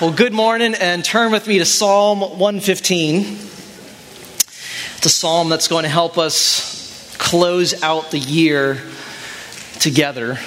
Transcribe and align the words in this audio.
Well, 0.00 0.12
good 0.12 0.32
morning, 0.32 0.74
and 0.74 1.04
turn 1.04 1.32
with 1.32 1.48
me 1.48 1.58
to 1.58 1.64
Psalm 1.64 2.20
115. 2.20 3.22
It's 3.22 5.06
a 5.06 5.08
psalm 5.08 5.48
that's 5.48 5.66
going 5.66 5.82
to 5.82 5.88
help 5.88 6.18
us 6.18 7.16
close 7.18 7.82
out 7.82 8.12
the 8.12 8.18
year 8.18 8.80
together. 9.80 10.38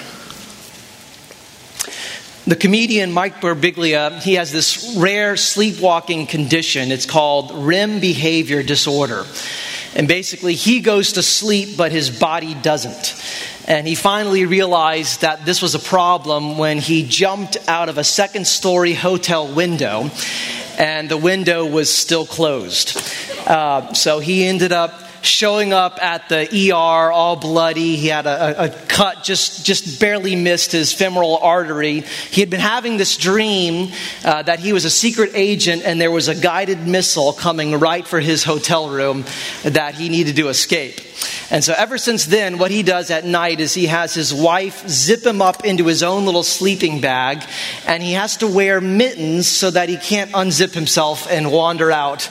The 2.47 2.55
comedian 2.55 3.11
Mike 3.11 3.41
Birbiglia, 3.41 4.21
he 4.21 4.35
has 4.35 4.53
this 4.53 4.95
rare 4.97 5.35
sleepwalking 5.35 6.27
condition. 6.27 6.89
It's 6.89 7.05
called 7.05 7.51
REM 7.53 7.99
behavior 7.99 8.63
disorder. 8.63 9.25
And 9.95 10.07
basically, 10.07 10.55
he 10.55 10.79
goes 10.79 11.13
to 11.13 11.23
sleep, 11.23 11.77
but 11.77 11.91
his 11.91 12.09
body 12.09 12.55
doesn't. 12.55 13.15
And 13.67 13.87
he 13.87 13.95
finally 13.95 14.45
realized 14.45 15.21
that 15.21 15.45
this 15.45 15.61
was 15.61 15.75
a 15.75 15.79
problem 15.79 16.57
when 16.57 16.79
he 16.79 17.03
jumped 17.03 17.57
out 17.67 17.89
of 17.89 17.97
a 17.97 18.03
second 18.03 18.45
story 18.45 18.93
hotel 18.93 19.53
window 19.53 20.09
and 20.77 21.09
the 21.09 21.17
window 21.17 21.65
was 21.65 21.91
still 21.91 22.25
closed. 22.25 22.97
Uh, 23.47 23.93
so 23.93 24.19
he 24.19 24.45
ended 24.45 24.71
up 24.71 24.93
showing 25.25 25.73
up 25.73 26.01
at 26.01 26.29
the 26.29 26.71
ER 26.71 27.11
all 27.11 27.35
bloody. 27.35 27.95
He 27.95 28.07
had 28.07 28.25
a, 28.25 28.65
a, 28.65 28.69
cut, 28.69 29.23
just, 29.23 29.65
just 29.65 29.99
barely 29.99 30.35
missed 30.35 30.71
his 30.71 30.93
femoral 30.93 31.37
artery. 31.37 32.01
He 32.01 32.41
had 32.41 32.49
been 32.49 32.59
having 32.59 32.97
this 32.97 33.17
dream 33.17 33.91
uh, 34.23 34.43
that 34.43 34.59
he 34.59 34.73
was 34.73 34.85
a 34.85 34.89
secret 34.89 35.31
agent 35.33 35.83
and 35.83 35.99
there 35.99 36.11
was 36.11 36.27
a 36.27 36.35
guided 36.35 36.87
missile 36.87 37.33
coming 37.33 37.79
right 37.79 38.05
for 38.05 38.19
his 38.19 38.43
hotel 38.43 38.89
room 38.89 39.25
that 39.63 39.95
he 39.95 40.09
needed 40.09 40.35
to 40.35 40.49
escape. 40.49 40.99
And 41.49 41.63
so, 41.63 41.73
ever 41.77 41.97
since 41.97 42.25
then, 42.25 42.57
what 42.57 42.71
he 42.71 42.83
does 42.83 43.11
at 43.11 43.25
night 43.25 43.59
is 43.59 43.73
he 43.73 43.87
has 43.87 44.13
his 44.13 44.33
wife 44.33 44.87
zip 44.87 45.25
him 45.25 45.41
up 45.41 45.65
into 45.65 45.85
his 45.85 46.03
own 46.03 46.25
little 46.25 46.43
sleeping 46.43 47.01
bag, 47.01 47.43
and 47.85 48.01
he 48.01 48.13
has 48.13 48.37
to 48.37 48.47
wear 48.47 48.81
mittens 48.81 49.47
so 49.47 49.69
that 49.71 49.89
he 49.89 49.97
can't 49.97 50.31
unzip 50.31 50.73
himself 50.73 51.29
and 51.29 51.51
wander 51.51 51.91
out 51.91 52.27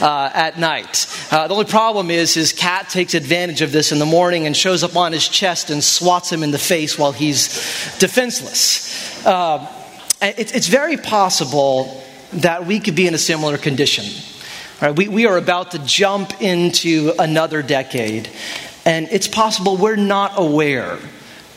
uh, 0.00 0.30
at 0.32 0.58
night. 0.58 1.06
Uh, 1.30 1.46
the 1.46 1.54
only 1.54 1.66
problem 1.66 2.10
is 2.10 2.34
his 2.34 2.52
cat 2.52 2.88
takes 2.88 3.14
advantage 3.14 3.62
of 3.62 3.72
this 3.72 3.92
in 3.92 3.98
the 3.98 4.06
morning 4.06 4.46
and 4.46 4.56
shows 4.56 4.82
up 4.82 4.96
on 4.96 5.12
his 5.12 5.28
chest 5.28 5.70
and 5.70 5.82
swats 5.82 6.30
him 6.32 6.42
in 6.42 6.50
the 6.50 6.58
face 6.58 6.98
while 6.98 7.12
he's 7.12 7.48
defenseless. 7.98 9.24
Uh, 9.26 9.66
it, 10.22 10.54
it's 10.54 10.68
very 10.68 10.96
possible 10.96 12.02
that 12.32 12.66
we 12.66 12.80
could 12.80 12.94
be 12.94 13.06
in 13.06 13.14
a 13.14 13.18
similar 13.18 13.58
condition. 13.58 14.04
Right, 14.84 14.94
we, 14.94 15.08
we 15.08 15.24
are 15.24 15.38
about 15.38 15.70
to 15.70 15.78
jump 15.78 16.42
into 16.42 17.14
another 17.18 17.62
decade, 17.62 18.28
and 18.84 19.08
it's 19.10 19.26
possible 19.26 19.78
we're 19.78 19.96
not 19.96 20.32
aware 20.36 20.98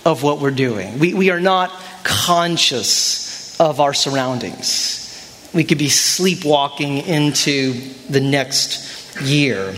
of 0.06 0.23
what 0.23 0.39
we're 0.39 0.52
doing. 0.52 0.97
We, 0.97 1.14
we 1.14 1.30
are 1.30 1.42
not 1.42 1.70
conscious 2.05 3.59
of 3.59 3.81
our 3.81 3.94
surroundings. 3.94 5.50
We 5.53 5.66
could 5.66 5.78
be 5.78 5.89
sleepwalking 5.89 7.00
into 7.00 7.73
the 8.09 8.22
next 8.22 9.20
year. 9.22 9.75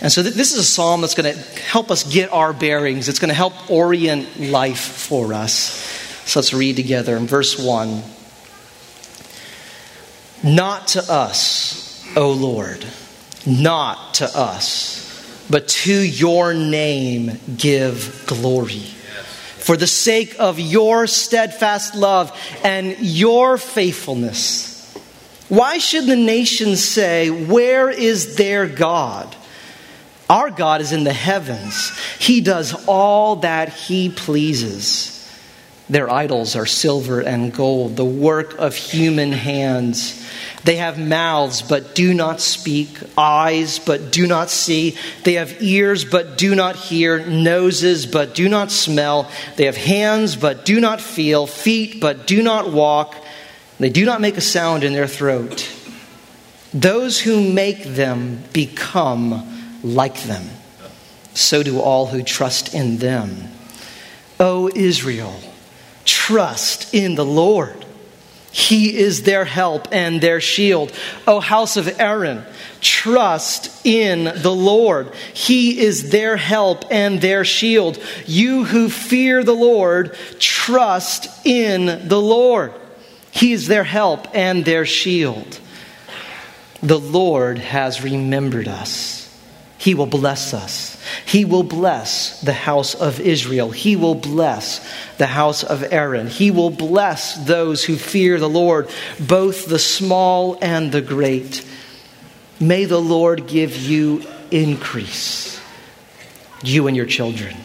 And 0.00 0.12
so, 0.12 0.22
th- 0.22 0.36
this 0.36 0.52
is 0.52 0.58
a 0.58 0.64
psalm 0.64 1.00
that's 1.00 1.16
going 1.16 1.34
to 1.34 1.40
help 1.62 1.90
us 1.90 2.04
get 2.04 2.32
our 2.32 2.52
bearings, 2.52 3.08
it's 3.08 3.18
going 3.18 3.30
to 3.30 3.34
help 3.34 3.68
orient 3.68 4.38
life 4.38 4.78
for 4.78 5.34
us. 5.34 5.52
So, 6.24 6.38
let's 6.38 6.54
read 6.54 6.76
together 6.76 7.16
in 7.16 7.26
verse 7.26 7.58
1. 7.58 8.00
Not 10.44 10.86
to 10.88 11.02
us 11.12 11.91
O 12.16 12.32
Lord, 12.32 12.84
not 13.46 14.14
to 14.14 14.26
us, 14.26 15.46
but 15.48 15.68
to 15.68 15.92
your 15.94 16.52
name 16.52 17.38
give 17.56 18.24
glory. 18.26 18.80
For 19.58 19.76
the 19.76 19.86
sake 19.86 20.36
of 20.38 20.58
your 20.58 21.06
steadfast 21.06 21.94
love 21.94 22.36
and 22.64 22.98
your 22.98 23.56
faithfulness. 23.56 24.72
Why 25.48 25.78
should 25.78 26.06
the 26.06 26.16
nations 26.16 26.82
say, 26.82 27.30
Where 27.30 27.88
is 27.88 28.36
their 28.36 28.66
God? 28.66 29.34
Our 30.28 30.50
God 30.50 30.80
is 30.80 30.92
in 30.92 31.04
the 31.04 31.12
heavens. 31.12 31.92
He 32.18 32.40
does 32.40 32.74
all 32.86 33.36
that 33.36 33.68
He 33.68 34.08
pleases. 34.08 35.12
Their 35.88 36.10
idols 36.10 36.56
are 36.56 36.66
silver 36.66 37.20
and 37.20 37.52
gold, 37.52 37.96
the 37.96 38.04
work 38.04 38.58
of 38.58 38.74
human 38.74 39.32
hands. 39.32 40.21
They 40.64 40.76
have 40.76 40.98
mouths 40.98 41.62
but 41.62 41.94
do 41.94 42.14
not 42.14 42.40
speak, 42.40 42.96
eyes 43.18 43.78
but 43.80 44.12
do 44.12 44.26
not 44.26 44.48
see. 44.48 44.96
They 45.24 45.34
have 45.34 45.60
ears 45.60 46.04
but 46.04 46.38
do 46.38 46.54
not 46.54 46.76
hear, 46.76 47.26
noses 47.26 48.06
but 48.06 48.34
do 48.34 48.48
not 48.48 48.70
smell. 48.70 49.30
They 49.56 49.66
have 49.66 49.76
hands 49.76 50.36
but 50.36 50.64
do 50.64 50.80
not 50.80 51.00
feel, 51.00 51.46
feet 51.46 52.00
but 52.00 52.26
do 52.26 52.42
not 52.42 52.72
walk. 52.72 53.16
They 53.80 53.90
do 53.90 54.04
not 54.04 54.20
make 54.20 54.36
a 54.36 54.40
sound 54.40 54.84
in 54.84 54.92
their 54.92 55.08
throat. 55.08 55.68
Those 56.72 57.20
who 57.20 57.52
make 57.52 57.82
them 57.82 58.44
become 58.52 59.80
like 59.82 60.22
them. 60.22 60.48
So 61.34 61.62
do 61.62 61.80
all 61.80 62.06
who 62.06 62.22
trust 62.22 62.74
in 62.74 62.98
them. 62.98 63.48
O 64.38 64.70
Israel, 64.74 65.34
trust 66.04 66.94
in 66.94 67.16
the 67.16 67.24
Lord. 67.24 67.81
He 68.52 68.98
is 68.98 69.22
their 69.22 69.46
help 69.46 69.88
and 69.92 70.20
their 70.20 70.38
shield. 70.38 70.92
O 71.26 71.40
house 71.40 71.78
of 71.78 71.98
Aaron, 71.98 72.44
trust 72.82 73.84
in 73.86 74.24
the 74.24 74.54
Lord. 74.54 75.14
He 75.32 75.80
is 75.80 76.10
their 76.10 76.36
help 76.36 76.84
and 76.90 77.22
their 77.22 77.46
shield. 77.46 77.98
You 78.26 78.64
who 78.64 78.90
fear 78.90 79.42
the 79.42 79.54
Lord, 79.54 80.14
trust 80.38 81.46
in 81.46 82.06
the 82.08 82.20
Lord. 82.20 82.74
He 83.30 83.52
is 83.52 83.68
their 83.68 83.84
help 83.84 84.28
and 84.34 84.66
their 84.66 84.84
shield. 84.84 85.58
The 86.82 87.00
Lord 87.00 87.56
has 87.56 88.04
remembered 88.04 88.68
us. 88.68 89.34
He 89.78 89.94
will 89.94 90.06
bless 90.06 90.52
us. 90.52 90.91
He 91.24 91.44
will 91.44 91.62
bless 91.62 92.40
the 92.40 92.52
house 92.52 92.94
of 92.94 93.20
Israel. 93.20 93.70
He 93.70 93.96
will 93.96 94.14
bless 94.14 94.80
the 95.18 95.26
house 95.26 95.62
of 95.62 95.84
Aaron. 95.92 96.26
He 96.26 96.50
will 96.50 96.70
bless 96.70 97.34
those 97.46 97.84
who 97.84 97.96
fear 97.96 98.38
the 98.38 98.48
Lord, 98.48 98.88
both 99.18 99.66
the 99.66 99.78
small 99.78 100.58
and 100.60 100.92
the 100.92 101.02
great. 101.02 101.66
May 102.60 102.84
the 102.84 103.00
Lord 103.00 103.46
give 103.46 103.76
you 103.76 104.24
increase, 104.50 105.60
you 106.62 106.86
and 106.86 106.96
your 106.96 107.06
children. 107.06 107.56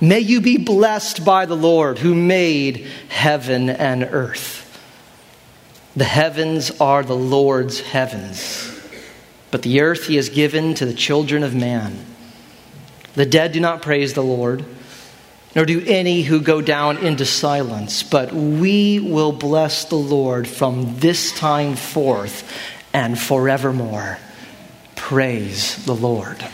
May 0.00 0.20
you 0.20 0.40
be 0.40 0.56
blessed 0.56 1.24
by 1.24 1.44
the 1.44 1.56
Lord 1.56 1.98
who 1.98 2.14
made 2.14 2.86
heaven 3.08 3.68
and 3.68 4.02
earth. 4.02 4.66
The 5.94 6.04
heavens 6.04 6.70
are 6.80 7.02
the 7.02 7.16
Lord's 7.16 7.80
heavens, 7.80 8.72
but 9.50 9.60
the 9.62 9.80
earth 9.80 10.06
he 10.06 10.16
has 10.16 10.30
given 10.30 10.74
to 10.74 10.86
the 10.86 10.94
children 10.94 11.42
of 11.42 11.54
man. 11.54 12.06
The 13.14 13.26
dead 13.26 13.52
do 13.52 13.60
not 13.60 13.82
praise 13.82 14.14
the 14.14 14.22
Lord, 14.22 14.64
nor 15.54 15.64
do 15.64 15.82
any 15.84 16.22
who 16.22 16.40
go 16.40 16.60
down 16.60 16.98
into 16.98 17.24
silence, 17.24 18.02
but 18.02 18.32
we 18.32 19.00
will 19.00 19.32
bless 19.32 19.86
the 19.86 19.96
Lord 19.96 20.46
from 20.46 20.98
this 20.98 21.32
time 21.32 21.76
forth 21.76 22.48
and 22.92 23.18
forevermore. 23.18 24.18
Praise 24.94 25.84
the 25.84 25.94
Lord. 25.94 26.44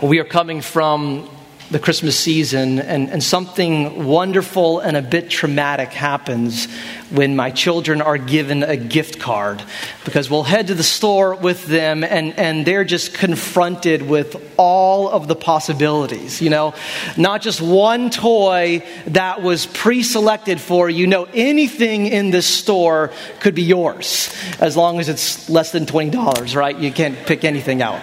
Well, 0.00 0.10
we 0.10 0.18
are 0.18 0.24
coming 0.24 0.60
from 0.60 1.30
the 1.70 1.78
Christmas 1.78 2.16
season, 2.16 2.78
and, 2.78 3.10
and 3.10 3.22
something 3.22 4.04
wonderful 4.04 4.78
and 4.80 4.96
a 4.96 5.02
bit 5.02 5.30
traumatic 5.30 5.88
happens 5.88 6.68
when 7.10 7.36
my 7.36 7.50
children 7.50 8.00
are 8.00 8.18
given 8.18 8.62
a 8.62 8.76
gift 8.76 9.18
card 9.18 9.62
because 10.04 10.28
we'll 10.28 10.42
head 10.42 10.68
to 10.68 10.74
the 10.74 10.82
store 10.82 11.34
with 11.34 11.66
them 11.66 12.02
and, 12.02 12.38
and 12.38 12.66
they're 12.66 12.84
just 12.84 13.14
confronted 13.14 14.02
with 14.02 14.36
all 14.56 15.08
of 15.08 15.28
the 15.28 15.36
possibilities. 15.36 16.40
You 16.42 16.50
know, 16.50 16.74
not 17.16 17.42
just 17.42 17.60
one 17.60 18.10
toy 18.10 18.82
that 19.08 19.42
was 19.42 19.66
pre 19.66 20.02
selected 20.02 20.60
for 20.60 20.90
you. 20.90 21.06
Know 21.06 21.28
anything 21.34 22.06
in 22.06 22.30
this 22.30 22.46
store 22.46 23.12
could 23.40 23.54
be 23.54 23.62
yours 23.62 24.34
as 24.60 24.76
long 24.76 24.98
as 24.98 25.08
it's 25.08 25.48
less 25.48 25.72
than 25.72 25.86
$20, 25.86 26.56
right? 26.56 26.76
You 26.76 26.92
can't 26.92 27.16
pick 27.26 27.44
anything 27.44 27.82
out. 27.82 28.00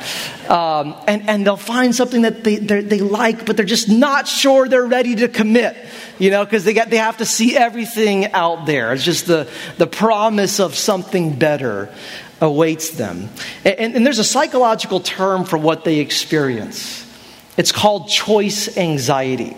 Um, 0.49 0.95
and, 1.07 1.29
and 1.29 1.45
they'll 1.45 1.57
find 1.57 1.95
something 1.95 2.23
that 2.23 2.43
they, 2.43 2.57
they 2.57 2.99
like, 2.99 3.45
but 3.45 3.57
they're 3.57 3.65
just 3.65 3.89
not 3.89 4.27
sure 4.27 4.67
they're 4.67 4.85
ready 4.85 5.15
to 5.15 5.27
commit 5.27 5.75
you 6.19 6.29
know, 6.29 6.45
because 6.45 6.63
they, 6.63 6.73
they 6.73 6.97
have 6.97 7.17
to 7.17 7.25
see 7.25 7.57
everything 7.57 8.31
out 8.31 8.65
there. 8.65 8.92
It's 8.93 9.03
just 9.03 9.27
the, 9.27 9.49
the 9.77 9.87
promise 9.87 10.59
of 10.59 10.75
something 10.75 11.37
better 11.37 11.93
awaits 12.41 12.91
them. 12.91 13.29
And, 13.65 13.95
and 13.95 14.05
there's 14.05 14.19
a 14.19 14.23
psychological 14.23 14.99
term 14.99 15.45
for 15.45 15.57
what 15.57 15.83
they 15.83 15.99
experience 15.99 17.01
it's 17.55 17.71
called 17.71 18.09
choice 18.09 18.77
anxiety. 18.77 19.55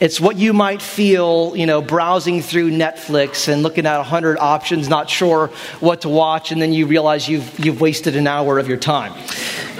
It's 0.00 0.20
what 0.20 0.36
you 0.36 0.52
might 0.52 0.82
feel, 0.82 1.56
you 1.56 1.64
know, 1.64 1.80
browsing 1.80 2.42
through 2.42 2.72
Netflix 2.72 3.46
and 3.46 3.62
looking 3.62 3.86
at 3.86 3.98
100 3.98 4.36
options, 4.38 4.88
not 4.88 5.08
sure 5.08 5.46
what 5.78 6.00
to 6.00 6.08
watch, 6.08 6.50
and 6.50 6.60
then 6.60 6.72
you 6.72 6.86
realize 6.86 7.28
you've, 7.28 7.64
you've 7.64 7.80
wasted 7.80 8.16
an 8.16 8.26
hour 8.26 8.58
of 8.58 8.68
your 8.68 8.78
time. 8.78 9.14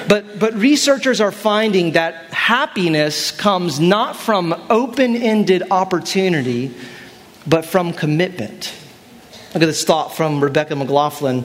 But, 0.08 0.38
but 0.38 0.54
researchers 0.54 1.20
are 1.20 1.32
finding 1.32 1.92
that 1.92 2.32
happiness 2.32 3.32
comes 3.32 3.80
not 3.80 4.16
from 4.16 4.54
open 4.70 5.16
ended 5.16 5.64
opportunity, 5.70 6.72
but 7.46 7.64
from 7.64 7.92
commitment. 7.92 8.72
Look 9.54 9.62
at 9.62 9.66
this 9.66 9.84
thought 9.84 10.16
from 10.16 10.42
Rebecca 10.42 10.74
McLaughlin. 10.74 11.44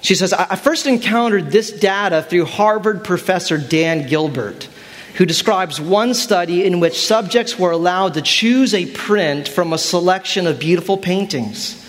She 0.00 0.14
says, 0.14 0.32
I 0.32 0.56
first 0.56 0.86
encountered 0.86 1.50
this 1.50 1.70
data 1.70 2.22
through 2.22 2.44
Harvard 2.44 3.04
professor 3.04 3.56
Dan 3.56 4.06
Gilbert, 4.08 4.68
who 5.14 5.24
describes 5.24 5.80
one 5.80 6.12
study 6.12 6.64
in 6.64 6.80
which 6.80 7.06
subjects 7.06 7.58
were 7.58 7.70
allowed 7.70 8.14
to 8.14 8.22
choose 8.22 8.74
a 8.74 8.84
print 8.84 9.48
from 9.48 9.72
a 9.72 9.78
selection 9.78 10.46
of 10.46 10.58
beautiful 10.58 10.98
paintings. 10.98 11.80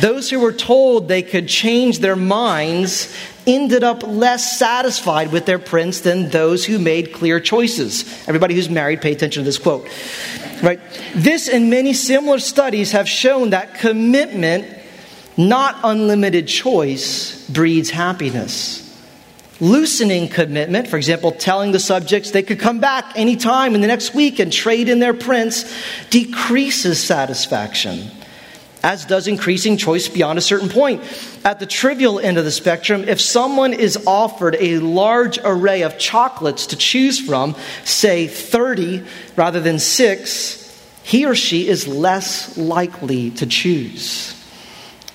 Those 0.00 0.30
who 0.30 0.40
were 0.40 0.52
told 0.52 1.08
they 1.08 1.22
could 1.22 1.48
change 1.48 1.98
their 1.98 2.16
minds 2.16 3.14
ended 3.46 3.82
up 3.82 4.02
less 4.02 4.58
satisfied 4.58 5.32
with 5.32 5.46
their 5.46 5.58
prints 5.58 6.00
than 6.00 6.30
those 6.30 6.64
who 6.64 6.78
made 6.78 7.12
clear 7.12 7.40
choices. 7.40 8.04
Everybody 8.28 8.54
who's 8.54 8.68
married, 8.68 9.00
pay 9.02 9.12
attention 9.12 9.42
to 9.42 9.44
this 9.44 9.58
quote. 9.58 9.88
Right? 10.62 10.80
This 11.14 11.48
and 11.48 11.70
many 11.70 11.92
similar 11.92 12.38
studies 12.38 12.92
have 12.92 13.08
shown 13.08 13.50
that 13.50 13.74
commitment, 13.74 14.66
not 15.36 15.76
unlimited 15.84 16.48
choice, 16.48 17.48
breeds 17.48 17.90
happiness. 17.90 18.82
Loosening 19.60 20.28
commitment, 20.28 20.88
for 20.88 20.96
example, 20.96 21.32
telling 21.32 21.72
the 21.72 21.78
subjects 21.78 22.30
they 22.30 22.42
could 22.42 22.60
come 22.60 22.78
back 22.78 23.12
anytime 23.16 23.74
in 23.74 23.80
the 23.80 23.86
next 23.86 24.14
week 24.14 24.38
and 24.38 24.52
trade 24.52 24.88
in 24.88 24.98
their 24.98 25.14
prints, 25.14 25.64
decreases 26.10 27.02
satisfaction 27.02 28.10
as 28.86 29.04
does 29.04 29.26
increasing 29.26 29.76
choice 29.76 30.08
beyond 30.08 30.38
a 30.38 30.40
certain 30.40 30.68
point. 30.68 31.02
At 31.44 31.58
the 31.58 31.66
trivial 31.66 32.20
end 32.20 32.38
of 32.38 32.44
the 32.44 32.52
spectrum, 32.52 33.02
if 33.08 33.20
someone 33.20 33.72
is 33.72 33.98
offered 34.06 34.56
a 34.60 34.78
large 34.78 35.40
array 35.42 35.82
of 35.82 35.98
chocolates 35.98 36.66
to 36.66 36.76
choose 36.76 37.18
from, 37.18 37.56
say 37.82 38.28
30 38.28 39.02
rather 39.34 39.60
than 39.60 39.80
6, 39.80 40.62
he 41.02 41.26
or 41.26 41.34
she 41.34 41.66
is 41.66 41.88
less 41.88 42.56
likely 42.56 43.32
to 43.32 43.46
choose. 43.46 44.32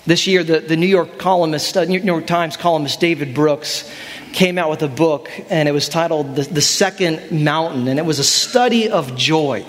This 0.06 0.28
year, 0.28 0.44
the, 0.44 0.60
the 0.60 0.76
New 0.76 0.88
York 0.88 1.18
columnist, 1.18 1.78
uh, 1.78 1.86
New 1.86 2.02
York 2.02 2.28
Times 2.28 2.58
columnist 2.58 3.00
David 3.00 3.34
Brooks 3.34 3.90
came 4.34 4.58
out 4.58 4.70
with 4.70 4.82
a 4.82 4.90
book, 4.90 5.32
and 5.50 5.70
it 5.70 5.72
was 5.72 5.88
titled 5.88 6.36
The, 6.36 6.44
the 6.44 6.62
Second 6.62 7.32
Mountain, 7.32 7.88
and 7.88 8.00
it 8.00 8.06
was 8.06 8.20
a 8.20 8.24
study 8.26 8.90
of 8.90 9.16
joy 9.16 9.66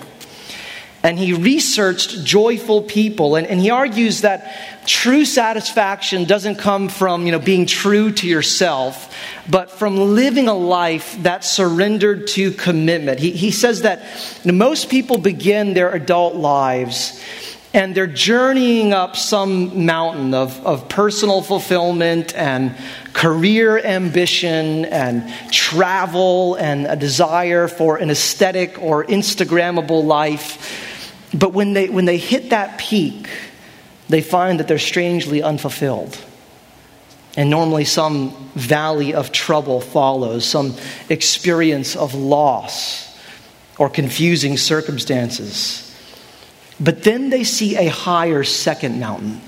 and 1.03 1.19
he 1.19 1.33
researched 1.33 2.23
joyful 2.23 2.81
people 2.81 3.35
and, 3.35 3.45
and, 3.45 3.59
he 3.59 3.69
argues 3.69 4.21
that 4.21 4.85
true 4.85 5.25
satisfaction 5.25 6.23
doesn't 6.23 6.55
come 6.55 6.89
from 6.89 7.25
you 7.25 7.31
know 7.31 7.39
being 7.39 7.65
true 7.65 8.11
to 8.11 8.27
yourself 8.27 9.13
but 9.49 9.69
from 9.69 9.97
living 9.97 10.47
a 10.47 10.53
life 10.53 11.15
that's 11.21 11.49
surrendered 11.49 12.27
to 12.27 12.51
commitment 12.51 13.19
he, 13.19 13.31
he 13.31 13.51
says 13.51 13.81
that 13.81 14.01
most 14.45 14.89
people 14.89 15.17
begin 15.17 15.73
their 15.73 15.91
adult 15.91 16.35
lives 16.35 17.21
and 17.73 17.95
they're 17.95 18.05
journeying 18.05 18.93
up 18.93 19.15
some 19.15 19.85
mountain 19.85 20.35
of, 20.35 20.63
of 20.63 20.87
personal 20.89 21.41
fulfillment 21.41 22.35
and 22.35 22.75
career 23.13 23.79
ambition 23.83 24.85
and 24.85 25.27
travel 25.51 26.53
and 26.55 26.85
a 26.85 26.95
desire 26.95 27.67
for 27.67 27.97
an 27.97 28.11
aesthetic 28.11 28.79
or 28.79 29.03
Instagrammable 29.05 30.05
life. 30.05 30.91
But 31.33 31.53
when 31.53 31.73
they, 31.73 31.89
when 31.89 32.05
they 32.05 32.17
hit 32.17 32.51
that 32.51 32.77
peak, 32.77 33.27
they 34.09 34.21
find 34.21 34.59
that 34.59 34.67
they're 34.67 34.77
strangely 34.77 35.41
unfulfilled. 35.41 36.17
And 37.35 37.49
normally, 37.49 37.85
some 37.85 38.31
valley 38.53 39.15
of 39.15 39.31
trouble 39.31 39.81
follows, 39.81 40.45
some 40.45 40.75
experience 41.09 41.95
of 41.95 42.13
loss 42.13 43.17
or 43.79 43.89
confusing 43.89 44.57
circumstances. 44.57 45.89
But 46.79 47.03
then 47.03 47.31
they 47.31 47.43
see 47.43 47.75
a 47.75 47.87
higher 47.87 48.43
second 48.43 48.99
mountain, 48.99 49.41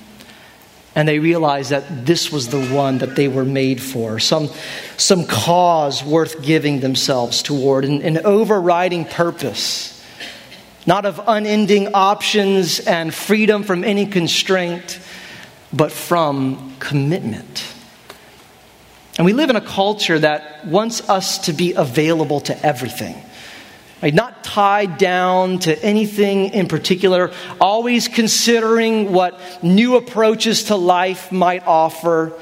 and 0.96 1.08
they 1.08 1.20
realize 1.20 1.70
that 1.70 2.08
this 2.08 2.32
was 2.32 2.48
the 2.48 2.66
one 2.70 3.00
that 3.00 3.16
they 3.16 3.28
were 3.28 3.46
made 3.46 3.80
for 3.80 4.18
some, 4.18 4.50
some 4.98 5.26
cause 5.28 6.04
worth 6.04 6.42
giving 6.42 6.80
themselves 6.80 7.44
toward, 7.44 7.86
an, 7.86 8.02
an 8.02 8.26
overriding 8.26 9.06
purpose 9.06 9.95
not 10.86 11.06
of 11.06 11.22
unending 11.28 11.94
options 11.94 12.80
and 12.80 13.14
freedom 13.14 13.64
from 13.64 13.84
any 13.84 14.06
constraint, 14.06 15.00
but 15.74 15.92
from 15.92 16.76
commitment. 16.80 17.66
And 19.18 19.26
we 19.26 19.34
live 19.34 19.50
in 19.50 19.56
a 19.56 19.62
culture 19.62 20.20
that 20.20 20.66
wants 20.68 21.10
us 21.10 21.40
to 21.46 21.54
be 21.54 21.74
available 21.74 22.42
to 22.42 22.66
everything. 22.66 23.16
Right? 24.02 24.14
Not 24.14 24.44
tied 24.44 24.98
down 24.98 25.60
to 25.60 25.84
anything 25.84 26.54
in 26.54 26.68
particular, 26.68 27.32
always 27.60 28.08
considering 28.08 29.14
what 29.14 29.40
new 29.64 29.96
approaches 29.96 30.66
to 30.66 30.76
life 30.76 31.32
might 31.32 31.66
offer, 31.66 32.34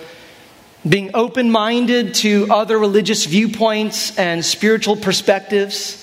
being 0.88 1.12
open 1.14 1.52
minded 1.52 2.16
to 2.16 2.48
other 2.50 2.78
religious 2.78 3.26
viewpoints 3.26 4.18
and 4.18 4.44
spiritual 4.44 4.98
perspectives 4.98 6.03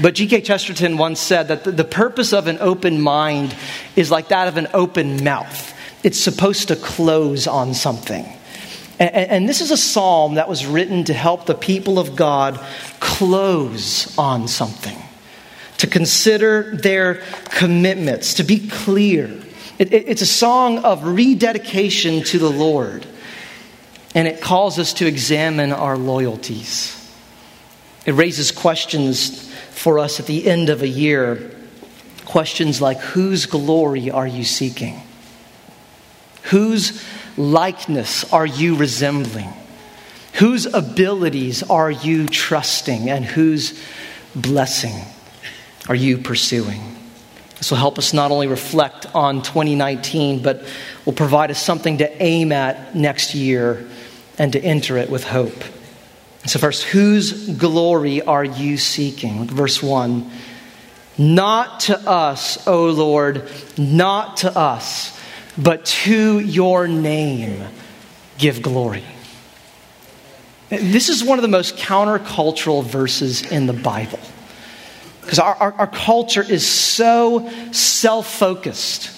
but 0.00 0.14
G.K. 0.14 0.42
Chesterton 0.42 0.96
once 0.96 1.20
said 1.20 1.48
that 1.48 1.64
the 1.64 1.84
purpose 1.84 2.32
of 2.32 2.46
an 2.46 2.58
open 2.60 3.00
mind 3.00 3.54
is 3.94 4.10
like 4.10 4.28
that 4.28 4.48
of 4.48 4.56
an 4.56 4.68
open 4.74 5.22
mouth. 5.22 5.74
It's 6.02 6.18
supposed 6.18 6.68
to 6.68 6.76
close 6.76 7.46
on 7.46 7.74
something. 7.74 8.26
And, 8.98 9.46
this 9.46 9.60
is 9.60 9.70
a 9.70 9.76
psalm 9.76 10.36
that 10.36 10.48
was 10.48 10.64
written 10.64 11.04
to 11.04 11.12
help 11.12 11.44
the 11.44 11.54
people 11.54 11.98
of 11.98 12.16
God 12.16 12.58
close 12.98 14.16
on 14.16 14.48
something, 14.48 14.96
to 15.78 15.86
consider 15.86 16.74
their 16.76 17.16
commitments, 17.50 18.34
to 18.34 18.42
be 18.42 18.68
clear. 18.68 19.30
it's 19.78 20.22
a 20.22 20.26
song 20.26 20.78
of 20.78 21.04
rededication 21.04 22.22
to 22.24 22.38
the 22.38 22.50
Lord, 22.50 23.04
and 24.14 24.26
it 24.26 24.40
calls 24.40 24.78
us 24.78 24.94
to 24.94 25.06
examine 25.06 25.72
our 25.72 25.98
loyalties. 25.98 26.94
It 28.06 28.12
raises 28.12 28.50
questions 28.50 29.45
for 29.76 29.98
us 29.98 30.18
at 30.18 30.26
the 30.26 30.46
end 30.48 30.70
of 30.70 30.80
a 30.80 30.88
year 30.88 31.54
questions 32.24 32.80
like 32.80 32.98
whose 32.98 33.44
glory 33.44 34.10
are 34.10 34.26
you 34.26 34.42
seeking? 34.42 35.00
Whose 36.44 37.04
likeness 37.36 38.32
are 38.32 38.46
you 38.46 38.76
resembling? 38.76 39.52
Whose 40.34 40.64
abilities 40.66 41.62
are 41.62 41.90
you 41.90 42.26
trusting? 42.26 43.10
And 43.10 43.24
whose 43.24 43.78
blessing 44.34 44.94
are 45.88 45.94
you 45.94 46.18
pursuing? 46.18 46.80
This 47.58 47.70
will 47.70 47.78
help 47.78 47.98
us 47.98 48.14
not 48.14 48.30
only 48.30 48.46
reflect 48.46 49.06
on 49.14 49.42
2019, 49.42 50.42
but 50.42 50.64
will 51.04 51.12
provide 51.12 51.50
us 51.50 51.62
something 51.62 51.98
to 51.98 52.22
aim 52.22 52.50
at 52.50 52.94
next 52.94 53.34
year 53.34 53.86
and 54.38 54.52
to 54.54 54.60
enter 54.60 54.96
it 54.96 55.10
with 55.10 55.24
hope. 55.24 55.62
So, 56.46 56.60
first, 56.60 56.84
whose 56.84 57.56
glory 57.56 58.22
are 58.22 58.44
you 58.44 58.76
seeking? 58.76 59.46
Verse 59.46 59.82
1 59.82 60.30
Not 61.18 61.80
to 61.80 61.98
us, 62.08 62.66
O 62.68 62.86
Lord, 62.86 63.50
not 63.76 64.38
to 64.38 64.56
us, 64.56 65.18
but 65.58 65.84
to 65.86 66.38
your 66.38 66.86
name 66.86 67.64
give 68.38 68.62
glory. 68.62 69.02
This 70.68 71.08
is 71.08 71.24
one 71.24 71.38
of 71.38 71.42
the 71.42 71.48
most 71.48 71.76
countercultural 71.76 72.84
verses 72.84 73.42
in 73.42 73.66
the 73.66 73.72
Bible. 73.72 74.20
Because 75.22 75.40
our, 75.40 75.54
our, 75.54 75.72
our, 75.72 75.86
culture 75.88 76.42
is 76.42 76.64
so 76.64 77.50
self 77.72 78.32
focused. 78.32 79.10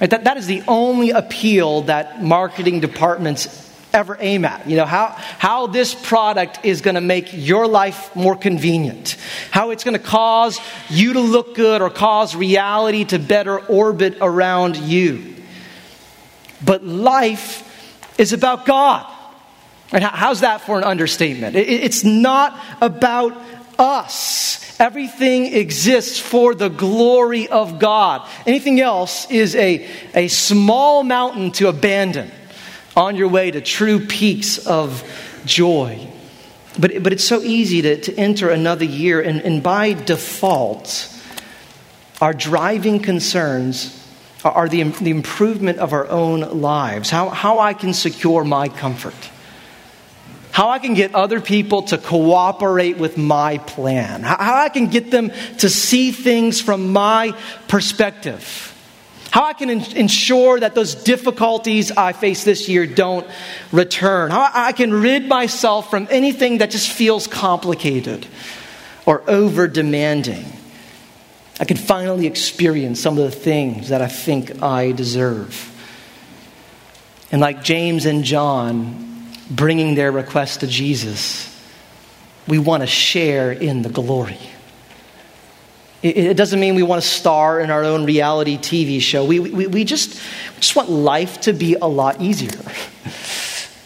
Right? 0.00 0.08
That, 0.08 0.24
that 0.24 0.38
is 0.38 0.46
the 0.46 0.62
only 0.66 1.10
appeal 1.10 1.82
that 1.82 2.22
marketing 2.22 2.80
departments 2.80 3.71
ever 3.92 4.16
aim 4.20 4.44
at. 4.44 4.68
You 4.68 4.76
know, 4.76 4.86
how, 4.86 5.08
how 5.38 5.66
this 5.66 5.94
product 5.94 6.64
is 6.64 6.80
going 6.80 6.94
to 6.94 7.00
make 7.00 7.30
your 7.32 7.66
life 7.66 8.14
more 8.16 8.36
convenient, 8.36 9.16
how 9.50 9.70
it's 9.70 9.84
going 9.84 9.96
to 9.96 10.04
cause 10.04 10.60
you 10.88 11.14
to 11.14 11.20
look 11.20 11.54
good 11.54 11.82
or 11.82 11.90
cause 11.90 12.34
reality 12.34 13.04
to 13.04 13.18
better 13.18 13.58
orbit 13.58 14.18
around 14.20 14.76
you. 14.76 15.34
But 16.64 16.84
life 16.84 17.68
is 18.18 18.32
about 18.32 18.66
God. 18.66 19.06
And 19.92 20.02
how's 20.02 20.40
that 20.40 20.62
for 20.62 20.78
an 20.78 20.84
understatement? 20.84 21.54
It's 21.54 22.02
not 22.02 22.58
about 22.80 23.36
us. 23.78 24.80
Everything 24.80 25.54
exists 25.54 26.18
for 26.18 26.54
the 26.54 26.70
glory 26.70 27.46
of 27.48 27.78
God. 27.78 28.26
Anything 28.46 28.80
else 28.80 29.30
is 29.30 29.54
a, 29.54 29.86
a 30.14 30.28
small 30.28 31.02
mountain 31.02 31.52
to 31.52 31.68
abandon 31.68 32.32
on 32.96 33.16
your 33.16 33.28
way 33.28 33.50
to 33.50 33.60
true 33.60 34.06
peaks 34.06 34.66
of 34.66 35.02
joy. 35.44 36.06
But, 36.78 37.02
but 37.02 37.12
it's 37.12 37.24
so 37.24 37.40
easy 37.42 37.82
to, 37.82 38.00
to 38.00 38.14
enter 38.16 38.50
another 38.50 38.84
year, 38.84 39.20
and, 39.20 39.40
and 39.42 39.62
by 39.62 39.92
default, 39.92 41.08
our 42.20 42.32
driving 42.32 43.00
concerns 43.00 43.98
are 44.44 44.68
the, 44.68 44.82
the 44.84 45.10
improvement 45.10 45.78
of 45.78 45.92
our 45.92 46.08
own 46.08 46.60
lives, 46.60 47.10
how, 47.10 47.28
how 47.28 47.58
I 47.58 47.74
can 47.74 47.92
secure 47.92 48.44
my 48.44 48.68
comfort, 48.68 49.14
how 50.50 50.70
I 50.70 50.78
can 50.78 50.94
get 50.94 51.14
other 51.14 51.40
people 51.40 51.82
to 51.84 51.98
cooperate 51.98 52.98
with 52.98 53.16
my 53.16 53.58
plan, 53.58 54.22
how, 54.22 54.36
how 54.36 54.56
I 54.56 54.68
can 54.68 54.88
get 54.88 55.10
them 55.10 55.30
to 55.58 55.68
see 55.68 56.10
things 56.10 56.60
from 56.60 56.92
my 56.92 57.36
perspective 57.68 58.71
How 59.32 59.44
I 59.44 59.54
can 59.54 59.70
ensure 59.70 60.60
that 60.60 60.74
those 60.74 60.94
difficulties 60.94 61.90
I 61.90 62.12
face 62.12 62.44
this 62.44 62.68
year 62.68 62.86
don't 62.86 63.26
return. 63.72 64.30
How 64.30 64.50
I 64.52 64.72
can 64.72 64.92
rid 64.92 65.26
myself 65.26 65.88
from 65.88 66.06
anything 66.10 66.58
that 66.58 66.70
just 66.70 66.90
feels 66.90 67.26
complicated 67.26 68.26
or 69.06 69.22
over 69.26 69.68
demanding. 69.68 70.44
I 71.58 71.64
can 71.64 71.78
finally 71.78 72.26
experience 72.26 73.00
some 73.00 73.16
of 73.16 73.24
the 73.24 73.30
things 73.30 73.88
that 73.88 74.02
I 74.02 74.08
think 74.08 74.62
I 74.62 74.92
deserve. 74.92 75.70
And 77.32 77.40
like 77.40 77.64
James 77.64 78.04
and 78.04 78.24
John 78.24 79.32
bringing 79.50 79.94
their 79.94 80.12
request 80.12 80.60
to 80.60 80.66
Jesus, 80.66 81.48
we 82.46 82.58
want 82.58 82.82
to 82.82 82.86
share 82.86 83.50
in 83.50 83.80
the 83.80 83.88
glory. 83.88 84.38
It 86.02 86.36
doesn't 86.36 86.58
mean 86.58 86.74
we 86.74 86.82
want 86.82 87.00
to 87.00 87.08
star 87.08 87.60
in 87.60 87.70
our 87.70 87.84
own 87.84 88.04
reality 88.04 88.58
TV 88.58 89.00
show. 89.00 89.24
We, 89.24 89.38
we, 89.38 89.68
we 89.68 89.84
just, 89.84 90.20
just 90.56 90.74
want 90.74 90.90
life 90.90 91.42
to 91.42 91.52
be 91.52 91.74
a 91.74 91.86
lot 91.86 92.20
easier. 92.20 92.60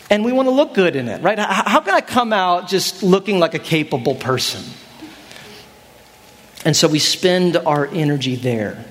And 0.08 0.25
we 0.25 0.32
want 0.32 0.46
to 0.46 0.50
look 0.50 0.73
good 0.73 0.96
in 0.96 1.08
it, 1.08 1.20
right? 1.23 1.38
How 1.38 1.80
can 1.80 1.92
I 1.94 2.00
come 2.00 2.32
out 2.32 2.68
just 2.68 3.02
looking 3.02 3.38
like 3.38 3.52
a 3.52 3.58
capable 3.58 4.14
person? 4.14 4.64
And 6.64 6.75
so 6.75 6.88
we 6.88 7.00
spend 7.00 7.56
our 7.58 7.87
energy 7.87 8.35
there, 8.35 8.85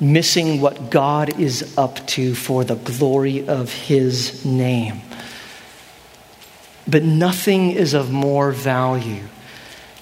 missing 0.00 0.60
what 0.60 0.90
God 0.90 1.38
is 1.38 1.78
up 1.78 2.04
to 2.08 2.34
for 2.34 2.64
the 2.64 2.74
glory 2.74 3.46
of 3.46 3.72
His 3.72 4.44
name. 4.44 5.02
But 6.88 7.04
nothing 7.04 7.70
is 7.70 7.94
of 7.94 8.10
more 8.10 8.50
value 8.50 9.22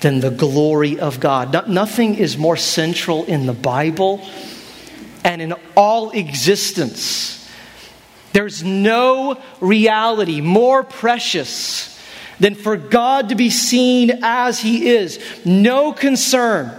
than 0.00 0.20
the 0.20 0.30
glory 0.30 0.98
of 0.98 1.20
God. 1.20 1.52
No, 1.52 1.62
nothing 1.66 2.14
is 2.14 2.38
more 2.38 2.56
central 2.56 3.24
in 3.24 3.46
the 3.46 3.52
Bible 3.52 4.26
and 5.24 5.42
in 5.42 5.54
all 5.76 6.10
existence. 6.10 7.48
There's 8.32 8.62
no 8.62 9.40
reality 9.60 10.40
more 10.40 10.84
precious 10.84 11.98
than 12.38 12.54
for 12.54 12.76
God 12.76 13.30
to 13.30 13.34
be 13.34 13.50
seen 13.50 14.20
as 14.22 14.60
He 14.60 14.88
is. 14.90 15.18
No 15.44 15.92
concern 15.92 16.70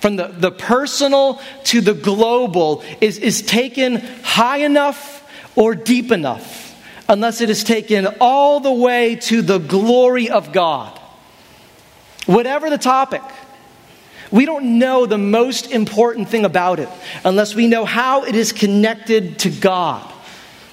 from 0.00 0.16
the, 0.16 0.28
the 0.28 0.50
personal 0.50 1.40
to 1.64 1.80
the 1.80 1.94
global 1.94 2.82
is, 3.00 3.18
is 3.18 3.42
taken 3.42 3.96
high 4.22 4.58
enough 4.58 5.20
or 5.56 5.74
deep 5.74 6.10
enough 6.10 6.76
unless 7.08 7.40
it 7.40 7.50
is 7.50 7.64
taken 7.64 8.06
all 8.20 8.60
the 8.60 8.72
way 8.72 9.16
to 9.16 9.42
the 9.42 9.58
glory 9.58 10.28
of 10.28 10.52
God. 10.52 10.98
Whatever 12.26 12.70
the 12.70 12.78
topic, 12.78 13.22
we 14.30 14.46
don't 14.46 14.78
know 14.78 15.06
the 15.06 15.18
most 15.18 15.70
important 15.70 16.28
thing 16.28 16.44
about 16.44 16.78
it 16.78 16.88
unless 17.24 17.54
we 17.54 17.66
know 17.66 17.84
how 17.84 18.24
it 18.24 18.34
is 18.34 18.52
connected 18.52 19.38
to 19.40 19.50
God. 19.50 20.10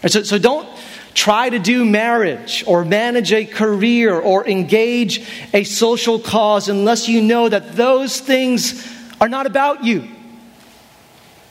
So, 0.08 0.24
so 0.24 0.38
don't 0.38 0.68
try 1.14 1.50
to 1.50 1.60
do 1.60 1.84
marriage 1.84 2.64
or 2.66 2.86
manage 2.86 3.34
a 3.34 3.46
career 3.46 4.18
or 4.18 4.48
engage 4.48 5.28
a 5.54 5.66
social 5.66 6.20
cause 6.20 6.70
unless 6.70 7.10
you 7.10 7.22
know 7.22 7.50
that 7.50 7.76
those 7.76 8.22
things 8.22 8.88
are 9.20 9.28
not 9.28 9.46
about 9.46 9.84
you. 9.84 10.08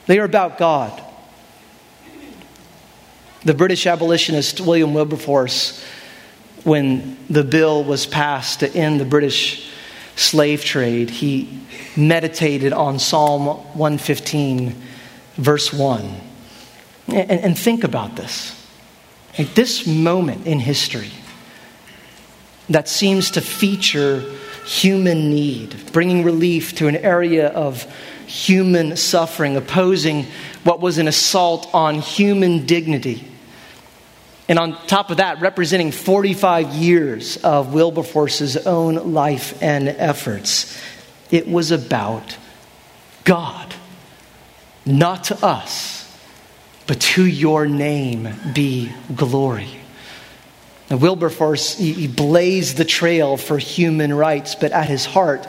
They 0.07 0.19
are 0.19 0.25
about 0.25 0.57
God. 0.57 1.03
The 3.45 3.53
British 3.53 3.87
abolitionist 3.87 4.61
William 4.61 4.95
Wilberforce, 4.95 5.85
when 6.65 7.19
the 7.29 7.45
bill 7.45 7.85
was 7.85 8.07
passed 8.07 8.61
to 8.61 8.75
end 8.75 9.01
the 9.01 9.05
British 9.05 9.68
slave 10.19 10.65
trade, 10.65 11.11
he 11.11 11.61
meditated 11.97 12.73
on 12.73 12.99
Psalm 12.99 13.47
115, 13.47 14.75
verse 15.37 15.73
1. 15.73 16.21
And, 17.09 17.31
and 17.31 17.59
think 17.59 17.85
about 17.85 18.17
this. 18.17 18.55
Like 19.39 19.55
this 19.55 19.87
moment 19.87 20.47
in 20.47 20.59
history 20.59 21.11
that 22.69 22.89
seems 22.89 23.31
to 23.33 23.41
feature 23.41 24.21
human 24.67 25.31
need, 25.31 25.93
bringing 25.93 26.25
relief 26.25 26.75
to 26.75 26.89
an 26.89 26.97
area 26.97 27.49
of 27.49 27.85
human 28.27 28.97
suffering, 28.97 29.57
opposing 29.57 30.27
what 30.65 30.81
was 30.81 30.99
an 30.99 31.09
assault 31.09 31.73
on 31.73 31.95
human 31.95 32.67
dignity 32.67 33.27
and 34.49 34.59
on 34.59 34.73
top 34.87 35.11
of 35.11 35.19
that, 35.19 35.41
representing 35.41 35.93
45 35.93 36.75
years 36.75 37.37
of 37.39 37.75
Wilberforce's 37.75 38.57
own 38.57 39.13
life 39.13 39.63
and 39.63 39.89
efforts, 39.89 40.81
it 41.31 41.47
was 41.47 41.71
about 41.71 42.37
God, 43.25 43.75
not 44.87 45.25
to 45.25 45.45
us, 45.45 46.11
but 46.87 46.99
to 47.01 47.27
your 47.27 47.67
name 47.67 48.29
be 48.55 48.91
glory. 49.15 49.69
Now, 50.91 50.97
Wilberforce, 50.97 51.77
he, 51.77 52.09
blazed 52.09 52.79
the 52.79 52.87
trail 52.87 53.37
for 53.37 53.59
human 53.59 54.15
rights, 54.15 54.55
but 54.55 54.73
at 54.73 54.89
his 54.89 55.05
heart, 55.05 55.47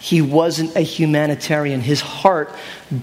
he 0.00 0.22
wasn't 0.22 0.74
a 0.76 0.80
humanitarian. 0.80 1.82
His 1.82 2.00
heart 2.00 2.50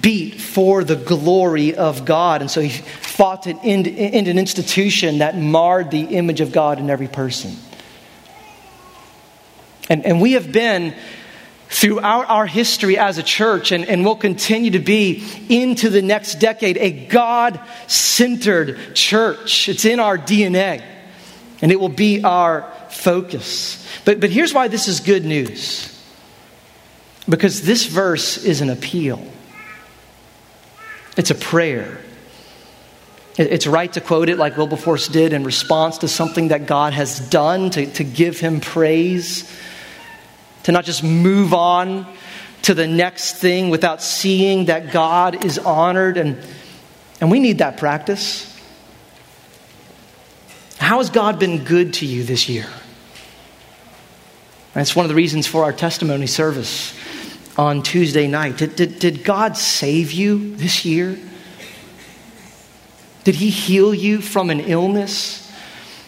beat 0.01 0.41
for 0.41 0.83
the 0.83 0.95
glory 0.95 1.75
of 1.75 2.05
God. 2.05 2.41
And 2.41 2.49
so 2.49 2.59
he 2.59 2.69
fought 2.69 3.43
to 3.43 3.51
end, 3.51 3.87
end 3.87 4.27
an 4.27 4.39
institution 4.39 5.19
that 5.19 5.37
marred 5.37 5.91
the 5.91 6.01
image 6.01 6.41
of 6.41 6.51
God 6.51 6.79
in 6.79 6.89
every 6.89 7.07
person. 7.07 7.55
And, 9.89 10.07
and 10.07 10.19
we 10.19 10.31
have 10.31 10.51
been 10.51 10.95
throughout 11.69 12.29
our 12.29 12.47
history 12.47 12.97
as 12.97 13.19
a 13.19 13.23
church 13.23 13.71
and, 13.71 13.85
and 13.85 14.03
will 14.03 14.15
continue 14.15 14.71
to 14.71 14.79
be 14.79 15.23
into 15.49 15.91
the 15.91 16.01
next 16.01 16.39
decade 16.39 16.77
a 16.77 16.89
God 16.89 17.59
centered 17.85 18.95
church. 18.95 19.69
It's 19.69 19.85
in 19.85 19.99
our 19.99 20.17
DNA 20.17 20.83
and 21.61 21.71
it 21.71 21.79
will 21.79 21.89
be 21.89 22.23
our 22.23 22.71
focus. 22.89 23.87
But, 24.03 24.19
but 24.19 24.31
here's 24.31 24.51
why 24.51 24.67
this 24.67 24.87
is 24.87 24.99
good 24.99 25.25
news 25.25 25.93
because 27.29 27.61
this 27.63 27.85
verse 27.85 28.37
is 28.37 28.61
an 28.61 28.69
appeal, 28.69 29.25
it's 31.15 31.31
a 31.31 31.35
prayer. 31.35 31.99
It's 33.39 33.67
right 33.67 33.93
to 33.93 34.01
quote 34.01 34.29
it 34.29 34.39
like 34.39 34.57
Wilberforce 34.57 35.07
did 35.09 35.31
in 35.31 35.43
response 35.43 35.99
to 35.99 36.07
something 36.07 36.47
that 36.47 36.65
God 36.65 36.93
has 36.93 37.19
done, 37.29 37.69
to, 37.69 37.85
to 37.93 38.03
give 38.03 38.39
him 38.39 38.61
praise, 38.61 39.55
to 40.63 40.71
not 40.71 40.85
just 40.85 41.03
move 41.03 41.53
on 41.53 42.07
to 42.63 42.73
the 42.73 42.87
next 42.87 43.35
thing 43.35 43.69
without 43.69 44.01
seeing 44.01 44.65
that 44.65 44.91
God 44.91 45.45
is 45.45 45.59
honored. 45.59 46.17
And, 46.17 46.39
and 47.21 47.29
we 47.29 47.39
need 47.39 47.59
that 47.59 47.77
practice. 47.77 48.51
How 50.79 50.97
has 50.97 51.11
God 51.11 51.37
been 51.37 51.63
good 51.63 51.93
to 51.95 52.07
you 52.07 52.23
this 52.23 52.49
year? 52.49 52.65
That's 54.73 54.95
one 54.95 55.05
of 55.05 55.09
the 55.09 55.15
reasons 55.15 55.45
for 55.45 55.63
our 55.63 55.73
testimony 55.73 56.25
service 56.25 56.96
on 57.57 57.81
Tuesday 57.81 58.27
night. 58.27 58.57
Did, 58.57 58.75
did, 58.75 58.99
did 58.99 59.23
God 59.23 59.57
save 59.57 60.11
you 60.11 60.55
this 60.55 60.85
year? 60.85 61.17
Did 63.23 63.35
He 63.35 63.49
heal 63.49 63.93
you 63.93 64.21
from 64.21 64.49
an 64.49 64.59
illness? 64.59 65.51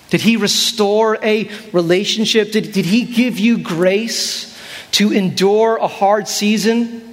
Did 0.10 0.22
He 0.22 0.38
restore 0.38 1.18
a 1.24 1.50
relationship? 1.74 2.52
Did, 2.52 2.72
did 2.72 2.86
He 2.86 3.04
give 3.04 3.40
you 3.40 3.58
grace 3.58 4.58
to 4.92 5.12
endure 5.12 5.78
a 5.78 5.88
hard 5.88 6.28
season? 6.28 7.06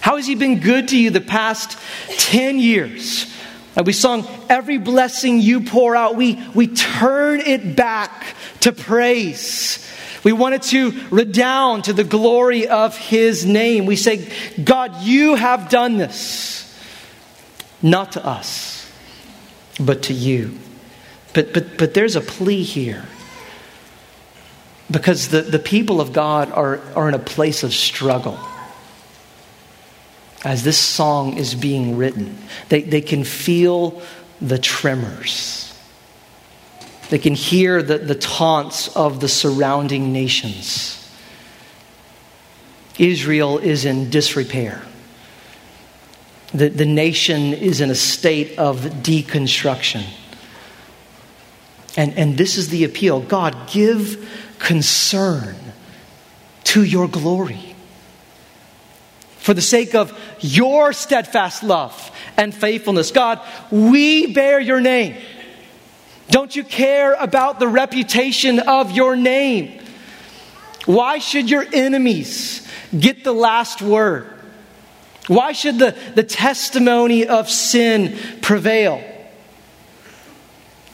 How 0.00 0.16
has 0.16 0.26
He 0.26 0.34
been 0.34 0.60
good 0.60 0.88
to 0.88 0.98
you 0.98 1.10
the 1.10 1.20
past 1.20 1.78
10 2.18 2.58
years? 2.58 3.32
And 3.76 3.86
we 3.86 3.92
sung, 3.92 4.26
Every 4.48 4.78
blessing 4.78 5.40
you 5.40 5.62
pour 5.62 5.94
out, 5.94 6.16
we, 6.16 6.42
we 6.54 6.68
turn 6.68 7.40
it 7.40 7.76
back 7.76 8.26
to 8.60 8.72
praise. 8.72 9.82
We 10.26 10.32
want 10.32 10.56
it 10.56 10.62
to 10.62 10.92
redound 11.12 11.84
to 11.84 11.92
the 11.92 12.02
glory 12.02 12.66
of 12.66 12.98
His 12.98 13.46
name. 13.46 13.86
We 13.86 13.94
say, 13.94 14.28
God, 14.60 15.02
you 15.02 15.36
have 15.36 15.68
done 15.68 15.98
this, 15.98 16.76
not 17.80 18.10
to 18.10 18.26
us, 18.26 18.90
but 19.78 20.02
to 20.02 20.12
you. 20.12 20.58
But, 21.32 21.54
but, 21.54 21.78
but 21.78 21.94
there's 21.94 22.16
a 22.16 22.20
plea 22.20 22.64
here. 22.64 23.04
Because 24.90 25.28
the, 25.28 25.42
the 25.42 25.60
people 25.60 26.00
of 26.00 26.12
God 26.12 26.50
are, 26.50 26.80
are 26.96 27.06
in 27.06 27.14
a 27.14 27.20
place 27.20 27.62
of 27.62 27.72
struggle. 27.72 28.36
As 30.44 30.64
this 30.64 30.76
song 30.76 31.36
is 31.36 31.54
being 31.54 31.96
written, 31.96 32.36
they, 32.68 32.82
they 32.82 33.00
can 33.00 33.22
feel 33.22 34.02
the 34.40 34.58
tremors 34.58 35.65
they 37.08 37.18
can 37.18 37.34
hear 37.34 37.82
the, 37.82 37.98
the 37.98 38.14
taunts 38.14 38.94
of 38.96 39.20
the 39.20 39.28
surrounding 39.28 40.12
nations. 40.12 40.92
Israel 42.98 43.58
is 43.58 43.84
in 43.84 44.10
disrepair. 44.10 44.82
The, 46.54 46.68
the 46.68 46.86
nation 46.86 47.52
is 47.52 47.80
in 47.80 47.90
a 47.90 47.94
state 47.94 48.58
of 48.58 48.78
deconstruction. 48.78 50.04
And, 51.96 52.16
and 52.18 52.36
this 52.36 52.56
is 52.56 52.68
the 52.68 52.84
appeal 52.84 53.20
God, 53.20 53.68
give 53.70 54.28
concern 54.58 55.56
to 56.64 56.82
your 56.82 57.08
glory. 57.08 57.76
for 59.46 59.54
the 59.54 59.62
sake 59.62 59.94
of 59.94 60.12
your 60.40 60.92
steadfast 60.92 61.62
love 61.62 62.10
and 62.36 62.52
faithfulness. 62.52 63.12
God, 63.12 63.40
we 63.70 64.32
bear 64.32 64.58
your 64.58 64.80
name. 64.80 65.14
Don't 66.30 66.54
you 66.54 66.64
care 66.64 67.14
about 67.14 67.60
the 67.60 67.68
reputation 67.68 68.58
of 68.58 68.92
your 68.92 69.16
name? 69.16 69.80
Why 70.84 71.18
should 71.18 71.50
your 71.50 71.64
enemies 71.72 72.66
get 72.98 73.24
the 73.24 73.32
last 73.32 73.82
word? 73.82 74.32
Why 75.28 75.52
should 75.52 75.78
the, 75.78 75.96
the 76.14 76.22
testimony 76.22 77.26
of 77.26 77.50
sin 77.50 78.16
prevail? 78.42 79.02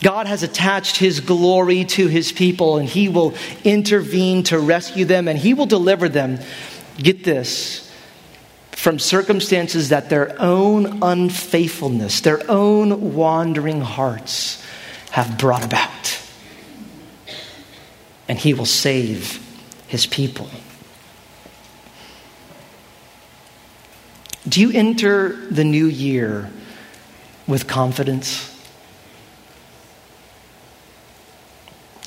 God 0.03 0.27
has 0.27 0.43
attached 0.43 0.97
his 0.97 1.21
glory 1.21 1.85
to 1.85 2.09
his 2.09 2.33
people, 2.33 2.79
and 2.79 2.89
he 2.89 3.09
will 3.09 3.35
intervene 3.63 4.43
to 4.45 4.59
rescue 4.59 5.05
them, 5.05 5.29
and 5.29 5.39
he 5.39 5.55
will 5.55 5.67
deliver 5.67 6.09
them. 6.09 6.41
Get 6.99 7.25
this 7.25 7.91
from 8.73 8.99
circumstances 8.99 9.91
that 9.91 10.11
their 10.11 10.35
own 10.41 11.03
unfaithfulness, 11.03 12.21
their 12.23 12.43
own 12.51 13.15
wandering 13.15 13.81
hearts 13.81 14.62
have 15.13 15.37
brought 15.37 15.63
about. 15.65 16.19
And 18.29 18.39
he 18.39 18.55
will 18.55 18.67
save 18.67 19.47
his 19.87 20.07
people. 20.07 20.49
Do 24.49 24.61
you 24.61 24.73
enter 24.73 25.37
the 25.51 25.65
new 25.65 25.87
year 25.87 26.51
with 27.47 27.69
confidence? 27.69 28.49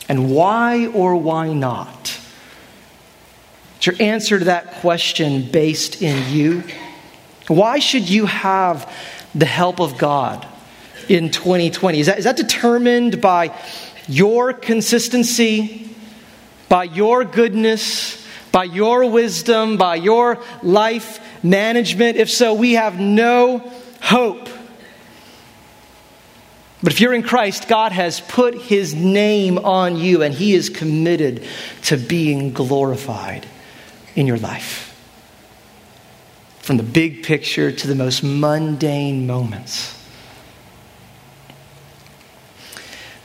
And 0.09 0.31
why 0.31 0.87
or 0.87 1.15
why 1.15 1.53
not? 1.53 2.19
Is 3.79 3.85
your 3.85 3.95
answer 3.99 4.39
to 4.39 4.45
that 4.45 4.81
question 4.81 5.51
based 5.51 6.01
in 6.01 6.35
you? 6.35 6.63
Why 7.47 7.77
should 7.77 8.09
you 8.09 8.25
have 8.25 8.91
the 9.35 9.45
help 9.45 9.79
of 9.79 9.99
God 9.99 10.47
in 11.09 11.31
2020? 11.31 11.99
Is 11.99 12.05
that, 12.07 12.17
is 12.17 12.23
that 12.25 12.37
determined 12.37 13.21
by 13.21 13.57
your 14.07 14.53
consistency, 14.53 15.89
by 16.69 16.85
your 16.85 17.23
goodness, 17.23 18.23
by 18.51 18.63
your 18.63 19.09
wisdom, 19.09 19.77
by 19.77 19.95
your 19.95 20.43
life 20.63 21.19
management? 21.43 22.17
If 22.17 22.29
so, 22.29 22.53
we 22.53 22.73
have 22.73 22.99
no 22.99 23.71
hope. 24.01 24.49
But 26.85 26.93
if 26.93 27.01
you're 27.01 27.15
in 27.15 27.23
Christ, 27.23 27.67
God 27.67 27.93
has 27.93 28.19
put 28.19 28.61
his 28.61 28.93
name 28.93 29.57
on 29.57 29.97
you 29.97 30.21
and 30.21 30.31
he 30.31 30.53
is 30.53 30.69
committed 30.69 31.43
to 31.85 31.97
being 31.97 32.53
glorified 32.53 33.47
in 34.15 34.27
your 34.27 34.37
life. 34.37 34.91
From 36.59 36.77
the 36.77 36.83
big 36.83 37.23
picture 37.23 37.71
to 37.71 37.87
the 37.87 37.95
most 37.95 38.23
mundane 38.23 39.25
moments. 39.25 39.93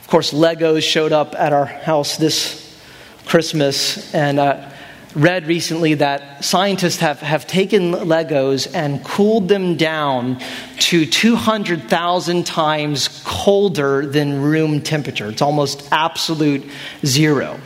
course, 0.11 0.33
Legos 0.33 0.83
showed 0.83 1.13
up 1.13 1.35
at 1.35 1.53
our 1.53 1.65
house 1.65 2.17
this 2.17 2.77
Christmas, 3.25 4.13
and 4.13 4.39
uh, 4.39 4.69
read 5.15 5.47
recently 5.47 5.93
that 5.93 6.43
scientists 6.43 6.97
have, 6.97 7.21
have 7.21 7.47
taken 7.47 7.93
Legos 7.93 8.69
and 8.73 9.01
cooled 9.05 9.47
them 9.47 9.77
down 9.77 10.37
to 10.79 11.05
200,000 11.05 12.45
times 12.45 13.21
colder 13.23 14.05
than 14.05 14.41
room 14.41 14.81
temperature. 14.81 15.29
It's 15.29 15.41
almost 15.41 15.87
absolute 15.93 16.69
zero. 17.05 17.57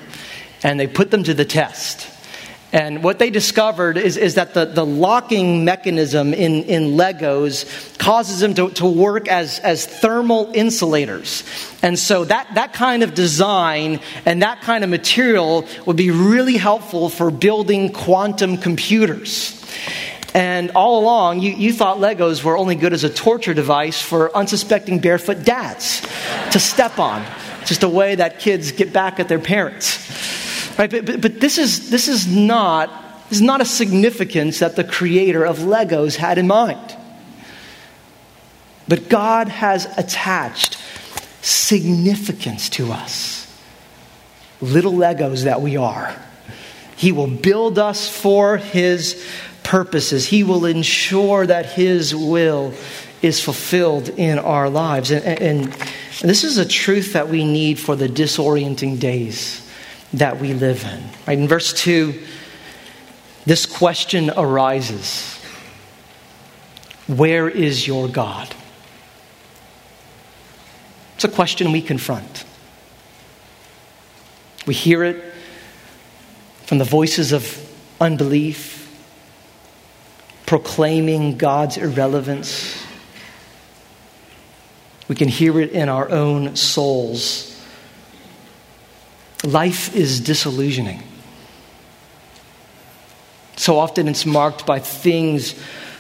And 0.61 0.79
they 0.79 0.85
put 0.85 1.09
them 1.09 1.23
to 1.23 1.33
the 1.33 1.45
test. 1.45 2.14
And 2.75 3.01
what 3.05 3.19
they 3.19 3.29
discovered 3.29 3.95
is, 3.97 4.17
is 4.17 4.35
that 4.35 4.53
the, 4.53 4.65
the 4.65 4.85
locking 4.85 5.63
mechanism 5.63 6.33
in, 6.33 6.63
in 6.63 6.97
Legos 6.97 7.97
causes 7.97 8.41
them 8.41 8.53
to, 8.55 8.69
to 8.71 8.85
work 8.85 9.29
as, 9.29 9.59
as 9.59 9.85
thermal 9.85 10.51
insulators. 10.53 11.45
And 11.81 11.97
so 11.97 12.25
that, 12.25 12.53
that 12.55 12.73
kind 12.73 13.01
of 13.01 13.13
design 13.13 14.01
and 14.25 14.41
that 14.41 14.59
kind 14.59 14.83
of 14.83 14.89
material 14.89 15.65
would 15.85 15.95
be 15.95 16.11
really 16.11 16.57
helpful 16.57 17.07
for 17.07 17.31
building 17.31 17.93
quantum 17.93 18.57
computers. 18.57 19.53
And 20.33 20.71
all 20.71 20.99
along, 20.99 21.39
you, 21.39 21.53
you 21.53 21.71
thought 21.71 21.99
Legos 21.99 22.43
were 22.43 22.57
only 22.57 22.75
good 22.75 22.91
as 22.91 23.05
a 23.05 23.09
torture 23.09 23.53
device 23.53 24.01
for 24.01 24.35
unsuspecting 24.35 24.99
barefoot 24.99 25.45
dads 25.45 26.01
to 26.51 26.59
step 26.59 26.99
on. 26.99 27.25
Just 27.63 27.83
a 27.83 27.89
way 27.89 28.15
that 28.15 28.39
kids 28.39 28.73
get 28.73 28.91
back 28.91 29.21
at 29.21 29.29
their 29.29 29.39
parents. 29.39 30.44
Right? 30.77 30.91
But, 30.91 31.05
but, 31.05 31.21
but 31.21 31.39
this, 31.39 31.57
is, 31.57 31.89
this, 31.89 32.07
is 32.07 32.27
not, 32.27 32.89
this 33.29 33.39
is 33.39 33.43
not 33.43 33.61
a 33.61 33.65
significance 33.65 34.59
that 34.59 34.75
the 34.75 34.83
creator 34.83 35.45
of 35.45 35.59
Legos 35.59 36.15
had 36.15 36.37
in 36.37 36.47
mind. 36.47 36.95
But 38.87 39.09
God 39.09 39.47
has 39.47 39.85
attached 39.97 40.77
significance 41.41 42.69
to 42.69 42.91
us. 42.91 43.41
Little 44.61 44.93
Legos 44.93 45.45
that 45.45 45.61
we 45.61 45.77
are. 45.77 46.15
He 46.97 47.11
will 47.11 47.27
build 47.27 47.79
us 47.79 48.09
for 48.09 48.57
His 48.57 49.25
purposes. 49.63 50.27
He 50.27 50.43
will 50.43 50.65
ensure 50.65 51.45
that 51.47 51.67
His 51.67 52.15
will 52.15 52.73
is 53.21 53.41
fulfilled 53.41 54.09
in 54.09 54.39
our 54.39 54.69
lives. 54.69 55.11
And, 55.11 55.23
and, 55.25 55.41
and, 55.41 55.71
this 56.21 56.43
is 56.43 56.57
a 56.57 56.65
truth 56.65 57.13
that 57.13 57.29
we 57.29 57.43
need 57.43 57.79
for 57.79 57.95
the 57.95 58.07
disorienting 58.07 58.99
days 58.99 59.64
that 60.13 60.39
we 60.39 60.53
live 60.53 60.83
in. 60.83 61.03
Right? 61.27 61.37
In 61.37 61.47
verse 61.47 61.73
2, 61.73 62.21
this 63.45 63.65
question 63.65 64.31
arises 64.35 65.39
Where 67.07 67.49
is 67.49 67.87
your 67.87 68.07
God? 68.07 68.53
It's 71.15 71.23
a 71.23 71.29
question 71.29 71.71
we 71.71 71.81
confront. 71.81 72.45
We 74.65 74.73
hear 74.73 75.03
it 75.03 75.33
from 76.65 76.79
the 76.79 76.83
voices 76.83 77.31
of 77.31 77.61
unbelief, 78.01 78.89
proclaiming 80.45 81.37
God's 81.37 81.77
irrelevance. 81.77 82.83
We 85.07 85.15
can 85.15 85.27
hear 85.27 85.59
it 85.59 85.71
in 85.71 85.87
our 85.87 86.09
own 86.09 86.55
souls 86.55 87.54
Life 89.45 89.95
is 89.95 90.19
disillusioning. 90.19 91.03
So 93.57 93.77
often 93.77 94.07
it's 94.07 94.25
marked 94.25 94.65
by 94.65 94.79
things 94.79 95.53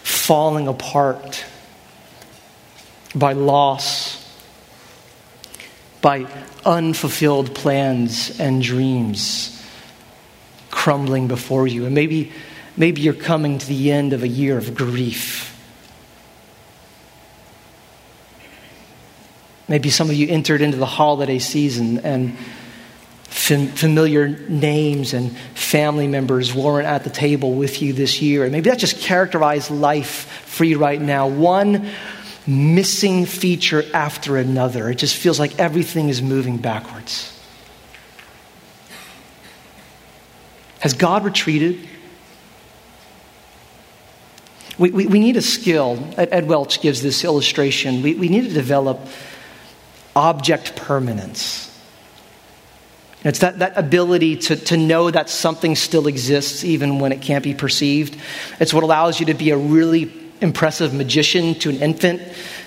falling 0.03 0.67
apart, 0.67 1.45
by 3.13 3.33
loss, 3.33 4.21
by 6.01 6.27
unfulfilled 6.65 7.55
plans 7.55 8.39
and 8.39 8.61
dreams 8.61 9.51
crumbling 10.69 11.27
before 11.27 11.65
you. 11.65 11.85
And 11.85 11.95
maybe, 11.95 12.31
maybe 12.77 13.01
you're 13.01 13.13
coming 13.13 13.57
to 13.57 13.65
the 13.65 13.91
end 13.91 14.13
of 14.13 14.21
a 14.21 14.27
year 14.27 14.57
of 14.57 14.75
grief. 14.75 15.51
Maybe 19.67 19.89
some 19.89 20.09
of 20.09 20.15
you 20.15 20.27
entered 20.27 20.61
into 20.61 20.77
the 20.77 20.85
holiday 20.85 21.39
season 21.39 21.99
and 21.99 22.37
familiar 23.35 24.29
names 24.29 25.13
and 25.13 25.37
family 25.53 26.07
members 26.07 26.53
weren't 26.53 26.87
at 26.87 27.03
the 27.03 27.09
table 27.09 27.53
with 27.53 27.81
you 27.81 27.93
this 27.93 28.21
year. 28.21 28.43
And 28.43 28.51
maybe 28.51 28.69
that 28.69 28.79
just 28.79 28.99
characterized 29.01 29.69
life 29.69 30.43
for 30.45 30.63
you 30.63 30.79
right 30.79 30.99
now. 30.99 31.27
One 31.27 31.91
missing 32.47 33.25
feature 33.25 33.83
after 33.93 34.37
another. 34.37 34.89
It 34.89 34.95
just 34.95 35.17
feels 35.17 35.39
like 35.39 35.59
everything 35.59 36.09
is 36.09 36.21
moving 36.21 36.57
backwards. 36.57 37.31
Has 40.79 40.93
God 40.93 41.25
retreated? 41.25 41.87
We, 44.77 44.91
we, 44.91 45.07
we 45.07 45.19
need 45.19 45.37
a 45.37 45.41
skill. 45.41 45.97
Ed 46.17 46.47
Welch 46.47 46.81
gives 46.81 47.01
this 47.01 47.23
illustration. 47.23 48.01
We, 48.01 48.15
we 48.15 48.29
need 48.29 48.47
to 48.47 48.53
develop 48.53 48.99
object 50.15 50.75
permanence. 50.75 51.74
It's 53.25 53.39
that, 53.39 53.57
that 53.59 53.75
ability 53.75 54.37
to, 54.37 54.55
to 54.55 54.77
know 54.77 55.09
that 55.09 55.29
something 55.29 55.75
still 55.75 56.05
exists 56.05 56.63
even 56.63 56.99
when 56.99 57.11
it 57.11 57.23
can't 57.23 57.43
be 57.43 57.55
perceived. 57.55 58.15
It's 58.59 58.71
what 58.71 58.83
allows 58.83 59.19
you 59.19 59.25
to 59.25 59.33
be 59.33 59.49
a 59.49 59.57
really 59.57 60.13
impressive 60.41 60.93
magician 60.93 61.55
to 61.55 61.71
an 61.71 61.77
infant 61.77 62.21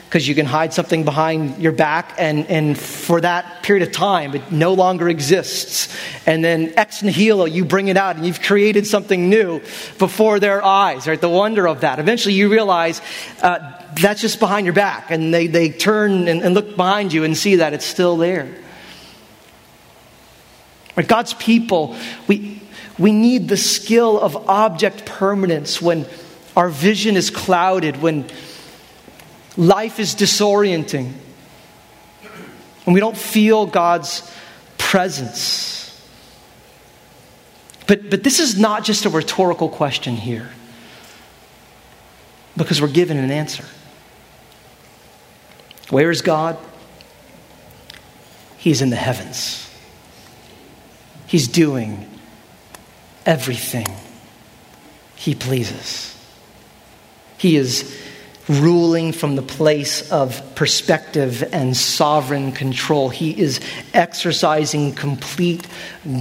because 0.06 0.26
you 0.26 0.34
can 0.34 0.46
hide 0.46 0.72
something 0.72 1.04
behind 1.04 1.58
your 1.62 1.70
back 1.70 2.14
and, 2.18 2.46
and 2.46 2.78
for 2.78 3.20
that 3.20 3.62
period 3.62 3.86
of 3.86 3.94
time 3.94 4.34
it 4.34 4.50
no 4.50 4.72
longer 4.72 5.08
exists. 5.08 5.94
And 6.26 6.42
then 6.42 6.72
ex 6.76 7.04
nihilo, 7.04 7.44
you 7.44 7.64
bring 7.64 7.86
it 7.86 7.96
out 7.96 8.16
and 8.16 8.26
you've 8.26 8.42
created 8.42 8.84
something 8.84 9.28
new 9.28 9.60
before 9.98 10.40
their 10.40 10.64
eyes, 10.64 11.06
right? 11.06 11.20
The 11.20 11.28
wonder 11.28 11.68
of 11.68 11.82
that. 11.82 12.00
Eventually 12.00 12.34
you 12.34 12.50
realize 12.50 13.00
uh, 13.42 13.58
that's 14.00 14.22
just 14.22 14.40
behind 14.40 14.66
your 14.66 14.74
back 14.74 15.12
and 15.12 15.32
they, 15.32 15.46
they 15.46 15.68
turn 15.68 16.26
and, 16.26 16.42
and 16.42 16.54
look 16.54 16.74
behind 16.74 17.12
you 17.12 17.22
and 17.22 17.36
see 17.36 17.56
that 17.56 17.74
it's 17.74 17.84
still 17.84 18.16
there. 18.16 18.48
God's 21.06 21.34
people, 21.34 21.96
we, 22.26 22.60
we 22.98 23.12
need 23.12 23.48
the 23.48 23.56
skill 23.56 24.18
of 24.18 24.48
object 24.48 25.06
permanence 25.06 25.80
when 25.80 26.06
our 26.56 26.68
vision 26.68 27.16
is 27.16 27.30
clouded, 27.30 28.02
when 28.02 28.26
life 29.56 30.00
is 30.00 30.16
disorienting, 30.16 31.12
and 32.84 32.94
we 32.94 32.98
don't 32.98 33.16
feel 33.16 33.66
God's 33.66 34.28
presence. 34.78 35.76
But, 37.86 38.10
but 38.10 38.24
this 38.24 38.40
is 38.40 38.58
not 38.58 38.82
just 38.82 39.04
a 39.04 39.10
rhetorical 39.10 39.68
question 39.68 40.16
here, 40.16 40.50
because 42.56 42.82
we're 42.82 42.88
given 42.88 43.18
an 43.18 43.30
answer. 43.30 43.64
Where 45.90 46.10
is 46.10 46.22
God? 46.22 46.58
He's 48.56 48.82
in 48.82 48.90
the 48.90 48.96
heavens. 48.96 49.67
He's 51.28 51.46
doing 51.46 52.08
everything 53.24 53.86
He 55.14 55.34
pleases. 55.34 56.16
He 57.36 57.56
is 57.56 57.96
ruling 58.48 59.12
from 59.12 59.36
the 59.36 59.42
place 59.42 60.10
of 60.10 60.42
perspective 60.54 61.46
and 61.52 61.76
sovereign 61.76 62.52
control. 62.52 63.10
He 63.10 63.38
is 63.38 63.60
exercising 63.92 64.94
complete 64.94 65.66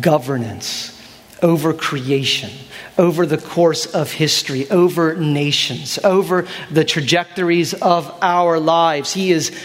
governance 0.02 0.94
over 1.42 1.74
creation, 1.74 2.52
over 2.98 3.26
the 3.26 3.38
course 3.38 3.86
of 3.86 4.12
history, 4.12 4.70
over 4.70 5.16
nations, 5.16 5.98
over 6.04 6.48
the 6.70 6.84
trajectories 6.84 7.74
of 7.74 8.14
our 8.22 8.60
lives. 8.60 9.14
He 9.14 9.32
is 9.32 9.58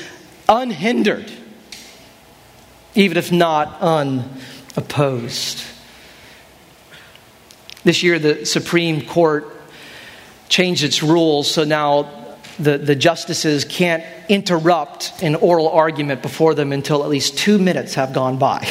unhindered, 0.48 1.30
even 2.94 3.16
if 3.16 3.32
not 3.32 3.82
unopposed. 4.76 5.64
This 7.84 8.02
year, 8.02 8.18
the 8.18 8.46
Supreme 8.46 9.04
Court 9.04 9.46
changed 10.48 10.84
its 10.84 11.02
rules, 11.02 11.50
so 11.50 11.64
now 11.64 12.08
the, 12.58 12.78
the 12.78 12.94
justices 12.94 13.64
can't 13.64 14.04
interrupt 14.28 15.12
an 15.22 15.34
oral 15.36 15.68
argument 15.68 16.22
before 16.22 16.54
them 16.54 16.72
until 16.72 17.02
at 17.02 17.08
least 17.08 17.38
two 17.38 17.58
minutes 17.58 17.94
have 17.94 18.12
gone 18.12 18.38
by. 18.38 18.66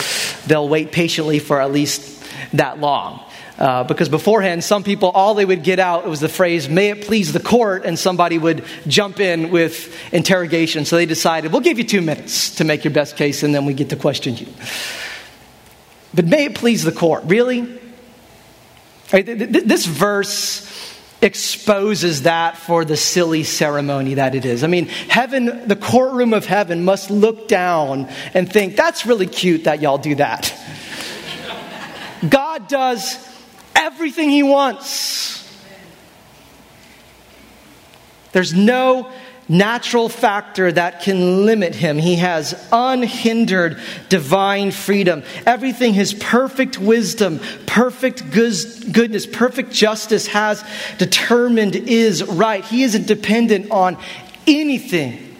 They'll 0.46 0.68
wait 0.68 0.92
patiently 0.92 1.38
for 1.38 1.60
at 1.60 1.72
least 1.72 2.24
that 2.54 2.80
long. 2.80 3.22
Uh, 3.58 3.84
because 3.84 4.10
beforehand, 4.10 4.62
some 4.62 4.82
people, 4.82 5.10
all 5.10 5.34
they 5.34 5.44
would 5.44 5.62
get 5.62 5.78
out 5.78 6.06
was 6.06 6.20
the 6.20 6.28
phrase, 6.28 6.68
may 6.68 6.90
it 6.90 7.06
please 7.06 7.32
the 7.32 7.40
court, 7.40 7.86
and 7.86 7.98
somebody 7.98 8.36
would 8.36 8.64
jump 8.86 9.18
in 9.18 9.50
with 9.50 9.94
interrogation. 10.12 10.84
So 10.84 10.96
they 10.96 11.06
decided, 11.06 11.52
we'll 11.52 11.62
give 11.62 11.78
you 11.78 11.84
two 11.84 12.02
minutes 12.02 12.56
to 12.56 12.64
make 12.64 12.84
your 12.84 12.92
best 12.92 13.16
case, 13.16 13.42
and 13.42 13.54
then 13.54 13.64
we 13.64 13.72
get 13.72 13.88
to 13.90 13.96
question 13.96 14.36
you. 14.36 14.46
But 16.16 16.24
may 16.24 16.46
it 16.46 16.54
please 16.54 16.82
the 16.82 16.92
court. 16.92 17.24
Really? 17.26 17.78
This 19.12 19.86
verse 19.86 20.64
exposes 21.22 22.22
that 22.22 22.56
for 22.56 22.84
the 22.84 22.96
silly 22.96 23.44
ceremony 23.44 24.14
that 24.14 24.34
it 24.34 24.44
is. 24.44 24.64
I 24.64 24.66
mean, 24.66 24.86
heaven, 24.86 25.68
the 25.68 25.76
courtroom 25.76 26.34
of 26.34 26.44
heaven 26.46 26.84
must 26.84 27.10
look 27.10 27.48
down 27.48 28.08
and 28.34 28.50
think, 28.52 28.76
that's 28.76 29.06
really 29.06 29.26
cute 29.26 29.64
that 29.64 29.80
y'all 29.80 29.98
do 29.98 30.16
that. 30.16 30.52
God 32.28 32.68
does 32.68 33.16
everything 33.74 34.30
He 34.30 34.42
wants. 34.42 35.34
There's 38.32 38.52
no 38.52 39.10
natural 39.48 40.08
factor 40.08 40.72
that 40.72 41.02
can 41.02 41.46
limit 41.46 41.74
him. 41.74 41.98
He 41.98 42.16
has 42.16 42.68
unhindered 42.72 43.80
divine 44.08 44.72
freedom. 44.72 45.22
Everything 45.44 45.94
his 45.94 46.14
perfect 46.14 46.78
wisdom, 46.78 47.40
perfect 47.66 48.30
goodness, 48.30 49.26
perfect 49.26 49.72
justice 49.72 50.26
has 50.28 50.64
determined 50.98 51.76
is 51.76 52.24
right. 52.24 52.64
He 52.64 52.82
isn't 52.82 53.06
dependent 53.06 53.70
on 53.70 53.98
anything 54.46 55.36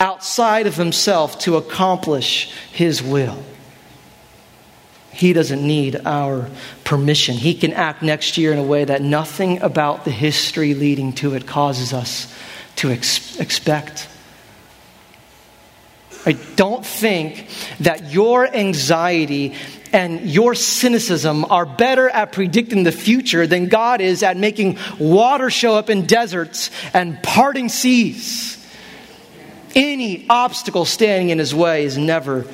outside 0.00 0.66
of 0.66 0.76
himself 0.76 1.38
to 1.40 1.56
accomplish 1.56 2.50
his 2.72 3.02
will. 3.02 3.42
He 5.12 5.32
doesn't 5.32 5.64
need 5.64 6.00
our 6.04 6.50
permission. 6.82 7.36
He 7.36 7.54
can 7.54 7.72
act 7.72 8.02
next 8.02 8.36
year 8.36 8.52
in 8.52 8.58
a 8.58 8.64
way 8.64 8.84
that 8.84 9.00
nothing 9.00 9.62
about 9.62 10.04
the 10.04 10.10
history 10.10 10.74
leading 10.74 11.12
to 11.14 11.34
it 11.34 11.46
causes 11.46 11.92
us 11.92 12.34
to 12.76 12.90
ex- 12.90 13.38
expect. 13.38 14.08
I 16.26 16.32
don't 16.56 16.84
think 16.84 17.48
that 17.80 18.12
your 18.12 18.46
anxiety 18.46 19.54
and 19.92 20.28
your 20.28 20.54
cynicism 20.54 21.44
are 21.44 21.66
better 21.66 22.08
at 22.08 22.32
predicting 22.32 22.82
the 22.82 22.92
future 22.92 23.46
than 23.46 23.68
God 23.68 24.00
is 24.00 24.22
at 24.22 24.36
making 24.36 24.78
water 24.98 25.50
show 25.50 25.76
up 25.76 25.88
in 25.88 26.06
deserts 26.06 26.70
and 26.92 27.22
parting 27.22 27.68
seas. 27.68 28.60
Any 29.74 30.26
obstacle 30.28 30.84
standing 30.84 31.30
in 31.30 31.38
his 31.38 31.54
way 31.54 31.84
is 31.84 31.98
never 31.98 32.46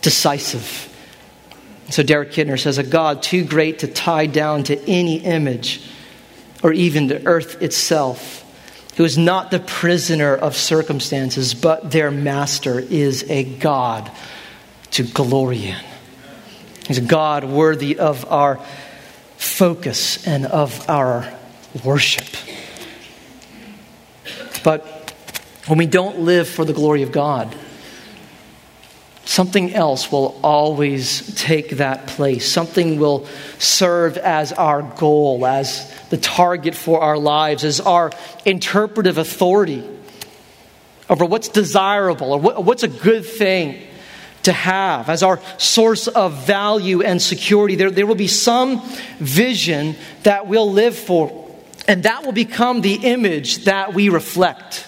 decisive. 0.00 0.88
So 1.90 2.02
Derek 2.02 2.30
Kidner 2.30 2.58
says, 2.58 2.78
A 2.78 2.82
God 2.82 3.22
too 3.22 3.44
great 3.44 3.80
to 3.80 3.86
tie 3.86 4.26
down 4.26 4.64
to 4.64 4.78
any 4.88 5.16
image 5.16 5.82
or 6.62 6.72
even 6.72 7.08
to 7.08 7.26
earth 7.26 7.60
itself, 7.60 8.41
who 8.96 9.04
is 9.04 9.16
not 9.16 9.50
the 9.50 9.58
prisoner 9.58 10.34
of 10.34 10.56
circumstances, 10.56 11.54
but 11.54 11.90
their 11.90 12.10
master, 12.10 12.78
is 12.78 13.24
a 13.30 13.44
God 13.44 14.10
to 14.92 15.02
glory 15.02 15.66
in. 15.66 15.84
He's 16.86 16.98
a 16.98 17.02
God 17.02 17.44
worthy 17.44 17.98
of 17.98 18.30
our 18.30 18.60
focus 19.36 20.26
and 20.26 20.46
of 20.46 20.88
our 20.90 21.32
worship. 21.84 22.26
But 24.62 25.12
when 25.66 25.78
we 25.78 25.86
don't 25.86 26.20
live 26.20 26.48
for 26.48 26.64
the 26.64 26.72
glory 26.72 27.02
of 27.02 27.12
God, 27.12 27.54
Something 29.32 29.72
else 29.72 30.12
will 30.12 30.38
always 30.42 31.34
take 31.36 31.78
that 31.78 32.06
place. 32.06 32.46
Something 32.46 33.00
will 33.00 33.26
serve 33.58 34.18
as 34.18 34.52
our 34.52 34.82
goal, 34.82 35.46
as 35.46 35.90
the 36.10 36.18
target 36.18 36.74
for 36.74 37.00
our 37.00 37.16
lives, 37.16 37.64
as 37.64 37.80
our 37.80 38.12
interpretive 38.44 39.16
authority 39.16 39.88
over 41.08 41.24
what's 41.24 41.48
desirable 41.48 42.34
or 42.34 42.62
what's 42.62 42.82
a 42.82 42.88
good 42.88 43.24
thing 43.24 43.82
to 44.42 44.52
have, 44.52 45.08
as 45.08 45.22
our 45.22 45.40
source 45.56 46.08
of 46.08 46.44
value 46.44 47.00
and 47.00 47.22
security. 47.22 47.74
There, 47.74 47.90
there 47.90 48.06
will 48.06 48.14
be 48.14 48.28
some 48.28 48.82
vision 49.18 49.96
that 50.24 50.46
we'll 50.46 50.70
live 50.70 50.94
for, 50.94 51.50
and 51.88 52.02
that 52.02 52.26
will 52.26 52.32
become 52.32 52.82
the 52.82 52.96
image 52.96 53.64
that 53.64 53.94
we 53.94 54.10
reflect 54.10 54.86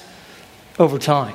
over 0.79 0.99
time. 0.99 1.35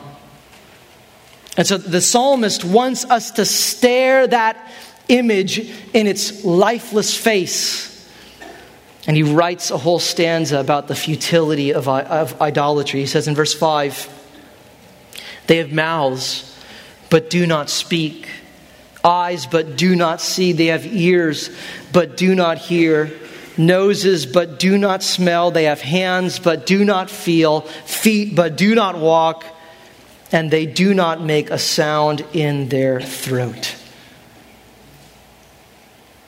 And 1.57 1.67
so 1.67 1.77
the 1.77 2.01
psalmist 2.01 2.63
wants 2.63 3.05
us 3.05 3.31
to 3.31 3.45
stare 3.45 4.27
that 4.27 4.71
image 5.07 5.59
in 5.93 6.07
its 6.07 6.43
lifeless 6.45 7.15
face. 7.15 7.87
And 9.07 9.17
he 9.17 9.23
writes 9.23 9.71
a 9.71 9.77
whole 9.77 9.99
stanza 9.99 10.59
about 10.59 10.87
the 10.87 10.95
futility 10.95 11.73
of, 11.73 11.87
of 11.87 12.39
idolatry. 12.41 12.99
He 13.01 13.05
says 13.07 13.27
in 13.27 13.35
verse 13.35 13.53
5 13.53 14.07
They 15.47 15.57
have 15.57 15.71
mouths, 15.71 16.45
but 17.09 17.29
do 17.29 17.47
not 17.47 17.69
speak, 17.69 18.27
eyes, 19.03 19.47
but 19.47 19.77
do 19.77 19.95
not 19.95 20.21
see. 20.21 20.51
They 20.51 20.67
have 20.67 20.85
ears, 20.85 21.49
but 21.91 22.17
do 22.17 22.35
not 22.35 22.59
hear 22.59 23.11
noses 23.59 24.25
but 24.25 24.57
do 24.57 24.77
not 24.77 25.03
smell. 25.03 25.51
They 25.51 25.65
have 25.65 25.81
hands 25.81 26.39
but 26.39 26.65
do 26.65 26.83
not 26.83 27.11
feel, 27.11 27.61
feet 27.61 28.33
but 28.35 28.55
do 28.55 28.73
not 28.73 28.97
walk, 28.97 29.45
and 30.31 30.51
they 30.51 30.65
do 30.65 30.93
not 30.93 31.21
make 31.21 31.49
a 31.49 31.57
sound 31.57 32.21
in 32.33 32.69
their 32.69 33.01
throat. 33.01 33.75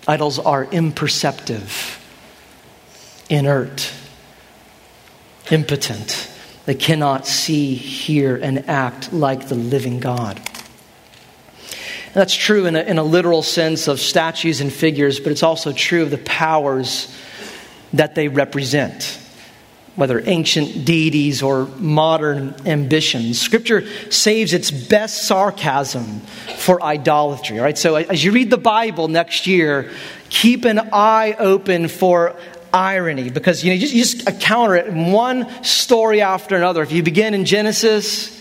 Idols 0.08 0.40
are 0.40 0.66
imperceptive, 0.66 2.00
inert, 3.30 3.92
impotent. 5.52 6.30
They 6.66 6.76
cannot 6.76 7.28
see, 7.28 7.76
hear, 7.76 8.36
and 8.36 8.68
act 8.68 9.14
like 9.14 9.48
the 9.48 9.56
living 9.56 10.00
God. 10.00 10.38
And 10.38 12.16
that's 12.16 12.36
true 12.36 12.66
in 12.66 12.76
a, 12.76 12.82
in 12.82 12.98
a 12.98 13.04
literal 13.04 13.44
sense 13.44 13.88
of 13.88 14.00
statues 14.00 14.60
and 14.60 14.74
figures, 14.74 15.20
but 15.20 15.32
it's 15.32 15.44
also 15.44 15.72
true 15.72 16.04
of 16.04 16.12
the 16.12 16.18
powers 16.18 17.16
that 17.94 18.16
they 18.16 18.28
represent 18.28 19.21
whether 19.96 20.22
ancient 20.26 20.86
deities 20.86 21.44
or 21.44 21.66
modern 21.78 22.56
ambitions. 22.66 23.40
Scripture 23.40 23.86
saves 24.10 24.54
its 24.54 24.72
best 24.72 25.24
sarcasm 25.24 26.22
for 26.58 26.82
idolatry. 26.82 27.60
right? 27.60 27.78
so 27.78 27.96
as 27.96 28.24
you 28.24 28.32
read 28.32 28.50
the 28.50 28.58
Bible 28.58 29.08
next 29.08 29.48
year, 29.48 29.92
keep 30.30 30.66
an 30.66 30.80
eye 30.94 31.36
open 31.38 31.88
for 31.88 32.36
irony 32.74 33.30
because 33.30 33.64
you 33.64 33.72
know 33.72 33.76
you 33.76 33.82
just, 33.82 33.94
you 33.94 34.04
just 34.04 34.40
counter 34.40 34.76
it 34.76 34.88
in 34.88 35.12
one 35.12 35.64
story 35.64 36.22
after 36.22 36.56
another. 36.56 36.82
If 36.82 36.92
you 36.92 37.04
begin 37.04 37.34
in 37.34 37.46
Genesis, 37.46 38.41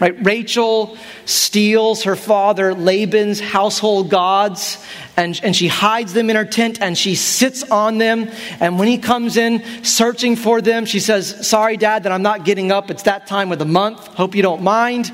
Right? 0.00 0.14
Rachel 0.24 0.96
steals 1.24 2.04
her 2.04 2.14
father 2.14 2.72
Laban's 2.72 3.40
household 3.40 4.10
gods 4.10 4.84
and, 5.16 5.40
and 5.42 5.56
she 5.56 5.66
hides 5.66 6.12
them 6.12 6.30
in 6.30 6.36
her 6.36 6.44
tent 6.44 6.80
and 6.80 6.96
she 6.96 7.16
sits 7.16 7.64
on 7.64 7.98
them. 7.98 8.30
And 8.60 8.78
when 8.78 8.86
he 8.86 8.98
comes 8.98 9.36
in 9.36 9.62
searching 9.84 10.36
for 10.36 10.60
them, 10.60 10.86
she 10.86 11.00
says, 11.00 11.46
Sorry, 11.46 11.76
dad, 11.76 12.04
that 12.04 12.12
I'm 12.12 12.22
not 12.22 12.44
getting 12.44 12.70
up. 12.70 12.90
It's 12.92 13.02
that 13.04 13.26
time 13.26 13.50
of 13.50 13.58
the 13.58 13.64
month. 13.64 13.98
Hope 14.06 14.36
you 14.36 14.42
don't 14.42 14.62
mind. 14.62 15.10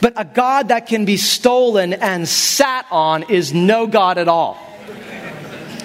But 0.00 0.14
a 0.16 0.24
God 0.24 0.68
that 0.68 0.88
can 0.88 1.04
be 1.04 1.16
stolen 1.16 1.92
and 1.92 2.28
sat 2.28 2.86
on 2.90 3.22
is 3.30 3.54
no 3.54 3.86
God 3.86 4.18
at 4.18 4.26
all. 4.26 4.58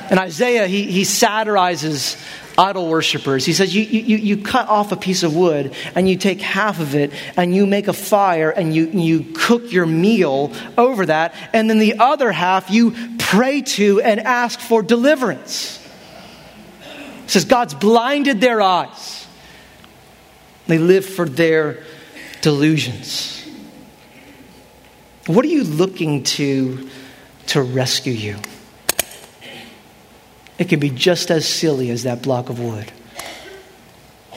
And 0.09 0.19
Isaiah, 0.19 0.65
he, 0.65 0.83
he 0.89 1.03
satirizes 1.03 2.17
idol 2.57 2.89
worshippers. 2.89 3.45
He 3.45 3.53
says, 3.53 3.75
you, 3.75 3.83
you, 3.83 4.17
you 4.17 4.37
cut 4.37 4.67
off 4.67 4.91
a 4.91 4.95
piece 4.95 5.23
of 5.23 5.35
wood 5.35 5.73
and 5.93 6.09
you 6.09 6.17
take 6.17 6.41
half 6.41 6.79
of 6.79 6.95
it 6.95 7.11
and 7.35 7.55
you 7.55 7.67
make 7.67 7.87
a 7.87 7.93
fire 7.93 8.49
and 8.49 8.73
you, 8.75 8.87
you 8.87 9.25
cook 9.35 9.71
your 9.71 9.85
meal 9.85 10.51
over 10.77 11.05
that. 11.05 11.35
And 11.53 11.69
then 11.69 11.77
the 11.77 11.99
other 11.99 12.31
half 12.31 12.71
you 12.71 12.95
pray 13.19 13.61
to 13.61 14.01
and 14.01 14.19
ask 14.19 14.59
for 14.59 14.81
deliverance. 14.81 15.83
He 17.23 17.29
says, 17.29 17.45
God's 17.45 17.73
blinded 17.73 18.41
their 18.41 18.61
eyes. 18.61 19.27
They 20.65 20.77
live 20.77 21.05
for 21.05 21.27
their 21.27 21.83
delusions. 22.41 23.45
What 25.27 25.45
are 25.45 25.49
you 25.49 25.63
looking 25.63 26.23
to 26.23 26.89
to 27.47 27.61
rescue 27.61 28.13
you? 28.13 28.37
It 30.57 30.69
can 30.69 30.79
be 30.79 30.89
just 30.89 31.29
as 31.29 31.47
silly 31.47 31.89
as 31.89 32.03
that 32.03 32.21
block 32.21 32.49
of 32.49 32.59
wood. 32.59 32.91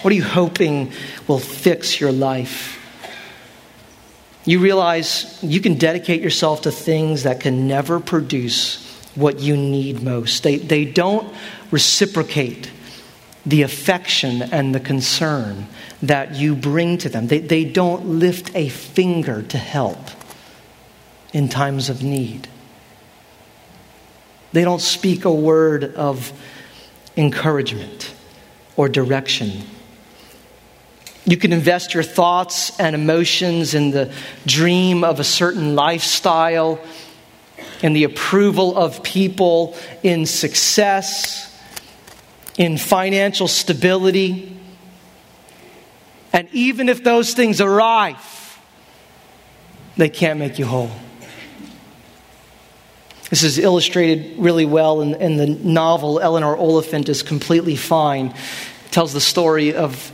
What 0.03 0.13
are 0.13 0.17
you 0.17 0.25
hoping 0.25 0.93
will 1.27 1.39
fix 1.39 2.01
your 2.01 2.13
life? 2.13 2.79
You 4.45 4.61
realize 4.61 5.39
you 5.43 5.61
can 5.61 5.75
dedicate 5.75 6.23
yourself 6.23 6.63
to 6.63 6.71
things 6.71 7.25
that 7.25 7.41
can 7.41 7.69
never 7.69 8.01
produce 8.01 8.87
what 9.15 9.41
you 9.41 9.57
need 9.57 10.03
most. 10.03 10.43
They, 10.43 10.57
they 10.57 10.85
don't 10.85 11.33
reciprocate 11.71 12.71
the 13.45 13.63
affection 13.63 14.43
and 14.43 14.75
the 14.75 14.81
concern 14.81 15.67
that 16.03 16.35
you 16.35 16.55
bring 16.55 16.99
to 16.99 17.09
them, 17.09 17.27
they, 17.27 17.39
they 17.39 17.65
don't 17.65 18.07
lift 18.07 18.55
a 18.55 18.69
finger 18.69 19.43
to 19.43 19.59
help 19.59 19.99
in 21.33 21.49
times 21.49 21.89
of 21.89 22.03
need. 22.03 22.49
They 24.53 24.65
don't 24.65 24.81
speak 24.81 25.25
a 25.25 25.33
word 25.33 25.95
of 25.95 26.33
encouragement 27.17 28.13
or 28.77 28.89
direction. 28.89 29.63
You 31.25 31.37
can 31.37 31.53
invest 31.53 31.95
your 31.95 32.03
thoughts 32.03 32.79
and 32.81 32.97
emotions 32.97 33.75
in 33.75 33.91
the 33.91 34.13
dream 34.47 35.05
of 35.05 35.21
a 35.21 35.25
certain 35.25 35.75
lifestyle, 35.75 36.81
in 37.83 37.93
the 37.93 38.05
approval 38.05 38.77
of 38.77 39.03
people, 39.03 39.77
in 40.03 40.27
success, 40.27 41.57
in 42.57 42.79
financial 42.79 43.49
stability. 43.49 44.57
And 46.33 46.49
even 46.53 46.89
if 46.89 47.05
those 47.05 47.35
things 47.35 47.61
arrive, 47.61 48.59
they 49.97 50.09
can't 50.09 50.39
make 50.39 50.59
you 50.59 50.67
whole. 50.67 50.91
This 53.31 53.45
is 53.45 53.59
illustrated 53.61 54.39
really 54.39 54.65
well 54.65 55.01
in, 55.01 55.15
in 55.15 55.37
the 55.37 55.47
novel 55.47 56.19
Eleanor 56.19 56.57
Oliphant 56.57 57.09
is 57.09 57.23
Completely 57.23 57.77
Fine. 57.77 58.27
It 58.27 58.91
tells 58.91 59.13
the 59.13 59.21
story 59.21 59.73
of 59.73 60.13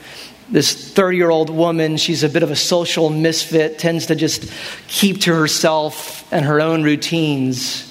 this 0.51 0.93
30 0.93 1.17
year 1.17 1.31
old 1.31 1.49
woman. 1.49 1.97
She's 1.97 2.23
a 2.23 2.29
bit 2.29 2.43
of 2.43 2.51
a 2.51 2.57
social 2.57 3.09
misfit, 3.09 3.79
tends 3.79 4.07
to 4.07 4.15
just 4.15 4.53
keep 4.87 5.23
to 5.23 5.35
herself 5.35 6.31
and 6.31 6.45
her 6.45 6.61
own 6.61 6.83
routines 6.83 7.91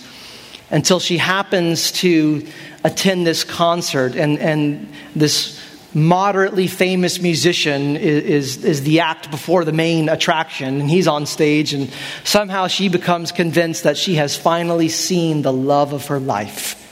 until 0.69 0.99
she 0.99 1.17
happens 1.17 1.91
to 1.93 2.45
attend 2.83 3.25
this 3.25 3.43
concert. 3.43 4.15
And, 4.15 4.37
and 4.37 4.93
this 5.15 5.59
moderately 5.95 6.67
famous 6.67 7.21
musician 7.21 7.95
is, 7.95 8.57
is, 8.57 8.63
is, 8.65 8.83
the 8.83 8.99
act 8.99 9.31
before 9.31 9.63
the 9.63 9.71
main 9.71 10.09
attraction, 10.09 10.81
and 10.81 10.89
he's 10.89 11.07
on 11.07 11.25
stage, 11.25 11.73
and 11.73 11.91
somehow 12.23 12.67
she 12.67 12.89
becomes 12.89 13.31
convinced 13.31 13.83
that 13.83 13.97
she 13.97 14.15
has 14.15 14.35
finally 14.35 14.89
seen 14.89 15.41
the 15.41 15.53
love 15.53 15.93
of 15.93 16.07
her 16.07 16.19
life. 16.19 16.84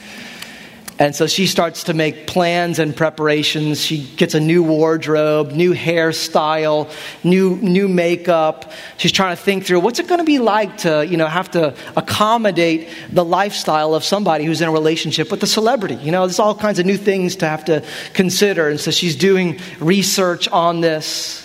And 1.00 1.16
so 1.16 1.26
she 1.26 1.48
starts 1.48 1.86
to 1.86 1.94
make 1.96 2.28
plans 2.28 2.78
and 2.78 2.96
preparations. 2.96 3.84
She 3.84 4.04
gets 4.04 4.36
a 4.36 4.40
new 4.40 4.62
wardrobe, 4.62 5.52
new 5.52 5.74
hairstyle, 5.74 6.92
new, 7.24 7.56
new 7.58 7.88
makeup. 7.88 8.72
She's 8.98 9.12
trying 9.12 9.36
to 9.36 9.42
think 9.42 9.66
through 9.66 9.80
what's 9.80 9.98
it 9.98 10.08
going 10.08 10.20
to 10.20 10.26
be 10.26 10.38
like 10.38 10.78
to, 10.80 11.06
you 11.06 11.18
know, 11.18 11.26
have 11.26 11.50
to 11.52 11.76
accommodate 11.98 12.90
the 13.10 13.26
lifestyle 13.26 13.96
of 13.96 14.04
somebody 14.04 14.46
who's 14.46 14.62
in 14.62 14.70
a 14.70 14.72
relationship 14.72 15.32
with 15.32 15.42
a 15.42 15.48
celebrity. 15.48 15.96
You 15.96 16.12
know, 16.12 16.28
there's 16.28 16.40
all 16.40 16.54
kinds 16.54 16.78
of 16.78 16.86
new 16.86 16.98
things 16.98 17.38
to 17.38 17.48
have 17.48 17.66
to 17.66 17.84
consider. 18.14 18.70
And 18.70 18.80
so 18.80 18.92
she's 18.92 19.16
doing 19.16 19.60
research 19.80 20.48
on 20.48 20.82
this. 20.82 21.40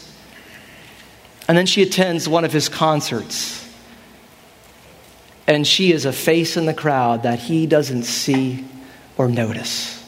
And 1.49 1.57
then 1.57 1.65
she 1.65 1.81
attends 1.81 2.29
one 2.29 2.45
of 2.45 2.53
his 2.53 2.69
concerts. 2.69 3.67
And 5.47 5.67
she 5.67 5.93
is 5.93 6.05
a 6.05 6.13
face 6.13 6.59
in 6.59 6.67
the 6.67 6.75
crowd 6.75 7.23
that 7.23 7.39
he 7.39 7.67
doesn't 7.67 8.03
see 8.03 8.67
or 9.19 9.29
notice. 9.29 9.99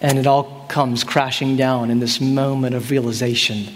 And 0.00 0.18
it 0.18 0.26
all 0.26 0.66
comes 0.68 1.04
crashing 1.04 1.56
down 1.56 1.90
in 1.90 2.00
this 2.00 2.20
moment 2.20 2.74
of 2.74 2.90
realization 2.90 3.74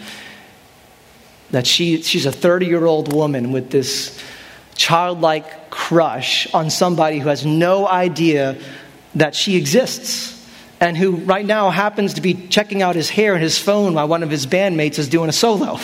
that 1.51 1.67
she, 1.67 2.03
she's 2.03 2.27
a 2.27 2.33
30 2.33 2.67
year 2.67 2.85
old 2.85 3.13
woman 3.13 3.53
with 3.53 3.71
this 3.71 4.21
childlike 4.75 5.71
crush 5.71 6.53
on 6.53 6.69
somebody 6.69 7.19
who 7.19 7.29
has 7.29 7.47
no 7.47 7.89
idea 7.89 8.59
that 9.15 9.35
she 9.35 9.57
exists 9.57 10.35
and 10.81 10.97
who 10.97 11.17
right 11.17 11.47
now 11.47 11.71
happens 11.71 12.15
to 12.15 12.21
be 12.21 12.35
checking 12.49 12.83
out 12.83 12.97
his 12.97 13.09
hair 13.09 13.33
and 13.33 13.43
his 13.43 13.59
phone 13.59 13.95
while 13.95 14.09
one 14.09 14.23
of 14.23 14.31
his 14.31 14.47
bandmates 14.47 14.99
is 14.99 15.09
doing 15.09 15.31
a 15.31 15.33
solo. 15.33 15.79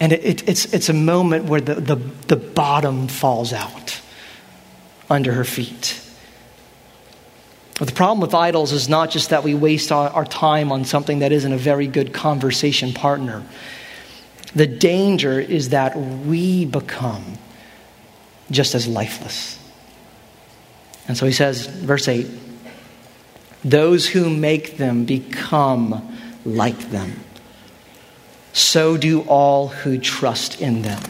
And 0.00 0.12
it, 0.12 0.24
it, 0.24 0.48
it's, 0.48 0.66
it's 0.74 0.88
a 0.88 0.94
moment 0.94 1.44
where 1.44 1.60
the, 1.60 1.74
the, 1.74 1.96
the 2.26 2.36
bottom 2.36 3.08
falls 3.08 3.52
out 3.52 4.00
under 5.10 5.32
her 5.32 5.44
feet. 5.44 6.00
But 7.78 7.88
the 7.88 7.94
problem 7.94 8.20
with 8.20 8.34
idols 8.34 8.72
is 8.72 8.88
not 8.88 9.10
just 9.10 9.30
that 9.30 9.42
we 9.42 9.54
waste 9.54 9.90
our, 9.90 10.24
time 10.26 10.70
on 10.70 10.84
something 10.84 11.20
that 11.20 11.32
isn't 11.32 11.52
a 11.52 11.58
very 11.58 11.86
good 11.86 12.12
conversation 12.12 12.92
partner. 12.92 13.42
The 14.54 14.66
danger 14.66 15.40
is 15.40 15.70
that 15.70 15.96
we 15.96 16.66
become 16.66 17.38
just 18.50 18.74
as 18.74 18.86
lifeless. 18.86 19.58
And 21.08 21.16
so 21.16 21.24
he 21.24 21.32
says, 21.32 21.66
verse 21.66 22.06
8, 22.06 22.26
those 23.64 24.06
who 24.06 24.28
make 24.28 24.76
them 24.76 25.06
become 25.06 26.16
like 26.44 26.90
them. 26.90 27.20
So 28.52 28.96
do 28.96 29.22
all 29.22 29.68
who 29.68 29.98
trust 29.98 30.60
in 30.60 30.82
them. 30.82 31.02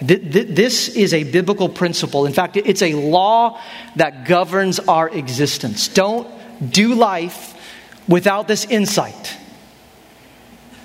This 0.00 0.88
is 0.88 1.14
a 1.14 1.24
biblical 1.24 1.68
principle. 1.68 2.26
In 2.26 2.32
fact, 2.32 2.56
it's 2.56 2.82
a 2.82 2.94
law 2.94 3.60
that 3.96 4.26
governs 4.26 4.78
our 4.80 5.08
existence. 5.08 5.88
Don't 5.88 6.28
do 6.72 6.94
life 6.94 7.54
without 8.08 8.48
this 8.48 8.64
insight. 8.64 9.36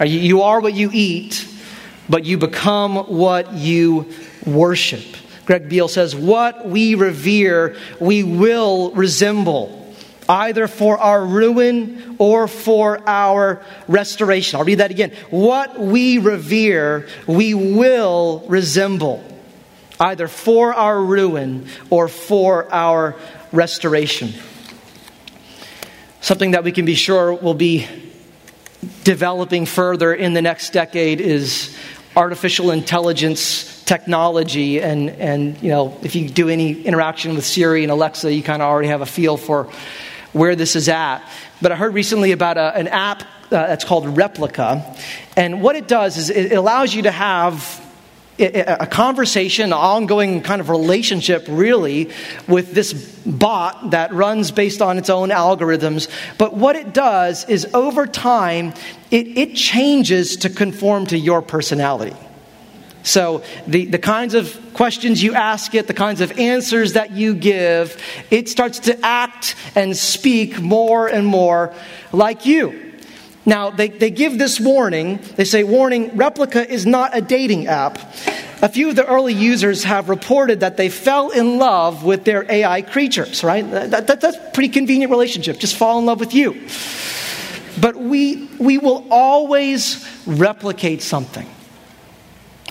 You 0.03 0.43
are 0.43 0.61
what 0.61 0.73
you 0.73 0.89
eat, 0.93 1.47
but 2.07 2.23
you 2.23 2.37
become 2.37 2.95
what 2.95 3.53
you 3.53 4.11
worship. 4.45 5.03
Greg 5.45 5.67
Beale 5.67 5.87
says, 5.87 6.15
What 6.15 6.69
we 6.69 6.95
revere, 6.95 7.75
we 7.99 8.23
will 8.23 8.91
resemble 8.91 9.78
either 10.29 10.67
for 10.67 10.99
our 10.99 11.25
ruin 11.25 12.15
or 12.19 12.47
for 12.47 13.01
our 13.09 13.63
restoration. 13.87 14.59
I'll 14.59 14.65
read 14.65 14.75
that 14.75 14.91
again. 14.91 15.11
What 15.31 15.79
we 15.79 16.19
revere, 16.19 17.07
we 17.25 17.55
will 17.55 18.45
resemble, 18.47 19.23
either 19.99 20.27
for 20.27 20.73
our 20.73 21.01
ruin 21.01 21.67
or 21.89 22.07
for 22.07 22.71
our 22.71 23.15
restoration. 23.51 24.33
Something 26.21 26.51
that 26.51 26.63
we 26.63 26.71
can 26.71 26.85
be 26.85 26.95
sure 26.95 27.33
will 27.33 27.55
be 27.55 27.87
developing 29.03 29.65
further 29.65 30.13
in 30.13 30.33
the 30.33 30.41
next 30.41 30.73
decade 30.73 31.19
is 31.19 31.75
artificial 32.15 32.71
intelligence 32.71 33.83
technology 33.83 34.81
and 34.81 35.09
and 35.09 35.61
you 35.63 35.69
know 35.69 35.97
if 36.03 36.15
you 36.15 36.29
do 36.29 36.47
any 36.49 36.81
interaction 36.83 37.35
with 37.35 37.45
Siri 37.45 37.83
and 37.83 37.91
Alexa 37.91 38.31
you 38.31 38.43
kind 38.43 38.61
of 38.61 38.67
already 38.67 38.87
have 38.87 39.01
a 39.01 39.05
feel 39.05 39.35
for 39.35 39.69
where 40.33 40.55
this 40.55 40.75
is 40.75 40.89
at. 40.89 41.23
But 41.61 41.71
I 41.71 41.75
heard 41.75 41.93
recently 41.93 42.31
about 42.31 42.57
a, 42.57 42.75
an 42.75 42.87
app 42.87 43.23
uh, 43.23 43.67
that's 43.67 43.85
called 43.85 44.05
Replika. 44.05 44.99
And 45.35 45.61
what 45.61 45.75
it 45.75 45.87
does 45.87 46.17
is 46.17 46.29
it 46.29 46.51
allows 46.51 46.93
you 46.93 47.03
to 47.03 47.11
have 47.11 47.85
a 48.39 48.87
conversation, 48.87 49.65
an 49.65 49.73
ongoing 49.73 50.41
kind 50.41 50.61
of 50.61 50.69
relationship, 50.69 51.45
really, 51.49 52.09
with 52.47 52.73
this 52.73 52.93
bot 53.25 53.91
that 53.91 54.13
runs 54.13 54.51
based 54.51 54.81
on 54.81 54.97
its 54.97 55.09
own 55.09 55.29
algorithms. 55.29 56.09
But 56.37 56.55
what 56.55 56.75
it 56.77 56.93
does 56.93 57.47
is 57.49 57.67
over 57.73 58.07
time, 58.07 58.73
it, 59.11 59.37
it 59.37 59.55
changes 59.55 60.37
to 60.37 60.49
conform 60.49 61.07
to 61.07 61.17
your 61.17 61.41
personality. 61.41 62.15
So, 63.09 63.41
the, 63.65 63.85
the 63.85 63.97
kinds 63.97 64.35
of 64.35 64.55
questions 64.75 65.23
you 65.23 65.33
ask 65.33 65.73
it, 65.73 65.87
the 65.87 65.95
kinds 65.95 66.21
of 66.21 66.37
answers 66.37 66.93
that 66.93 67.09
you 67.09 67.33
give, 67.33 67.99
it 68.29 68.47
starts 68.47 68.77
to 68.81 69.03
act 69.03 69.55
and 69.73 69.97
speak 69.97 70.61
more 70.61 71.07
and 71.07 71.25
more 71.25 71.73
like 72.11 72.45
you. 72.45 72.93
Now, 73.47 73.71
they, 73.71 73.87
they 73.87 74.11
give 74.11 74.37
this 74.37 74.59
warning. 74.59 75.21
They 75.37 75.43
say, 75.43 75.63
Warning, 75.63 76.11
Replika 76.11 76.63
is 76.63 76.85
not 76.85 77.17
a 77.17 77.21
dating 77.21 77.65
app. 77.65 77.97
A 78.61 78.69
few 78.69 78.89
of 78.89 78.95
the 78.95 79.07
early 79.07 79.33
users 79.33 79.85
have 79.85 80.07
reported 80.07 80.59
that 80.59 80.77
they 80.77 80.89
fell 80.89 81.31
in 81.31 81.57
love 81.57 82.03
with 82.03 82.25
their 82.25 82.45
AI 82.47 82.83
creatures, 82.83 83.43
right? 83.43 83.67
That, 83.71 84.05
that, 84.05 84.21
that's 84.21 84.37
a 84.37 84.51
pretty 84.53 84.69
convenient 84.69 85.09
relationship. 85.09 85.57
Just 85.57 85.77
fall 85.77 85.97
in 85.97 86.05
love 86.05 86.19
with 86.19 86.35
you. 86.35 86.67
But 87.81 87.95
we, 87.95 88.47
we 88.59 88.77
will 88.77 89.07
always 89.09 90.07
replicate 90.27 91.01
something. 91.01 91.49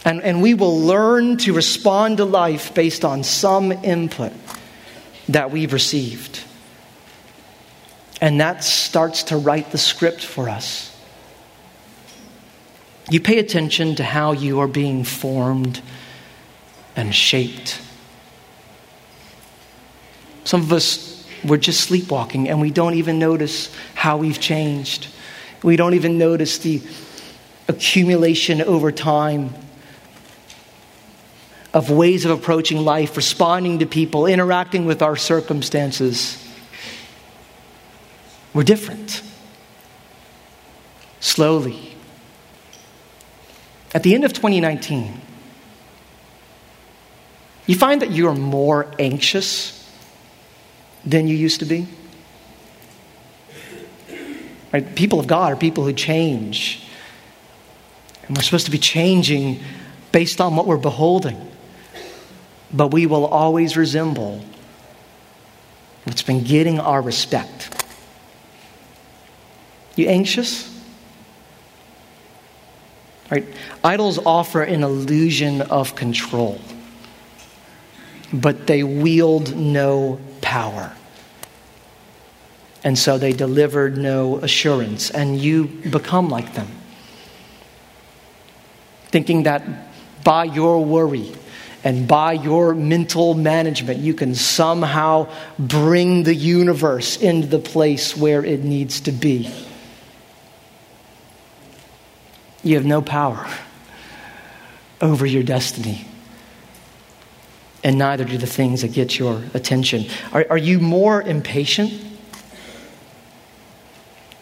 And, 0.04 0.22
and 0.22 0.42
we 0.42 0.54
will 0.54 0.78
learn 0.80 1.36
to 1.38 1.52
respond 1.52 2.18
to 2.18 2.24
life 2.24 2.74
based 2.74 3.04
on 3.04 3.24
some 3.24 3.72
input 3.72 4.32
that 5.28 5.50
we've 5.50 5.72
received. 5.72 6.40
And 8.20 8.40
that 8.40 8.64
starts 8.64 9.24
to 9.24 9.36
write 9.36 9.70
the 9.70 9.78
script 9.78 10.24
for 10.24 10.48
us. 10.48 10.94
You 13.10 13.20
pay 13.20 13.38
attention 13.38 13.94
to 13.96 14.04
how 14.04 14.32
you 14.32 14.60
are 14.60 14.68
being 14.68 15.04
formed 15.04 15.80
and 16.96 17.14
shaped. 17.14 17.80
Some 20.44 20.62
of 20.62 20.72
us, 20.72 21.26
we're 21.44 21.58
just 21.58 21.80
sleepwalking 21.80 22.48
and 22.48 22.60
we 22.60 22.70
don't 22.70 22.94
even 22.94 23.18
notice 23.18 23.74
how 23.94 24.16
we've 24.16 24.40
changed. 24.40 25.08
We 25.62 25.76
don't 25.76 25.94
even 25.94 26.18
notice 26.18 26.58
the 26.58 26.82
accumulation 27.68 28.62
over 28.62 28.90
time 28.90 29.54
of 31.74 31.90
ways 31.90 32.24
of 32.24 32.30
approaching 32.30 32.78
life, 32.78 33.16
responding 33.16 33.80
to 33.80 33.86
people, 33.86 34.26
interacting 34.26 34.86
with 34.86 35.02
our 35.02 35.16
circumstances. 35.16 36.44
We're 38.54 38.64
different. 38.64 39.22
Slowly. 41.20 41.94
At 43.94 44.02
the 44.02 44.14
end 44.14 44.24
of 44.24 44.32
2019, 44.32 45.20
you 47.66 47.74
find 47.74 48.00
that 48.02 48.10
you 48.10 48.28
are 48.28 48.34
more 48.34 48.92
anxious 48.98 49.74
than 51.04 51.28
you 51.28 51.36
used 51.36 51.60
to 51.60 51.66
be. 51.66 51.86
Right? 54.72 54.94
People 54.94 55.20
of 55.20 55.26
God 55.26 55.52
are 55.52 55.56
people 55.56 55.84
who 55.84 55.92
change. 55.92 56.82
And 58.26 58.36
we're 58.36 58.42
supposed 58.42 58.66
to 58.66 58.70
be 58.70 58.78
changing 58.78 59.60
based 60.12 60.40
on 60.40 60.56
what 60.56 60.66
we're 60.66 60.76
beholding. 60.76 61.47
But 62.72 62.88
we 62.88 63.06
will 63.06 63.26
always 63.26 63.76
resemble 63.76 64.44
what's 66.04 66.22
been 66.22 66.44
getting 66.44 66.78
our 66.80 67.00
respect. 67.00 67.84
You 69.96 70.08
anxious? 70.08 70.74
Right? 73.30 73.46
Idols 73.84 74.18
offer 74.24 74.62
an 74.62 74.82
illusion 74.82 75.60
of 75.62 75.94
control, 75.94 76.60
but 78.32 78.66
they 78.66 78.82
wield 78.82 79.56
no 79.56 80.18
power. 80.40 80.92
And 82.84 82.98
so 82.98 83.18
they 83.18 83.32
delivered 83.32 83.98
no 83.98 84.38
assurance, 84.38 85.10
and 85.10 85.38
you 85.38 85.64
become 85.64 86.30
like 86.30 86.54
them. 86.54 86.68
Thinking 89.06 89.42
that 89.42 89.62
by 90.24 90.44
your 90.44 90.84
worry 90.84 91.32
and 91.88 92.06
by 92.06 92.34
your 92.34 92.74
mental 92.74 93.32
management, 93.32 94.00
you 94.00 94.12
can 94.12 94.34
somehow 94.34 95.26
bring 95.58 96.22
the 96.22 96.34
universe 96.34 97.16
into 97.16 97.46
the 97.46 97.58
place 97.58 98.14
where 98.14 98.44
it 98.44 98.62
needs 98.62 99.00
to 99.00 99.10
be. 99.10 99.50
You 102.62 102.74
have 102.74 102.84
no 102.84 103.00
power 103.00 103.48
over 105.00 105.24
your 105.24 105.42
destiny. 105.42 106.04
And 107.82 107.96
neither 107.96 108.24
do 108.24 108.36
the 108.36 108.46
things 108.46 108.82
that 108.82 108.92
get 108.92 109.18
your 109.18 109.42
attention. 109.54 110.04
Are, 110.34 110.44
are 110.50 110.58
you 110.58 110.80
more 110.80 111.22
impatient? 111.22 111.90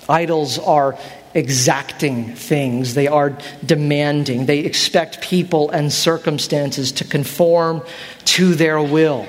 Idols 0.08 0.58
are 0.58 0.98
exacting 1.36 2.34
things, 2.34 2.94
they 2.94 3.06
are 3.06 3.36
demanding. 3.64 4.46
They 4.46 4.60
expect 4.60 5.20
people 5.20 5.70
and 5.70 5.92
circumstances 5.92 6.92
to 6.92 7.04
conform 7.04 7.82
to 8.24 8.54
their 8.54 8.80
will. 8.80 9.26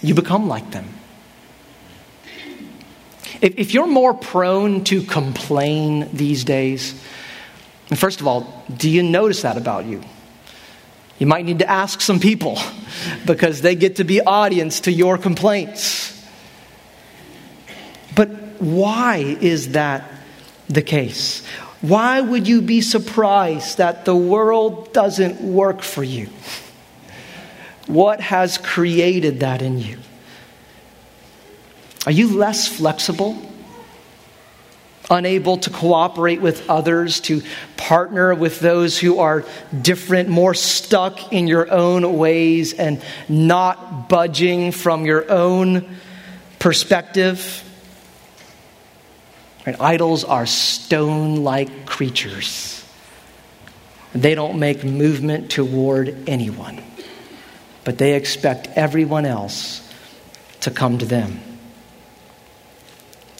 You 0.00 0.14
become 0.14 0.46
like 0.46 0.70
them. 0.70 0.86
If, 3.40 3.58
if 3.58 3.74
you're 3.74 3.88
more 3.88 4.14
prone 4.14 4.84
to 4.84 5.02
complain 5.02 6.08
these 6.12 6.44
days, 6.44 6.94
first 7.96 8.20
of 8.20 8.28
all, 8.28 8.64
do 8.74 8.88
you 8.88 9.02
notice 9.02 9.42
that 9.42 9.56
about 9.56 9.86
you? 9.86 10.02
You 11.18 11.26
might 11.26 11.44
need 11.44 11.58
to 11.58 11.68
ask 11.68 12.00
some 12.00 12.20
people 12.20 12.60
because 13.26 13.60
they 13.60 13.74
get 13.74 13.96
to 13.96 14.04
be 14.04 14.20
audience 14.20 14.82
to 14.82 14.92
your 14.92 15.18
complaints. 15.18 16.14
Why 18.58 19.36
is 19.40 19.72
that 19.72 20.10
the 20.68 20.82
case? 20.82 21.44
Why 21.80 22.20
would 22.20 22.48
you 22.48 22.60
be 22.60 22.80
surprised 22.80 23.78
that 23.78 24.04
the 24.04 24.16
world 24.16 24.92
doesn't 24.92 25.40
work 25.40 25.82
for 25.82 26.02
you? 26.02 26.28
What 27.86 28.20
has 28.20 28.58
created 28.58 29.40
that 29.40 29.62
in 29.62 29.78
you? 29.78 29.98
Are 32.04 32.12
you 32.12 32.36
less 32.36 32.66
flexible? 32.66 33.40
Unable 35.10 35.56
to 35.58 35.70
cooperate 35.70 36.40
with 36.42 36.68
others, 36.68 37.20
to 37.20 37.42
partner 37.76 38.34
with 38.34 38.60
those 38.60 38.98
who 38.98 39.20
are 39.20 39.44
different, 39.80 40.28
more 40.28 40.54
stuck 40.54 41.32
in 41.32 41.46
your 41.46 41.70
own 41.70 42.18
ways 42.18 42.74
and 42.74 43.02
not 43.28 44.08
budging 44.08 44.72
from 44.72 45.06
your 45.06 45.30
own 45.30 45.96
perspective? 46.58 47.64
Right? 49.68 49.80
Idols 49.82 50.24
are 50.24 50.46
stone 50.46 51.44
like 51.44 51.84
creatures. 51.84 52.82
They 54.14 54.34
don't 54.34 54.58
make 54.58 54.82
movement 54.82 55.50
toward 55.50 56.26
anyone, 56.26 56.82
but 57.84 57.98
they 57.98 58.14
expect 58.14 58.68
everyone 58.76 59.26
else 59.26 59.86
to 60.60 60.70
come 60.70 60.96
to 60.96 61.04
them. 61.04 61.42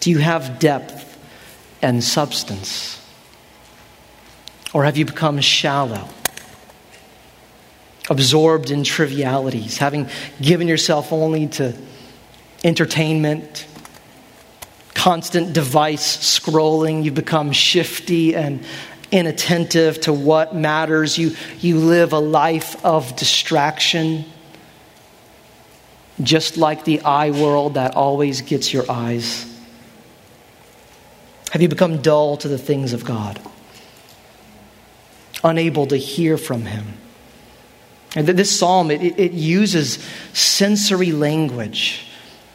Do 0.01 0.11
you 0.11 0.19
have 0.19 0.59
depth 0.59 1.19
and 1.81 2.05
substance? 2.05 3.03
Or 4.75 4.85
have 4.85 4.99
you 4.99 5.07
become 5.07 5.41
shallow, 5.41 6.07
absorbed 8.11 8.71
in 8.71 8.85
trivialities, 8.85 9.79
having 9.79 10.11
given 10.43 10.69
yourself 10.69 11.11
only 11.11 11.47
to 11.47 11.75
entertainment, 12.65 13.67
constant 15.09 15.55
device 15.55 16.19
scrolling? 16.19 17.03
You've 17.03 17.15
become 17.15 17.51
shifty 17.51 18.37
and 18.37 18.63
inattentive 19.11 19.99
to 20.03 20.13
what 20.13 20.55
matters. 20.55 21.17
You, 21.17 21.35
you 21.61 21.79
live 21.79 22.13
a 22.13 22.19
life 22.19 22.85
of 22.85 23.17
distraction, 23.17 24.27
just 26.23 26.59
like 26.59 26.85
the 26.85 27.01
eye 27.01 27.31
world 27.31 27.73
that 27.73 27.97
always 27.97 28.43
gets 28.43 28.71
your 28.71 28.85
eyes. 28.91 29.47
Have 31.53 31.63
you 31.63 31.69
become 31.69 32.03
dull 32.03 32.37
to 32.37 32.49
the 32.49 32.59
things 32.59 32.93
of 32.93 33.07
God? 33.07 33.41
Unable 35.43 35.87
to 35.87 35.97
hear 35.97 36.37
from 36.37 36.67
Him? 36.67 36.85
And 38.15 38.29
this 38.29 38.59
psalm, 38.59 38.91
it, 38.91 39.19
it 39.19 39.33
uses 39.33 40.07
sensory 40.35 41.13
language 41.13 42.08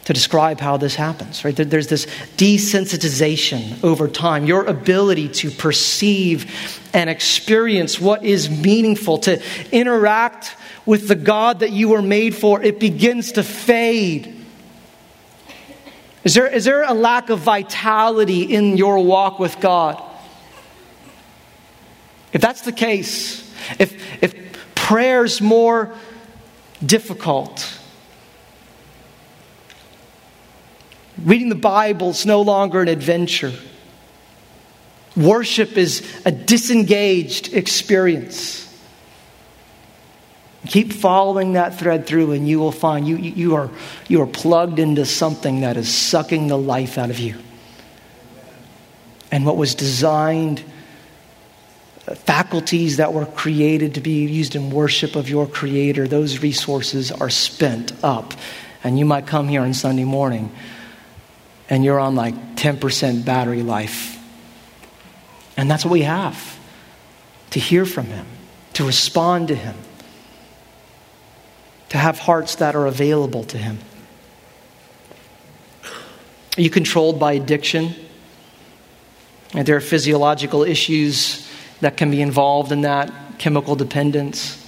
to 0.04 0.12
describe 0.12 0.60
how 0.60 0.76
this 0.76 0.94
happens, 0.94 1.44
right? 1.44 1.56
There's 1.56 1.88
this 1.88 2.06
desensitization 2.36 3.82
over 3.82 4.06
time, 4.06 4.44
your 4.44 4.64
ability 4.64 5.28
to 5.30 5.50
perceive 5.50 6.80
and 6.92 7.08
experience 7.08 8.00
what 8.00 8.24
is 8.24 8.50
meaningful, 8.50 9.18
to 9.18 9.42
interact 9.72 10.56
with 10.84 11.08
the 11.08 11.14
God 11.14 11.60
that 11.60 11.72
you 11.72 11.88
were 11.88 12.02
made 12.02 12.34
for, 12.34 12.62
it 12.62 12.78
begins 12.78 13.32
to 13.32 13.42
fade. 13.42 14.44
Is 16.22 16.34
there, 16.34 16.46
is 16.46 16.64
there 16.64 16.82
a 16.82 16.94
lack 16.94 17.30
of 17.30 17.40
vitality 17.40 18.42
in 18.42 18.76
your 18.76 19.02
walk 19.02 19.38
with 19.38 19.58
God? 19.60 20.02
If 22.32 22.40
that's 22.40 22.62
the 22.62 22.72
case, 22.72 23.40
if, 23.78 24.22
if 24.22 24.74
prayer's 24.74 25.40
more 25.40 25.94
difficult, 26.84 27.78
reading 31.22 31.48
the 31.48 31.54
Bible 31.54 32.10
is 32.10 32.26
no 32.26 32.42
longer 32.42 32.82
an 32.82 32.88
adventure. 32.88 33.52
Worship 35.16 35.76
is 35.76 36.02
a 36.24 36.32
disengaged 36.32 37.54
experience. 37.54 38.60
Keep 40.66 40.92
following 40.92 41.52
that 41.52 41.78
thread 41.78 42.06
through, 42.06 42.32
and 42.32 42.48
you 42.48 42.58
will 42.58 42.72
find 42.72 43.06
you, 43.06 43.16
you, 43.16 43.54
are, 43.54 43.70
you 44.08 44.22
are 44.22 44.26
plugged 44.26 44.78
into 44.78 45.04
something 45.04 45.60
that 45.60 45.76
is 45.76 45.94
sucking 45.94 46.48
the 46.48 46.58
life 46.58 46.96
out 46.96 47.10
of 47.10 47.18
you. 47.18 47.36
And 49.30 49.44
what 49.44 49.56
was 49.56 49.74
designed, 49.74 50.64
uh, 52.08 52.14
faculties 52.14 52.96
that 52.96 53.12
were 53.12 53.26
created 53.26 53.94
to 53.94 54.00
be 54.00 54.26
used 54.26 54.56
in 54.56 54.70
worship 54.70 55.16
of 55.16 55.28
your 55.28 55.46
Creator, 55.46 56.08
those 56.08 56.38
resources 56.38 57.12
are 57.12 57.30
spent 57.30 57.92
up. 58.02 58.32
And 58.82 58.98
you 58.98 59.04
might 59.04 59.26
come 59.26 59.48
here 59.48 59.60
on 59.60 59.74
Sunday 59.74 60.04
morning 60.04 60.50
and 61.68 61.84
you're 61.84 62.00
on 62.00 62.14
like 62.14 62.34
10% 62.56 63.24
battery 63.24 63.62
life. 63.62 64.18
And 65.56 65.70
that's 65.70 65.84
what 65.84 65.92
we 65.92 66.02
have 66.02 66.58
to 67.50 67.60
hear 67.60 67.86
from 67.86 68.06
Him, 68.06 68.26
to 68.74 68.84
respond 68.84 69.48
to 69.48 69.54
Him 69.54 69.76
to 71.94 71.98
have 71.98 72.18
hearts 72.18 72.56
that 72.56 72.74
are 72.74 72.86
available 72.86 73.44
to 73.44 73.56
Him. 73.56 73.78
Are 75.84 76.60
you 76.60 76.68
controlled 76.68 77.20
by 77.20 77.34
addiction? 77.34 77.94
And 79.52 79.64
there 79.64 79.76
are 79.76 79.80
physiological 79.80 80.64
issues 80.64 81.48
that 81.82 81.96
can 81.96 82.10
be 82.10 82.20
involved 82.20 82.72
in 82.72 82.80
that, 82.80 83.12
chemical 83.38 83.76
dependence. 83.76 84.60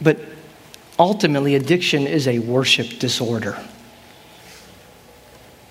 But 0.00 0.18
ultimately, 0.98 1.54
addiction 1.54 2.08
is 2.08 2.26
a 2.26 2.40
worship 2.40 2.98
disorder. 2.98 3.56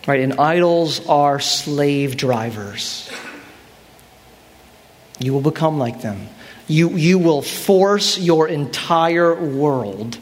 Right? 0.07 0.21
And 0.21 0.39
idols 0.39 1.05
are 1.07 1.41
slave 1.41 2.15
drivers. 2.15 3.11
You 5.19 5.33
will 5.33 5.41
become 5.41 5.77
like 5.77 6.01
them. 6.01 6.29
You, 6.67 6.91
you 6.91 7.19
will 7.19 7.41
force 7.41 8.17
your 8.17 8.47
entire 8.47 9.35
world 9.35 10.17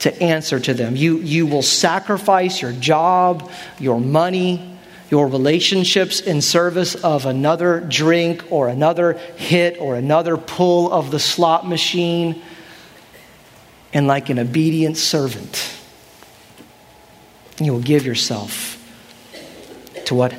to 0.00 0.22
answer 0.22 0.60
to 0.60 0.74
them. 0.74 0.94
You, 0.94 1.18
you 1.18 1.46
will 1.46 1.62
sacrifice 1.62 2.62
your 2.62 2.72
job, 2.72 3.50
your 3.80 4.00
money, 4.00 4.78
your 5.10 5.26
relationships 5.26 6.20
in 6.20 6.40
service 6.40 6.94
of 6.94 7.26
another 7.26 7.80
drink 7.80 8.44
or 8.50 8.68
another 8.68 9.14
hit 9.36 9.80
or 9.80 9.96
another 9.96 10.36
pull 10.36 10.92
of 10.92 11.10
the 11.10 11.18
slot 11.18 11.66
machine. 11.66 12.42
And 13.92 14.06
like 14.06 14.28
an 14.30 14.38
obedient 14.38 14.96
servant, 14.96 15.72
you 17.58 17.72
will 17.72 17.80
give 17.80 18.04
yourself 18.04 18.75
to 20.06 20.14
what 20.14 20.32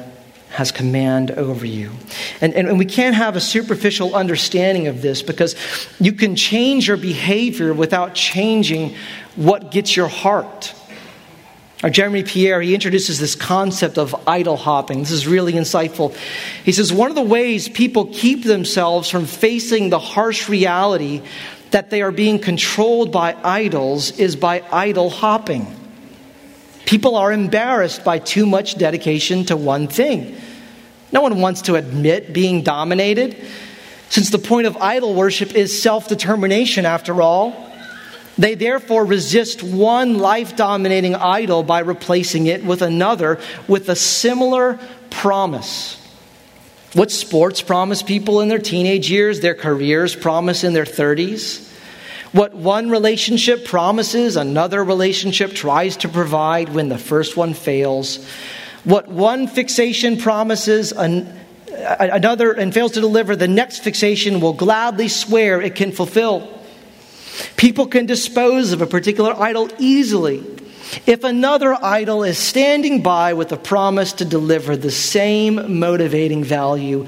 has 0.49 0.71
command 0.71 1.31
over 1.31 1.65
you. 1.65 1.91
And, 2.41 2.53
and, 2.53 2.67
and, 2.67 2.79
we 2.79 2.85
can't 2.85 3.15
have 3.15 3.35
a 3.35 3.41
superficial 3.41 4.15
understanding 4.15 4.87
of 4.87 5.01
this 5.01 5.21
because 5.21 5.55
you 5.99 6.13
can 6.13 6.35
change 6.35 6.87
your 6.87 6.97
behavior 6.97 7.73
without 7.73 8.15
changing 8.15 8.95
what 9.35 9.71
gets 9.71 9.95
your 9.95 10.07
heart. 10.07 10.73
Our 11.83 11.91
Jeremy 11.91 12.23
Pierre, 12.23 12.59
he 12.59 12.73
introduces 12.73 13.19
this 13.19 13.35
concept 13.35 13.99
of 13.99 14.15
idol 14.27 14.57
hopping. 14.57 14.99
This 14.99 15.11
is 15.11 15.27
really 15.27 15.53
insightful. 15.53 16.15
He 16.63 16.71
says 16.71 16.91
one 16.91 17.11
of 17.11 17.15
the 17.15 17.21
ways 17.21 17.69
people 17.69 18.05
keep 18.07 18.43
themselves 18.43 19.09
from 19.09 19.25
facing 19.25 19.89
the 19.89 19.99
harsh 19.99 20.49
reality 20.49 21.21
that 21.69 21.91
they 21.91 22.01
are 22.01 22.11
being 22.11 22.39
controlled 22.39 23.11
by 23.11 23.35
idols 23.43 24.17
is 24.17 24.35
by 24.35 24.63
idol 24.71 25.11
hopping. 25.11 25.67
People 26.87 27.17
are 27.17 27.33
embarrassed 27.33 28.05
by 28.05 28.17
too 28.17 28.45
much 28.45 28.77
dedication 28.77 29.43
to 29.45 29.57
one 29.57 29.89
thing. 29.89 30.37
No 31.11 31.21
one 31.21 31.41
wants 31.41 31.63
to 31.63 31.75
admit 31.75 32.31
being 32.31 32.63
dominated, 32.63 33.35
since 34.09 34.29
the 34.29 34.39
point 34.39 34.67
of 34.67 34.77
idol 34.77 35.13
worship 35.13 35.53
is 35.53 35.79
self 35.79 36.07
determination, 36.07 36.85
after 36.85 37.21
all. 37.21 37.65
They 38.37 38.55
therefore 38.55 39.03
resist 39.03 39.63
one 39.63 40.19
life 40.19 40.55
dominating 40.55 41.13
idol 41.13 41.61
by 41.61 41.79
replacing 41.79 42.47
it 42.47 42.63
with 42.63 42.81
another 42.81 43.39
with 43.67 43.89
a 43.89 43.95
similar 43.95 44.79
promise. 45.09 45.95
What 46.93 47.11
sports 47.11 47.61
promise 47.61 48.01
people 48.01 48.39
in 48.39 48.47
their 48.47 48.59
teenage 48.59 49.11
years, 49.11 49.41
their 49.41 49.55
careers 49.55 50.15
promise 50.15 50.63
in 50.63 50.71
their 50.71 50.85
30s? 50.85 51.66
What 52.31 52.53
one 52.53 52.89
relationship 52.89 53.65
promises, 53.65 54.35
another 54.35 54.83
relationship 54.83 55.53
tries 55.53 55.97
to 55.97 56.09
provide 56.09 56.69
when 56.69 56.89
the 56.89 56.97
first 56.97 57.37
one 57.37 57.53
fails. 57.53 58.25
What 58.83 59.07
one 59.07 59.47
fixation 59.47 60.17
promises, 60.17 60.91
an, 60.91 61.33
another 61.71 62.51
and 62.51 62.73
fails 62.73 62.93
to 62.93 63.01
deliver, 63.01 63.35
the 63.35 63.47
next 63.47 63.79
fixation 63.79 64.39
will 64.39 64.53
gladly 64.53 65.07
swear 65.07 65.61
it 65.61 65.75
can 65.75 65.91
fulfill. 65.91 66.53
People 67.55 67.87
can 67.87 68.05
dispose 68.05 68.71
of 68.71 68.81
a 68.81 68.87
particular 68.87 69.33
idol 69.39 69.69
easily 69.77 70.43
if 71.05 71.23
another 71.23 71.77
idol 71.83 72.23
is 72.23 72.37
standing 72.37 73.03
by 73.03 73.33
with 73.33 73.51
a 73.51 73.57
promise 73.57 74.13
to 74.13 74.25
deliver 74.25 74.75
the 74.75 74.91
same 74.91 75.79
motivating 75.79 76.43
value, 76.43 77.05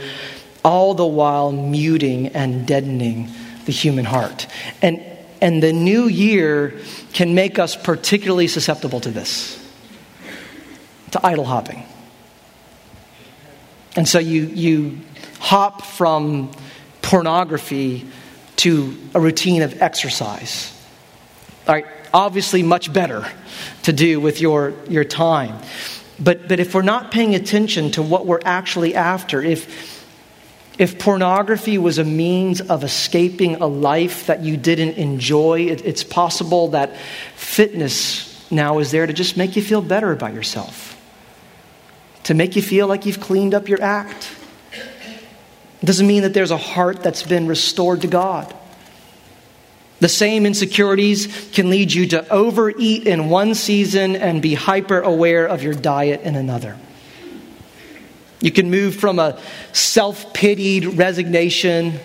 all 0.64 0.94
the 0.94 1.06
while 1.06 1.52
muting 1.52 2.28
and 2.28 2.68
deadening 2.68 3.30
the 3.66 3.72
human 3.72 4.06
heart. 4.06 4.48
And, 4.82 5.04
and 5.42 5.64
the 5.64 5.74
new 5.74 6.08
year 6.08 6.80
can 7.14 7.36
make 7.36 7.60
us 7.60 7.76
particularly 7.76 8.48
susceptible 8.48 9.00
to 9.02 9.12
this 9.12 9.56
to 11.12 11.26
idol 11.26 11.46
hopping. 11.46 11.84
And 13.96 14.08
so 14.08 14.20
you, 14.20 14.44
you 14.46 15.00
hop 15.40 15.82
from 15.84 16.52
pornography 17.02 18.06
to 18.58 18.96
a 19.16 19.20
routine 19.20 19.62
of 19.62 19.82
exercise. 19.82 20.72
All 21.68 21.74
right, 21.74 21.86
obviously, 22.14 22.62
much 22.62 22.92
better 22.92 23.26
to 23.84 23.94
do 23.94 24.20
with 24.20 24.42
your, 24.42 24.74
your 24.88 25.04
time. 25.04 25.60
But, 26.20 26.48
but 26.48 26.60
if 26.60 26.76
we're 26.76 26.82
not 26.82 27.12
paying 27.12 27.36
attention 27.36 27.92
to 27.92 28.04
what 28.04 28.26
we're 28.26 28.42
actually 28.44 28.96
after, 28.96 29.42
if, 29.42 29.99
if 30.80 30.98
pornography 30.98 31.78
was 31.78 32.00
a 32.00 32.04
means 32.04 32.62
of 32.62 32.84
escaping 32.84 33.56
a 33.56 33.68
life 33.68 34.26
that 34.26 34.42
you 34.42 34.58
didn't 34.58 34.96
enjoy, 34.96 35.68
it, 35.68 35.86
it's 35.86 36.04
possible 36.04 36.70
that 36.70 36.98
fitness 37.36 38.50
now 38.50 38.80
is 38.80 38.90
there 38.90 39.06
to 39.06 39.14
just 39.14 39.38
make 39.38 39.56
you 39.56 39.62
feel 39.62 39.82
better 39.82 40.12
about 40.12 40.34
yourself 40.34 40.90
to 42.30 42.36
make 42.36 42.56
you 42.56 42.62
feel 42.62 42.86
like 42.86 43.08
you've 43.08 43.20
cleaned 43.20 43.56
up 43.56 43.68
your 43.68 43.82
act. 43.82 44.30
It 45.82 45.86
doesn't 45.86 46.06
mean 46.06 46.22
that 46.22 46.32
there's 46.32 46.52
a 46.52 46.58
heart 46.58 47.02
that's 47.02 47.24
been 47.24 47.48
restored 47.48 48.02
to 48.02 48.08
God. 48.08 48.54
The 50.00 50.10
same 50.10 50.46
insecurities 50.46 51.50
can 51.54 51.72
lead 51.72 51.92
you 51.92 52.06
to 52.10 52.30
overeat 52.30 53.08
in 53.08 53.30
one 53.30 53.56
season 53.56 54.16
and 54.16 54.44
be 54.44 54.54
hyper 54.54 55.00
aware 55.00 55.48
of 55.48 55.64
your 55.64 55.74
diet 55.74 56.22
in 56.22 56.36
another. 56.36 56.78
You 58.42 58.52
can 58.52 58.70
move 58.70 58.96
from 58.96 59.20
a 59.20 59.40
self 59.74 60.34
pitied 60.34 60.86
resignation, 60.86 62.00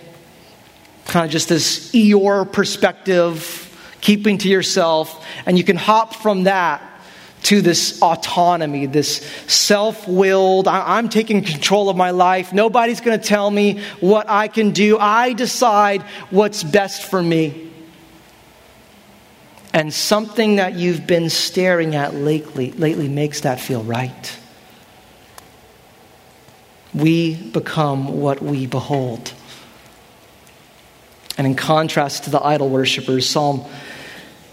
kind 1.07 1.25
of 1.25 1.31
just 1.31 1.49
this 1.49 1.93
Eeyore 1.93 2.51
perspective, 2.51 3.97
keeping 4.01 4.39
to 4.39 4.49
yourself, 4.49 5.25
and 5.47 5.57
you 5.57 5.65
can 5.65 5.77
hop 5.77 6.15
from 6.17 6.45
that 6.45 6.83
to 7.45 7.61
this 7.61 8.01
autonomy, 8.01 8.87
this 8.87 9.19
self 9.47 10.09
willed, 10.09 10.67
I'm 10.67 11.11
taking 11.11 11.43
control 11.43 11.91
of 11.91 11.97
my 11.97 12.11
life. 12.11 12.53
Nobody's 12.53 13.01
going 13.01 13.19
to 13.21 13.25
tell 13.25 13.51
me 13.51 13.81
what 14.01 14.29
I 14.29 14.49
can 14.49 14.71
do. 14.71 14.99
I 14.99 15.35
decide 15.35 16.03
what's 16.31 16.65
best 16.65 17.05
for 17.05 17.23
me. 17.23 17.71
And 19.75 19.93
something 19.93 20.57
that 20.57 20.75
you've 20.75 21.07
been 21.07 21.29
staring 21.29 21.95
at 21.95 22.15
lately, 22.15 22.73
lately 22.73 23.09
makes 23.09 23.43
that 23.43 23.61
feel 23.61 23.83
right. 23.83 24.39
We 26.95 27.35
become 27.35 28.21
what 28.21 28.41
we 28.43 28.67
behold. 28.67 29.33
And 31.37 31.47
in 31.47 31.57
contrast 31.57 32.25
to 32.25 32.31
the 32.31 32.43
idol 32.43 32.69
worshippers, 32.69 33.29
Psalm 33.29 33.65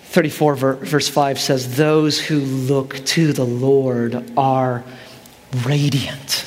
34, 0.06 0.56
verse 0.56 1.08
5 1.08 1.40
says, 1.40 1.78
Those 1.78 2.20
who 2.20 2.40
look 2.40 2.98
to 3.06 3.34
the 3.34 3.46
Lord 3.46 4.32
are 4.36 4.84
radiant. 5.66 6.46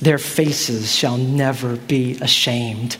Their 0.00 0.18
faces 0.18 0.92
shall 0.92 1.16
never 1.16 1.76
be 1.76 2.18
ashamed. 2.20 2.96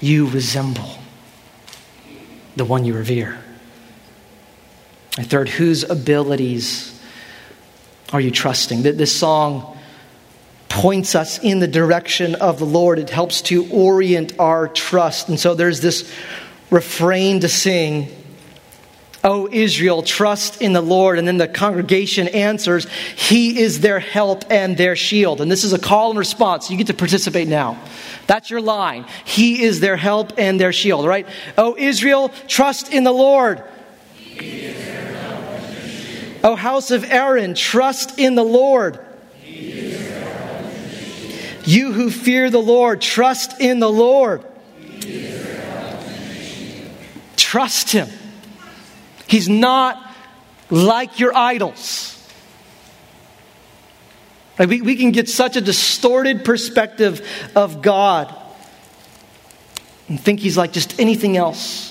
You 0.00 0.28
resemble 0.28 0.90
the 2.56 2.64
one 2.64 2.84
you 2.84 2.94
revere. 2.94 3.38
And 5.18 5.28
third, 5.28 5.48
whose 5.48 5.82
abilities 5.82 6.98
are 8.12 8.20
you 8.20 8.30
trusting? 8.30 8.82
That 8.82 8.96
This 8.96 9.14
song 9.14 9.77
points 10.78 11.16
us 11.16 11.40
in 11.40 11.58
the 11.58 11.66
direction 11.66 12.36
of 12.36 12.60
the 12.60 12.64
Lord. 12.64 13.00
It 13.00 13.10
helps 13.10 13.42
to 13.42 13.68
orient 13.72 14.38
our 14.38 14.68
trust. 14.68 15.28
And 15.28 15.38
so 15.38 15.56
there's 15.56 15.80
this 15.80 16.08
refrain 16.70 17.40
to 17.40 17.48
sing 17.48 18.08
O 19.24 19.48
Israel, 19.50 20.04
trust 20.04 20.62
in 20.62 20.72
the 20.72 20.80
Lord. 20.80 21.18
And 21.18 21.26
then 21.26 21.38
the 21.38 21.48
congregation 21.48 22.28
answers, 22.28 22.86
He 23.16 23.58
is 23.58 23.80
their 23.80 23.98
help 23.98 24.44
and 24.50 24.76
their 24.76 24.94
shield. 24.94 25.40
And 25.40 25.50
this 25.50 25.64
is 25.64 25.72
a 25.72 25.78
call 25.80 26.10
and 26.10 26.18
response. 26.18 26.70
You 26.70 26.76
get 26.76 26.86
to 26.86 26.94
participate 26.94 27.48
now. 27.48 27.82
That's 28.28 28.48
your 28.48 28.60
line. 28.60 29.04
He 29.24 29.64
is 29.64 29.80
their 29.80 29.96
help 29.96 30.38
and 30.38 30.60
their 30.60 30.72
shield, 30.72 31.04
right? 31.04 31.26
O 31.56 31.74
Israel, 31.76 32.28
trust 32.46 32.92
in 32.92 33.02
the 33.02 33.10
Lord. 33.10 33.64
O 36.44 36.54
house 36.54 36.92
of 36.92 37.02
Aaron, 37.10 37.54
trust 37.56 38.20
in 38.20 38.36
the 38.36 38.44
Lord. 38.44 39.00
You 41.68 41.92
who 41.92 42.10
fear 42.10 42.48
the 42.48 42.62
Lord, 42.62 43.02
trust 43.02 43.60
in 43.60 43.78
the 43.78 43.90
Lord. 43.90 44.42
Trust 47.36 47.90
Him. 47.92 48.08
He's 49.26 49.50
not 49.50 50.02
like 50.70 51.20
your 51.20 51.36
idols. 51.36 52.14
Like 54.58 54.70
we, 54.70 54.80
we 54.80 54.96
can 54.96 55.10
get 55.10 55.28
such 55.28 55.56
a 55.56 55.60
distorted 55.60 56.42
perspective 56.42 57.20
of 57.54 57.82
God 57.82 58.34
and 60.08 60.18
think 60.18 60.40
He's 60.40 60.56
like 60.56 60.72
just 60.72 60.98
anything 60.98 61.36
else 61.36 61.87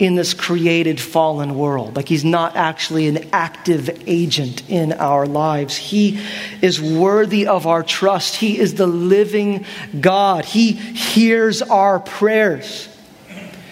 in 0.00 0.14
this 0.14 0.32
created 0.32 0.98
fallen 0.98 1.54
world. 1.54 1.94
Like 1.94 2.08
he's 2.08 2.24
not 2.24 2.56
actually 2.56 3.06
an 3.06 3.28
active 3.32 4.02
agent 4.06 4.68
in 4.68 4.94
our 4.94 5.26
lives. 5.26 5.76
He 5.76 6.20
is 6.62 6.80
worthy 6.80 7.46
of 7.46 7.66
our 7.66 7.82
trust. 7.82 8.36
He 8.36 8.58
is 8.58 8.74
the 8.74 8.86
living 8.86 9.66
God. 10.00 10.46
He 10.46 10.72
hears 10.72 11.60
our 11.60 12.00
prayers. 12.00 12.88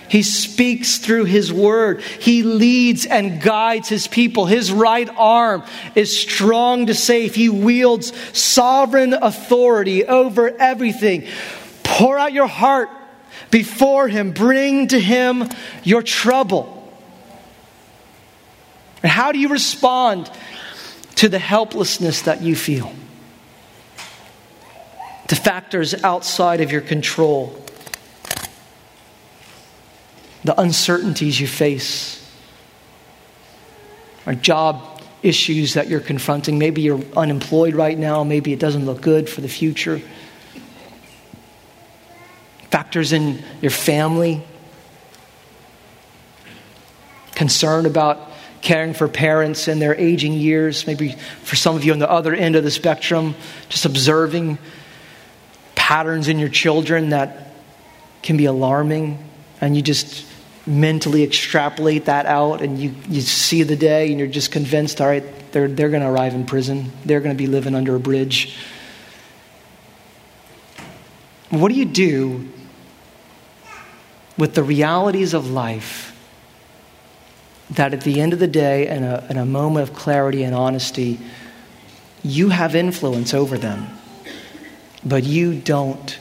He 0.09 0.23
speaks 0.23 0.99
through 0.99 1.25
His 1.25 1.53
word. 1.53 2.03
He 2.03 2.43
leads 2.43 3.05
and 3.05 3.41
guides 3.43 3.89
His 3.89 4.07
people. 4.07 4.47
His 4.47 4.73
right 4.73 5.09
arm 5.17 5.65
is 5.95 6.19
strong 6.19 6.87
to 6.87 6.95
save. 6.95 7.35
He 7.35 7.49
wields 7.49 8.13
sovereign 8.37 9.13
authority 9.13 10.07
over 10.07 10.49
everything. 10.59 11.27
Pour 11.83 12.19
out 12.19 12.33
your 12.33 12.47
heart 12.47 12.89
before 13.51 14.09
Him. 14.09 14.33
Bring 14.33 14.89
to 14.89 14.99
Him 14.99 15.49
your 15.83 16.03
trouble. 16.03 16.75
And 19.03 19.11
how 19.11 19.33
do 19.33 19.39
you 19.39 19.49
respond 19.49 20.31
to 21.17 21.29
the 21.29 21.39
helplessness 21.39 22.23
that 22.23 22.43
you 22.43 22.57
feel? 22.57 22.93
To 25.29 25.37
factors 25.37 25.95
outside 26.03 26.61
of 26.61 26.73
your 26.73 26.81
control? 26.81 27.65
The 30.45 30.59
uncertainties 30.61 31.41
you 31.41 31.47
face? 31.47 32.15
Or 34.27 34.35
job 34.35 35.03
issues 35.23 35.75
that 35.75 35.89
you're 35.89 36.01
confronting? 36.01 36.59
Maybe 36.59 36.83
you're 36.83 37.03
unemployed 37.17 37.75
right 37.75 37.99
now, 37.99 38.25
maybe 38.25 38.53
it 38.53 38.59
doesn't 38.59 38.87
look 38.87 39.01
good 39.01 39.29
for 39.29 39.41
the 39.41 39.49
future 39.49 40.01
factors 42.71 43.13
in 43.13 43.43
your 43.61 43.71
family, 43.71 44.43
concern 47.35 47.87
about 47.87 48.19
caring 48.61 48.95
for 48.95 49.09
parents 49.09 49.69
in 49.69 49.79
their 49.79 49.95
aging 49.95 50.33
years, 50.33 50.87
maybe 50.87 51.13
for 51.43 51.57
some 51.57 51.77
of 51.77 51.85
you 51.85 51.93
on 51.93 51.99
the 51.99 52.11
other 52.11 52.35
end 52.35 52.57
of 52.57 52.65
the 52.65 52.71
spectrum, 52.71 53.35
just 53.69 53.85
observing 53.85 54.59
patterns 55.75 56.29
in 56.29 56.39
your 56.39 56.49
children 56.49 57.11
that 57.11 57.53
can 58.23 58.37
be 58.37 58.47
alarming, 58.47 59.25
and 59.61 59.77
you 59.77 59.83
just 59.83 60.27
mentally 60.67 61.23
extrapolate 61.23 62.07
that 62.07 62.27
out 62.27 62.61
and 62.61 62.79
you, 62.79 62.95
you 63.09 63.23
see 63.23 63.63
the 63.63 63.77
day 63.77 64.11
and 64.11 64.19
you're 64.19 64.29
just 64.29 64.53
convinced, 64.53 65.01
all 65.01 65.07
right, 65.07 65.25
they're, 65.53 65.69
they're 65.69 65.89
going 65.89 66.03
to 66.03 66.09
arrive 66.09 66.35
in 66.35 66.45
prison, 66.45 66.93
they're 67.05 67.21
going 67.21 67.35
to 67.35 67.39
be 67.39 67.47
living 67.47 67.75
under 67.75 67.97
a 67.97 68.01
bridge. 68.01 68.55
What 71.51 71.71
do 71.71 71.75
you 71.75 71.87
do 71.87 72.49
with 74.39 74.55
the 74.55 74.63
realities 74.63 75.35
of 75.35 75.51
life 75.51 76.15
that 77.71 77.93
at 77.93 78.03
the 78.03 78.21
end 78.21 78.33
of 78.33 78.39
the 78.39 78.47
day, 78.47 78.89
in 78.89 79.03
a, 79.03 79.27
in 79.29 79.37
a 79.37 79.45
moment 79.45 79.91
of 79.91 79.95
clarity 79.95 80.43
and 80.43 80.55
honesty, 80.55 81.19
you 82.23 82.49
have 82.49 82.75
influence 82.75 83.35
over 83.35 83.59
them, 83.59 83.89
but 85.05 85.25
you 85.25 85.55
don't 85.55 86.19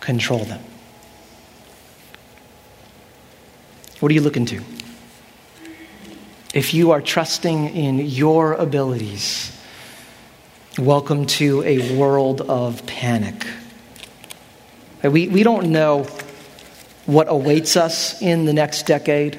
control 0.00 0.44
them. 0.44 0.62
What 3.98 4.12
are 4.12 4.14
you 4.14 4.20
looking 4.20 4.46
to? 4.46 4.62
If 6.54 6.72
you 6.74 6.92
are 6.92 7.00
trusting 7.00 7.74
in 7.74 7.98
your 7.98 8.52
abilities, 8.52 9.58
welcome 10.78 11.26
to 11.26 11.62
a 11.64 11.96
world 11.96 12.42
of 12.42 12.86
panic. 12.86 13.46
We, 15.02 15.28
we 15.28 15.42
don't 15.42 15.72
know 15.72 16.06
what 17.06 17.28
awaits 17.28 17.76
us 17.76 18.20
in 18.20 18.44
the 18.44 18.52
next 18.52 18.86
decade. 18.86 19.38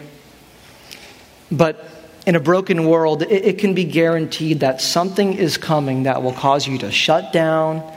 But 1.52 1.86
in 2.26 2.36
a 2.36 2.40
broken 2.40 2.88
world, 2.88 3.22
it, 3.22 3.46
it, 3.46 3.58
can 3.60 3.74
be 3.74 3.84
guaranteed 3.84 4.62
that 4.62 4.82
something 4.82 5.34
is 5.34 5.58
coming 5.58 6.04
that 6.04 6.24
will 6.24 6.34
cause 6.34 6.68
you 6.68 6.78
to 6.80 6.92
shut 6.92 7.32
down 7.32 7.90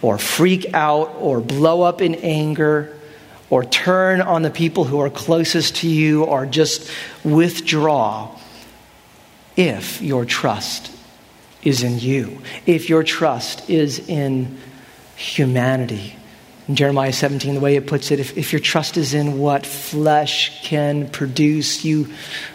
or 0.00 0.18
freak 0.18 0.72
out 0.74 1.14
or 1.18 1.40
blow 1.40 1.82
up 1.82 2.00
in 2.00 2.14
anger 2.16 2.96
or 3.50 3.64
turn 3.64 4.20
on 4.20 4.42
the 4.42 4.50
people 4.50 4.84
who 4.84 5.00
are 5.00 5.10
closest 5.10 5.76
to 5.76 5.88
you 5.88 6.24
or 6.24 6.46
just 6.46 6.90
withdraw 7.22 8.38
if 9.56 10.02
your 10.02 10.24
trust 10.24 10.90
is 11.62 11.82
in 11.82 11.98
you, 11.98 12.40
if 12.66 12.88
your 12.88 13.02
trust 13.02 13.68
is 13.70 13.98
in 14.08 14.58
humanity 15.16 16.16
in 16.66 16.76
Jeremiah 16.76 17.12
17, 17.12 17.54
the 17.54 17.60
way 17.60 17.76
it 17.76 17.86
puts 17.86 18.10
it, 18.10 18.20
if, 18.20 18.38
if 18.38 18.52
your 18.52 18.60
trust 18.60 18.96
is 18.96 19.12
in 19.12 19.38
what 19.38 19.66
flesh 19.66 20.62
can 20.62 21.10
produce, 21.10 21.84
you, 21.84 22.12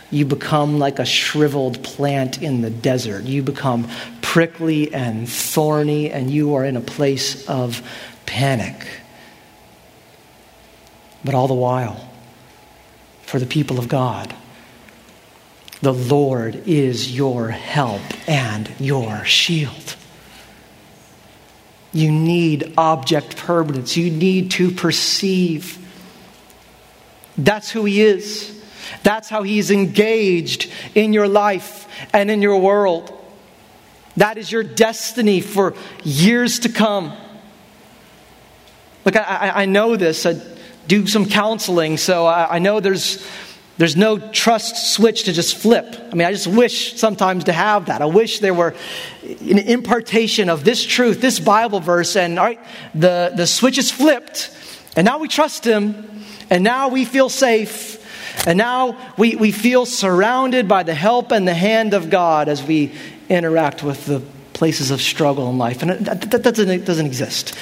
you 0.09 0.25
become 0.25 0.79
like 0.79 0.97
a 0.97 1.05
shriveled 1.05 1.83
plant 1.83 2.41
in 2.41 2.61
the 2.61 2.71
desert. 2.71 3.25
You 3.25 3.43
become 3.43 3.87
prickly 4.21 4.91
and 4.93 5.29
thorny, 5.29 6.09
and 6.09 6.31
you 6.31 6.55
are 6.55 6.65
in 6.65 6.75
a 6.75 6.81
place 6.81 7.47
of 7.47 7.87
panic. 8.25 8.87
But 11.23 11.35
all 11.35 11.47
the 11.47 11.53
while, 11.53 12.09
for 13.23 13.39
the 13.39 13.45
people 13.45 13.77
of 13.77 13.87
God, 13.87 14.33
the 15.81 15.93
Lord 15.93 16.63
is 16.67 17.15
your 17.15 17.49
help 17.49 18.01
and 18.27 18.71
your 18.79 19.23
shield. 19.25 19.95
You 21.91 22.11
need 22.11 22.73
object 22.77 23.37
permanence. 23.37 23.97
You 23.97 24.11
need 24.11 24.51
to 24.51 24.71
perceive. 24.71 25.77
That's 27.37 27.71
who 27.71 27.85
He 27.85 28.01
is. 28.01 28.55
That's 29.03 29.29
how 29.29 29.43
He's 29.43 29.71
engaged 29.71 30.71
in 30.93 31.13
your 31.13 31.27
life 31.27 31.87
and 32.13 32.29
in 32.29 32.41
your 32.41 32.59
world. 32.59 33.15
That 34.17 34.37
is 34.37 34.51
your 34.51 34.63
destiny 34.63 35.41
for 35.41 35.73
years 36.03 36.59
to 36.59 36.69
come. 36.69 37.15
Look, 39.05 39.15
I, 39.15 39.51
I 39.55 39.65
know 39.65 39.95
this. 39.95 40.25
I 40.25 40.35
do 40.87 41.07
some 41.07 41.27
counseling, 41.27 41.97
so 41.97 42.25
I, 42.25 42.55
I 42.55 42.59
know 42.59 42.79
there's 42.79 43.25
there's 43.79 43.95
no 43.95 44.19
trust 44.19 44.93
switch 44.93 45.23
to 45.23 45.31
just 45.31 45.55
flip. 45.55 45.95
I 46.11 46.13
mean, 46.13 46.27
I 46.27 46.33
just 46.33 46.47
wish 46.47 46.97
sometimes 46.99 47.45
to 47.45 47.53
have 47.53 47.85
that. 47.85 48.01
I 48.01 48.07
wish 48.07 48.39
there 48.39 48.53
were 48.53 48.75
an 49.23 49.57
impartation 49.57 50.49
of 50.49 50.65
this 50.65 50.83
truth, 50.85 51.21
this 51.21 51.39
Bible 51.39 51.79
verse, 51.79 52.17
and 52.17 52.37
all 52.37 52.45
right, 52.45 52.59
the, 52.93 53.31
the 53.33 53.47
switch 53.47 53.77
is 53.77 53.89
flipped, 53.89 54.53
and 54.97 55.05
now 55.05 55.19
we 55.19 55.29
trust 55.29 55.63
Him, 55.63 56.25
and 56.49 56.61
now 56.61 56.89
we 56.89 57.05
feel 57.05 57.29
safe, 57.29 58.05
and 58.45 58.57
now 58.57 58.97
we, 59.17 59.37
we 59.37 59.53
feel 59.53 59.85
surrounded 59.85 60.67
by 60.67 60.83
the 60.83 60.93
help 60.93 61.31
and 61.31 61.47
the 61.47 61.53
hand 61.53 61.93
of 61.93 62.09
God 62.09 62.49
as 62.49 62.61
we 62.61 62.91
interact 63.29 63.81
with 63.81 64.05
the 64.05 64.21
places 64.51 64.91
of 64.91 64.99
struggle 64.99 65.49
in 65.49 65.57
life. 65.57 65.83
And 65.83 66.05
that, 66.05 66.29
that 66.31 66.43
doesn't, 66.43 66.83
doesn't 66.83 67.05
exist. 67.05 67.55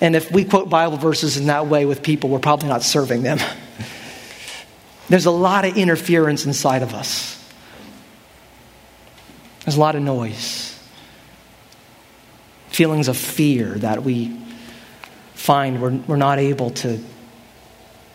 And 0.00 0.14
if 0.14 0.30
we 0.30 0.44
quote 0.44 0.70
Bible 0.70 0.98
verses 0.98 1.36
in 1.36 1.46
that 1.46 1.66
way 1.66 1.84
with 1.84 2.00
people, 2.00 2.30
we're 2.30 2.38
probably 2.38 2.68
not 2.68 2.84
serving 2.84 3.24
them. 3.24 3.40
There's 5.08 5.26
a 5.26 5.30
lot 5.30 5.64
of 5.64 5.76
interference 5.76 6.46
inside 6.46 6.82
of 6.82 6.94
us, 6.94 7.42
there's 9.64 9.76
a 9.76 9.80
lot 9.80 9.96
of 9.96 10.02
noise, 10.02 10.78
feelings 12.68 13.08
of 13.08 13.16
fear 13.16 13.70
that 13.76 14.02
we 14.02 14.36
find 15.34 15.80
we're, 15.80 15.92
we're 16.06 16.16
not 16.16 16.38
able 16.38 16.70
to 16.70 16.98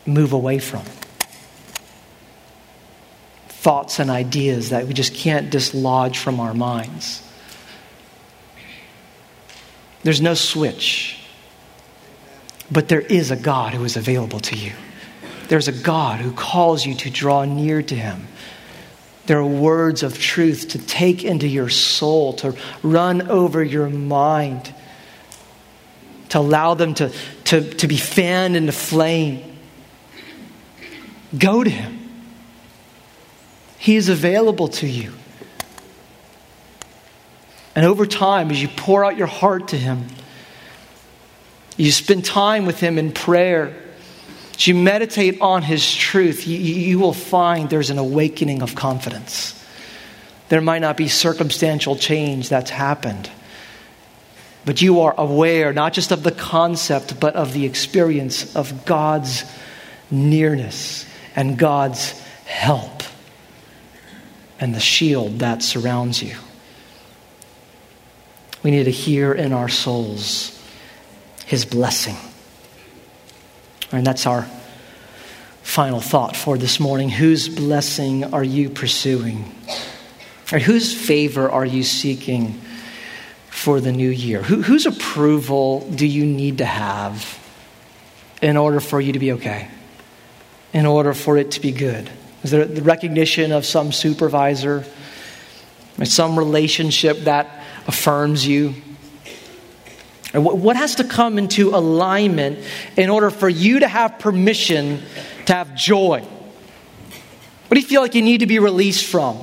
move 0.06 0.34
away 0.34 0.60
from. 0.60 0.84
Thoughts 3.50 4.00
and 4.00 4.10
ideas 4.10 4.70
that 4.70 4.88
we 4.88 4.94
just 4.94 5.14
can't 5.14 5.50
dislodge 5.50 6.18
from 6.18 6.40
our 6.40 6.54
minds. 6.54 7.22
There's 10.04 10.22
no 10.22 10.34
switch. 10.34 11.20
But 12.72 12.88
there 12.88 13.02
is 13.02 13.32
a 13.32 13.36
God 13.36 13.74
who 13.74 13.84
is 13.84 13.98
available 13.98 14.40
to 14.42 14.56
you. 14.56 14.74
There's 15.50 15.68
a 15.68 15.74
God 15.74 16.22
who 16.22 16.32
calls 16.32 16.86
you 16.86 16.96
to 16.96 17.10
draw 17.10 17.44
near 17.44 17.84
to 17.84 17.96
him. 17.96 18.28
There 19.26 19.38
are 19.38 19.46
words 19.46 20.02
of 20.02 20.18
truth 20.18 20.70
to 20.70 20.80
take 20.80 21.24
into 21.24 21.48
your 21.48 21.70
soul, 21.70 22.34
to 22.34 22.56
run 22.82 23.30
over 23.30 23.64
your 23.64 23.90
mind, 23.90 24.74
to 26.30 26.40
allow 26.40 26.74
them 26.76 26.94
to, 26.96 27.12
to, 27.46 27.74
to 27.76 27.88
be 27.88 27.98
fanned 27.98 28.56
into 28.56 28.72
flame. 28.72 29.58
Go 31.38 31.64
to 31.64 31.70
him. 31.70 32.00
He 33.78 33.96
is 33.96 34.10
available 34.10 34.68
to 34.68 34.88
you. 34.88 35.14
And 37.76 37.86
over 37.86 38.06
time, 38.06 38.52
as 38.52 38.62
you 38.62 38.68
pour 38.68 39.06
out 39.06 39.16
your 39.16 39.28
heart 39.28 39.70
to 39.70 39.78
Him, 39.78 40.08
you 41.78 41.92
spend 41.92 42.26
time 42.26 42.66
with 42.66 42.82
Him 42.82 42.98
in 42.98 43.14
prayer, 43.14 43.74
as 44.60 44.68
you 44.68 44.76
meditate 44.76 45.40
on 45.40 45.62
His 45.62 45.96
truth, 45.96 46.46
you, 46.46 46.60
you 46.60 47.00
will 47.00 47.14
find 47.14 47.70
there's 47.70 47.92
an 47.92 47.98
awakening 47.98 48.62
of 48.62 48.76
confidence. 48.76 49.56
There 50.50 50.60
might 50.60 50.80
not 50.80 50.98
be 50.98 51.08
circumstantial 51.08 51.96
change 51.96 52.50
that's 52.50 52.70
happened, 52.70 53.30
but 54.66 54.82
you 54.82 55.00
are 55.00 55.16
aware 55.18 55.72
not 55.72 55.94
just 55.94 56.12
of 56.12 56.24
the 56.24 56.34
concept, 56.34 57.22
but 57.22 57.36
of 57.36 57.54
the 57.54 57.66
experience 57.66 58.54
of 58.54 58.86
God's 58.86 59.46
nearness 60.12 61.06
and 61.38 61.58
God's 61.58 62.12
help 62.44 63.04
and 64.60 64.76
the 64.76 64.82
shield 64.82 65.40
that 65.40 65.64
surrounds 65.64 66.22
you. 66.22 66.36
We 68.62 68.72
need 68.72 68.84
to 68.84 68.92
hear 68.92 69.32
in 69.32 69.54
our 69.54 69.70
souls 69.70 70.62
his 71.46 71.64
blessing. 71.64 72.18
And 73.92 74.06
that's 74.06 74.26
our 74.26 74.48
final 75.64 76.00
thought 76.00 76.36
for 76.36 76.58
this 76.58 76.80
morning. 76.80 77.10
Whose 77.10 77.50
blessing 77.50 78.34
are 78.34 78.44
you 78.44 78.70
pursuing? 78.70 79.54
Or 80.52 80.60
whose 80.60 80.94
favor 80.94 81.50
are 81.50 81.66
you 81.66 81.84
seeking 81.84 82.60
for 83.50 83.80
the 83.80 83.92
new 83.92 84.10
year? 84.10 84.42
Who, 84.42 84.62
whose 84.62 84.86
approval 84.86 85.88
do 85.90 86.08
you 86.08 86.26
need 86.26 86.60
to 86.60 86.66
have 86.66 87.38
in 88.42 88.58
order 88.58 88.80
for 88.80 89.00
you 89.00 89.14
to 89.14 89.20
be 89.20 89.34
okay? 89.34 89.68
In 90.74 90.86
order 90.86 91.14
for 91.14 91.38
it 91.38 91.52
to 91.52 91.60
be 91.60 91.72
good? 91.72 92.10
Is 92.44 92.52
there 92.52 92.66
the 92.66 92.82
recognition 92.82 93.52
of 93.52 93.66
some 93.66 93.92
supervisor, 93.92 94.86
some 96.04 96.38
relationship 96.38 97.20
that 97.22 97.64
affirms 97.88 98.48
you? 98.48 98.76
What 100.34 100.76
has 100.76 100.96
to 100.96 101.04
come 101.04 101.40
into 101.40 101.70
alignment 101.70 102.60
in 102.96 103.10
order 103.10 103.32
for 103.32 103.50
you 103.50 103.80
to 103.80 103.88
have 103.88 104.20
permission 104.20 105.02
to 105.48 105.54
have 105.54 105.76
joy? 105.76 106.22
What 106.22 107.76
do 107.76 107.80
you 107.80 107.88
feel 107.88 108.02
like 108.02 108.16
you 108.16 108.22
need 108.22 108.40
to 108.40 108.48
be 108.48 108.60
released 108.60 109.06
from? 109.06 109.38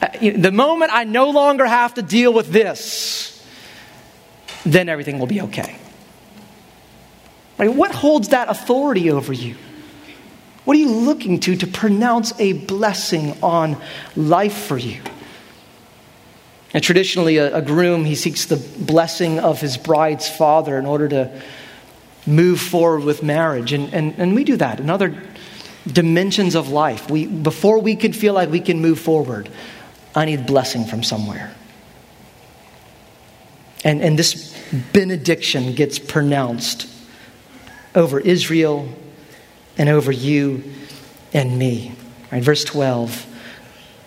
Uh, 0.00 0.08
the 0.20 0.52
moment 0.52 0.90
I 0.92 1.04
no 1.04 1.30
longer 1.30 1.64
have 1.64 1.94
to 1.94 2.02
deal 2.02 2.32
with 2.32 2.48
this, 2.48 3.46
then 4.64 4.88
everything 4.88 5.18
will 5.18 5.26
be 5.26 5.40
okay. 5.42 5.76
What 7.56 7.92
holds 7.92 8.28
that 8.28 8.48
authority 8.48 9.10
over 9.10 9.32
you? 9.32 9.56
What 10.64 10.76
are 10.76 10.80
you 10.80 10.90
looking 10.90 11.40
to 11.40 11.56
to 11.56 11.66
pronounce 11.66 12.38
a 12.40 12.52
blessing 12.52 13.36
on 13.42 13.76
life 14.16 14.56
for 14.66 14.78
you? 14.78 15.00
And 16.74 16.82
traditionally, 16.82 17.36
a, 17.36 17.56
a, 17.56 17.62
groom, 17.62 18.04
he 18.04 18.14
seeks 18.14 18.46
the 18.46 18.56
blessing 18.56 19.38
of 19.38 19.60
his 19.60 19.76
bride's 19.76 20.28
father 20.28 20.78
in 20.78 20.86
order 20.86 21.08
to 21.08 21.42
move 22.26 22.60
forward 22.60 23.04
with 23.04 23.22
marriage. 23.22 23.72
And, 23.72 23.92
and, 23.92 24.14
and 24.16 24.34
we 24.34 24.44
do 24.44 24.56
that 24.56 24.80
in 24.80 24.88
other 24.88 25.20
dimensions 25.86 26.54
of 26.54 26.68
life. 26.68 27.10
We, 27.10 27.26
before 27.26 27.80
we 27.80 27.96
can 27.96 28.12
feel 28.12 28.32
like 28.32 28.50
we 28.50 28.60
can 28.60 28.80
move 28.80 28.98
forward, 28.98 29.50
I 30.14 30.24
need 30.24 30.46
blessing 30.46 30.84
from 30.84 31.02
somewhere. 31.02 31.54
And, 33.84 34.00
and 34.00 34.18
this 34.18 34.56
benediction 34.92 35.74
gets 35.74 35.98
pronounced 35.98 36.88
over 37.94 38.20
Israel 38.20 38.88
and 39.76 39.88
over 39.88 40.12
you 40.12 40.62
and 41.34 41.58
me. 41.58 41.92
Right, 42.30 42.42
verse 42.42 42.64
12 42.64 43.26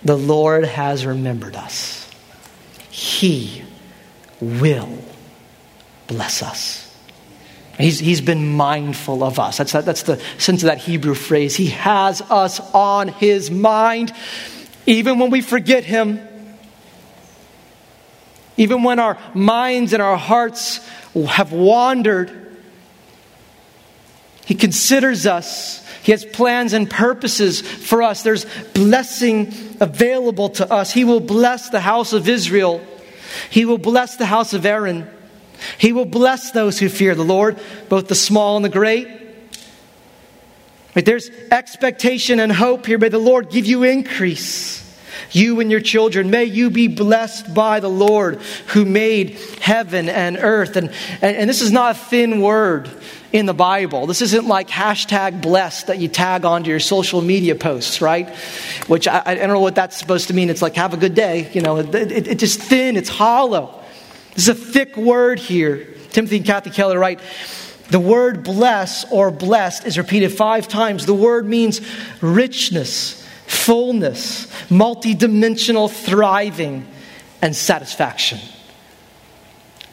The 0.03 0.18
Lord 0.18 0.66
has 0.66 1.05
remembered 1.05 1.55
us. 1.55 2.05
He 2.96 3.62
will 4.39 4.98
bless 6.08 6.41
us. 6.41 6.98
He's, 7.78 8.00
he's 8.00 8.22
been 8.22 8.54
mindful 8.56 9.22
of 9.22 9.38
us. 9.38 9.58
That's, 9.58 9.74
that, 9.74 9.84
that's 9.84 10.04
the 10.04 10.22
sense 10.38 10.64
of 10.64 10.68
that 10.68 10.78
Hebrew 10.78 11.14
phrase. 11.14 11.58
He 11.58 11.68
has 11.68 12.22
us 12.22 12.62
on 12.74 13.10
his 13.10 13.52
mind, 13.52 14.14
even 14.86 15.20
when 15.20 15.30
we 15.30 15.41
forget 15.41 15.84
him, 15.84 16.26
even 18.56 18.84
when 18.84 19.00
our 19.00 19.18
minds 19.34 19.91
and 19.91 20.02
our 20.02 20.16
hearts 20.16 20.80
have 21.28 21.52
wandered. 21.52 22.32
He 24.46 24.56
considers 24.56 25.26
us. 25.26 25.84
He 26.06 26.12
has 26.12 26.24
plans 26.24 26.74
and 26.74 26.88
purposes 26.88 27.62
for 27.62 28.03
us. 28.03 28.22
There's 28.22 28.45
blessing 28.76 29.51
available 29.82 30.49
to 30.49 30.72
us. 30.72 30.93
He 30.93 31.03
will 31.03 31.20
bless 31.20 31.70
the 31.70 31.80
house 31.80 32.14
of 32.14 32.30
Israel. 32.30 32.80
He 33.49 33.66
will 33.66 33.80
bless 33.80 34.16
the 34.16 34.28
house 34.28 34.53
of 34.53 34.68
Aaron. 34.68 35.10
He 35.80 35.93
will 35.93 36.06
bless 36.06 36.51
those 36.51 36.78
who 36.78 36.89
fear 36.89 37.16
the 37.16 37.26
Lord, 37.26 37.60
both 37.89 38.08
the 38.08 38.14
small 38.14 38.56
and 38.56 38.64
the 38.64 38.70
great. 38.70 39.08
Right, 40.95 41.03
there's 41.03 41.32
expectation 41.51 42.39
and 42.39 42.51
hope 42.51 42.86
here. 42.86 42.99
May 42.99 43.10
the 43.10 43.18
Lord 43.18 43.49
give 43.49 43.66
you 43.66 43.82
increase. 43.82 44.84
You 45.32 45.59
and 45.59 45.71
your 45.71 45.80
children, 45.80 46.30
may 46.30 46.45
you 46.45 46.69
be 46.69 46.88
blessed 46.88 47.53
by 47.53 47.80
the 47.80 47.89
Lord 47.89 48.41
who 48.67 48.86
made 48.86 49.32
heaven 49.61 50.09
and 50.09 50.38
earth. 50.38 50.76
And, 50.76 50.89
and, 51.21 51.38
and 51.38 51.49
this 51.49 51.61
is 51.61 51.71
not 51.71 51.95
a 51.95 51.99
thin 51.99 52.41
word 52.41 52.89
in 53.34 53.45
the 53.45 53.53
Bible. 53.53 54.07
This 54.07 54.21
isn't 54.21 54.47
like 54.47 54.69
hashtag 54.69 55.41
blessed 55.41 55.88
that 55.88 55.99
you 55.99 56.07
tag 56.07 56.45
onto 56.45 56.69
your 56.69 56.80
social 56.80 57.21
media 57.21 57.55
posts, 57.55 58.01
right? 58.01 58.30
Which 58.88 59.07
I, 59.07 59.23
I 59.26 59.36
don't 59.36 59.49
know 59.49 59.59
what 59.59 59.76
that's 59.76 59.97
supposed 59.97 60.28
to 60.30 60.34
mean. 60.34 60.49
It's 60.49 60.61
like, 60.61 60.76
have 60.76 60.93
a 60.93 60.97
good 60.97 61.15
day. 61.15 61.51
You 61.53 61.61
know, 61.61 61.78
it, 61.78 61.93
it, 61.93 62.28
it's 62.28 62.39
just 62.39 62.61
thin, 62.61 62.95
it's 62.95 63.09
hollow. 63.09 63.84
This 64.36 64.47
is 64.47 64.49
a 64.49 64.55
thick 64.55 64.95
word 64.95 65.39
here. 65.39 65.88
Timothy 66.11 66.38
and 66.38 66.45
Kathy 66.45 66.69
Keller 66.69 66.97
write, 66.97 67.19
the 67.89 67.99
word 67.99 68.43
bless 68.43 69.11
or 69.11 69.32
blessed 69.32 69.86
is 69.86 69.97
repeated 69.97 70.32
five 70.32 70.67
times. 70.67 71.05
The 71.05 71.13
word 71.13 71.45
means 71.45 71.82
richness, 72.21 73.24
fullness, 73.48 74.48
multidimensional 74.70 75.89
thriving, 75.91 76.88
and 77.41 77.56
satisfaction. 77.56 78.39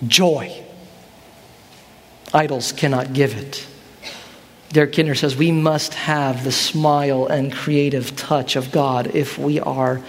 Joy. 0.06 0.64
Idols 2.34 2.72
cannot 2.72 3.12
give 3.12 3.36
it. 3.36 3.66
Derek 4.70 4.92
Kidner 4.92 5.16
says 5.16 5.36
we 5.36 5.52
must 5.52 5.92
have 5.94 6.44
the 6.44 6.52
smile 6.52 7.26
and 7.26 7.52
creative 7.52 8.16
touch 8.16 8.56
of 8.56 8.72
God 8.72 9.14
if 9.14 9.36
we 9.36 9.60
are 9.60 10.00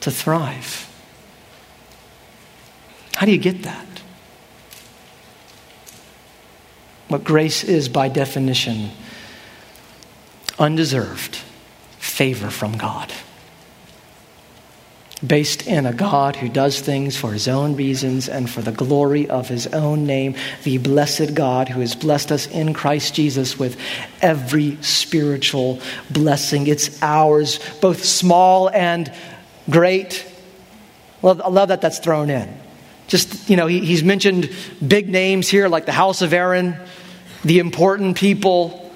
to 0.00 0.10
thrive. 0.10 0.86
How 3.14 3.26
do 3.26 3.32
you 3.32 3.38
get 3.38 3.64
that? 3.64 3.86
What 7.08 7.24
grace 7.24 7.64
is, 7.64 7.88
by 7.88 8.08
definition, 8.08 8.90
undeserved 10.58 11.42
favor 12.18 12.50
from 12.50 12.76
God 12.76 13.12
based 15.24 15.68
in 15.68 15.86
a 15.86 15.92
God 15.92 16.34
who 16.34 16.48
does 16.48 16.80
things 16.80 17.16
for 17.16 17.32
his 17.32 17.46
own 17.46 17.76
reasons 17.76 18.28
and 18.28 18.50
for 18.50 18.60
the 18.60 18.72
glory 18.72 19.30
of 19.30 19.48
his 19.48 19.68
own 19.68 20.04
name, 20.04 20.34
the 20.64 20.78
blessed 20.78 21.32
God 21.34 21.68
who 21.68 21.78
has 21.78 21.94
blessed 21.94 22.32
us 22.32 22.48
in 22.48 22.74
Christ 22.74 23.14
Jesus 23.14 23.56
with 23.56 23.76
every 24.20 24.82
spiritual 24.82 25.80
blessing. 26.10 26.66
It's 26.66 27.00
ours, 27.02 27.60
both 27.80 28.04
small 28.04 28.68
and 28.68 29.12
great. 29.70 30.26
Well, 31.22 31.40
I 31.40 31.48
love 31.48 31.68
that 31.68 31.80
that's 31.80 32.00
thrown 32.00 32.30
in. 32.30 32.52
Just, 33.06 33.48
you 33.48 33.56
know, 33.56 33.68
he, 33.68 33.78
he's 33.78 34.02
mentioned 34.02 34.50
big 34.84 35.08
names 35.08 35.48
here 35.48 35.68
like 35.68 35.86
the 35.86 35.92
house 35.92 36.20
of 36.20 36.32
Aaron, 36.32 36.76
the 37.44 37.60
important 37.60 38.16
people. 38.16 38.92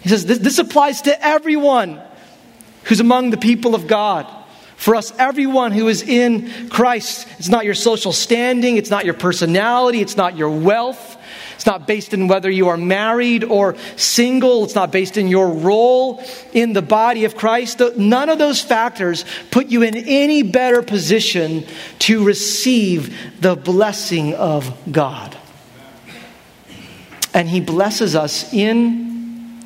He 0.00 0.08
says 0.08 0.26
this, 0.26 0.38
this 0.38 0.58
applies 0.58 1.02
to 1.02 1.24
everyone 1.24 2.02
who's 2.88 3.00
among 3.00 3.30
the 3.30 3.36
people 3.36 3.74
of 3.74 3.86
God. 3.86 4.26
For 4.76 4.94
us, 4.94 5.12
everyone 5.18 5.72
who 5.72 5.88
is 5.88 6.02
in 6.02 6.68
Christ, 6.68 7.26
it's 7.38 7.48
not 7.48 7.64
your 7.64 7.74
social 7.74 8.12
standing, 8.12 8.76
it's 8.76 8.90
not 8.90 9.04
your 9.04 9.14
personality, 9.14 10.00
it's 10.00 10.16
not 10.16 10.36
your 10.36 10.50
wealth, 10.50 11.18
It's 11.58 11.66
not 11.66 11.88
based 11.88 12.14
in 12.14 12.28
whether 12.28 12.48
you 12.48 12.68
are 12.68 12.76
married 12.76 13.42
or 13.42 13.76
single. 13.96 14.62
It's 14.62 14.76
not 14.76 14.92
based 14.92 15.16
in 15.16 15.26
your 15.26 15.48
role 15.48 16.22
in 16.52 16.72
the 16.72 16.82
body 16.82 17.24
of 17.24 17.36
Christ. 17.36 17.82
None 17.96 18.28
of 18.28 18.38
those 18.38 18.62
factors 18.62 19.24
put 19.50 19.66
you 19.66 19.82
in 19.82 19.96
any 19.96 20.44
better 20.44 20.82
position 20.82 21.66
to 21.98 22.22
receive 22.22 23.40
the 23.40 23.56
blessing 23.56 24.34
of 24.34 24.72
God. 24.92 25.36
And 27.34 27.48
He 27.48 27.60
blesses 27.60 28.14
us 28.14 28.52
in 28.54 29.60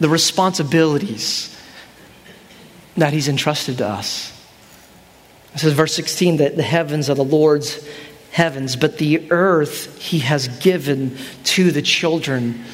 the 0.00 0.10
responsibilities 0.10 1.51
that 2.96 3.12
He's 3.12 3.28
entrusted 3.28 3.78
to 3.78 3.88
us. 3.88 4.32
It 5.54 5.58
says, 5.58 5.72
verse 5.72 5.94
16, 5.94 6.38
that 6.38 6.56
the 6.56 6.62
heavens 6.62 7.10
are 7.10 7.14
the 7.14 7.24
Lord's 7.24 7.86
heavens, 8.30 8.76
but 8.76 8.98
the 8.98 9.30
earth 9.30 9.98
he 9.98 10.20
has 10.20 10.48
given 10.48 11.16
to 11.44 11.70
the 11.70 11.82
children 11.82 12.64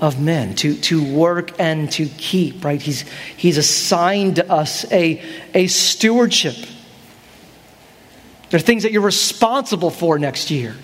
of 0.00 0.20
men 0.20 0.54
to, 0.56 0.74
to 0.74 1.14
work 1.14 1.58
and 1.58 1.90
to 1.92 2.06
keep, 2.06 2.64
right? 2.64 2.82
He's, 2.82 3.02
he's 3.36 3.56
assigned 3.56 4.36
to 4.36 4.50
us 4.50 4.90
a, 4.92 5.22
a 5.54 5.68
stewardship. 5.68 6.56
There 8.50 8.58
are 8.58 8.62
things 8.62 8.82
that 8.82 8.92
you're 8.92 9.02
responsible 9.02 9.90
for 9.90 10.18
next 10.18 10.50
year. 10.50 10.74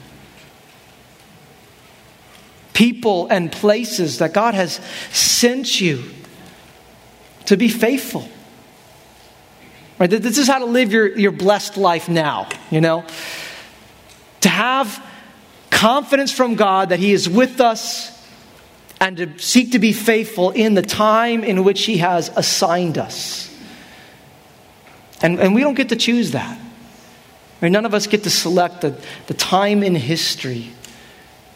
People 2.73 3.27
and 3.29 3.53
places 3.53 4.19
that 4.19 4.33
God 4.33 4.55
has 4.55 4.81
sent 5.11 5.81
you 5.81 6.05
to 7.47 7.57
be 7.57 7.69
faithful. 7.69 8.29
Right? 10.03 10.11
This 10.11 10.37
is 10.37 10.49
how 10.49 10.59
to 10.59 10.65
live 10.65 10.93
your, 10.93 11.17
your 11.17 11.31
blessed 11.31 11.77
life 11.77 12.09
now, 12.09 12.49
you 12.73 12.81
know? 12.81 13.05
To 14.41 14.49
have 14.49 15.01
confidence 15.71 16.33
from 16.33 16.57
God 16.57 16.89
that 16.89 16.99
He 16.99 17.13
is 17.13 17.29
with 17.29 17.61
us 17.61 18.11
and 19.01 19.17
to 19.19 19.39
seek 19.39 19.71
to 19.71 19.79
be 19.79 19.93
faithful 19.93 20.51
in 20.51 20.75
the 20.75 20.83
time 20.83 21.45
in 21.45 21.63
which 21.63 21.85
He 21.85 21.99
has 21.99 22.33
assigned 22.35 22.99
us. 22.99 23.57
And, 25.23 25.39
and 25.39 25.55
we 25.55 25.61
don't 25.61 25.75
get 25.75 25.91
to 25.91 25.97
choose 25.97 26.33
that. 26.33 26.61
Right? 27.61 27.71
None 27.71 27.87
of 27.87 27.95
us 27.95 28.09
get 28.09 28.25
to 28.25 28.31
select 28.31 28.81
the, 28.81 29.01
the 29.29 29.35
time 29.35 29.85
in 29.85 29.95
history 29.95 30.73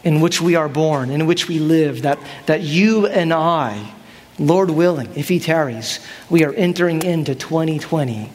in 0.05 0.21
which 0.21 0.41
we 0.41 0.55
are 0.55 0.69
born, 0.69 1.11
in 1.11 1.27
which 1.27 1.49
we 1.49 1.59
live, 1.59 2.03
that, 2.03 2.21
that 2.47 2.61
you 2.61 3.09
and 3.09 3.35
I 3.35 3.93
Lord 4.39 4.71
willing, 4.71 5.15
if 5.17 5.29
He 5.29 5.41
tarries, 5.41 6.01
we 6.29 6.45
are 6.45 6.53
entering 6.53 7.03
into 7.03 7.35
2020 7.35 8.31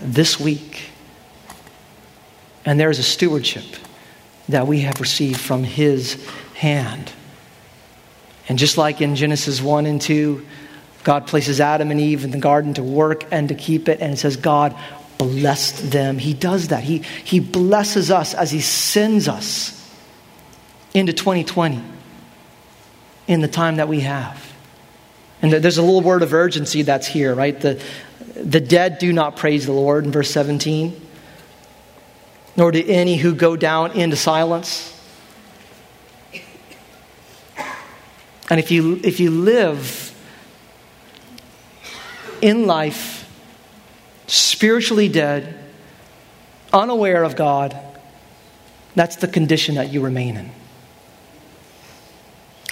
this 0.00 0.40
week. 0.40 0.90
And 2.64 2.78
there 2.78 2.90
is 2.90 2.98
a 2.98 3.04
stewardship 3.04 3.64
that 4.48 4.66
we 4.66 4.80
have 4.80 5.00
received 5.00 5.40
from 5.40 5.62
His 5.64 6.24
hand. 6.54 7.12
And 8.48 8.58
just 8.58 8.76
like 8.76 9.00
in 9.00 9.14
Genesis 9.14 9.62
1 9.62 9.86
and 9.86 10.00
2, 10.00 10.44
God 11.04 11.26
places 11.26 11.60
Adam 11.60 11.90
and 11.90 12.00
Eve 12.00 12.24
in 12.24 12.30
the 12.30 12.38
garden 12.38 12.74
to 12.74 12.82
work 12.82 13.24
and 13.30 13.48
to 13.48 13.54
keep 13.54 13.88
it, 13.88 14.00
and 14.00 14.12
it 14.12 14.16
says 14.18 14.36
God 14.36 14.76
blessed 15.18 15.90
them. 15.90 16.18
He 16.18 16.34
does 16.34 16.68
that. 16.68 16.82
He, 16.82 16.98
he 17.24 17.40
blesses 17.40 18.10
us 18.10 18.34
as 18.34 18.50
He 18.50 18.60
sends 18.60 19.28
us 19.28 19.76
into 20.92 21.12
2020 21.12 21.82
in 23.28 23.40
the 23.40 23.48
time 23.48 23.76
that 23.76 23.88
we 23.88 24.00
have. 24.00 24.49
And 25.42 25.52
there's 25.52 25.78
a 25.78 25.82
little 25.82 26.02
word 26.02 26.22
of 26.22 26.34
urgency 26.34 26.82
that's 26.82 27.06
here, 27.06 27.34
right? 27.34 27.58
The, 27.58 27.82
the 28.36 28.60
dead 28.60 28.98
do 28.98 29.12
not 29.12 29.36
praise 29.36 29.66
the 29.66 29.72
Lord 29.72 30.04
in 30.04 30.12
verse 30.12 30.30
17, 30.30 31.00
nor 32.56 32.72
do 32.72 32.84
any 32.86 33.16
who 33.16 33.34
go 33.34 33.56
down 33.56 33.92
into 33.92 34.16
silence. 34.16 34.86
And 38.50 38.58
if 38.58 38.70
you, 38.70 39.00
if 39.02 39.20
you 39.20 39.30
live 39.30 40.14
in 42.42 42.66
life 42.66 43.26
spiritually 44.26 45.08
dead, 45.08 45.56
unaware 46.72 47.22
of 47.22 47.36
God, 47.36 47.76
that's 48.94 49.16
the 49.16 49.28
condition 49.28 49.76
that 49.76 49.90
you 49.90 50.00
remain 50.00 50.36
in. 50.36 50.50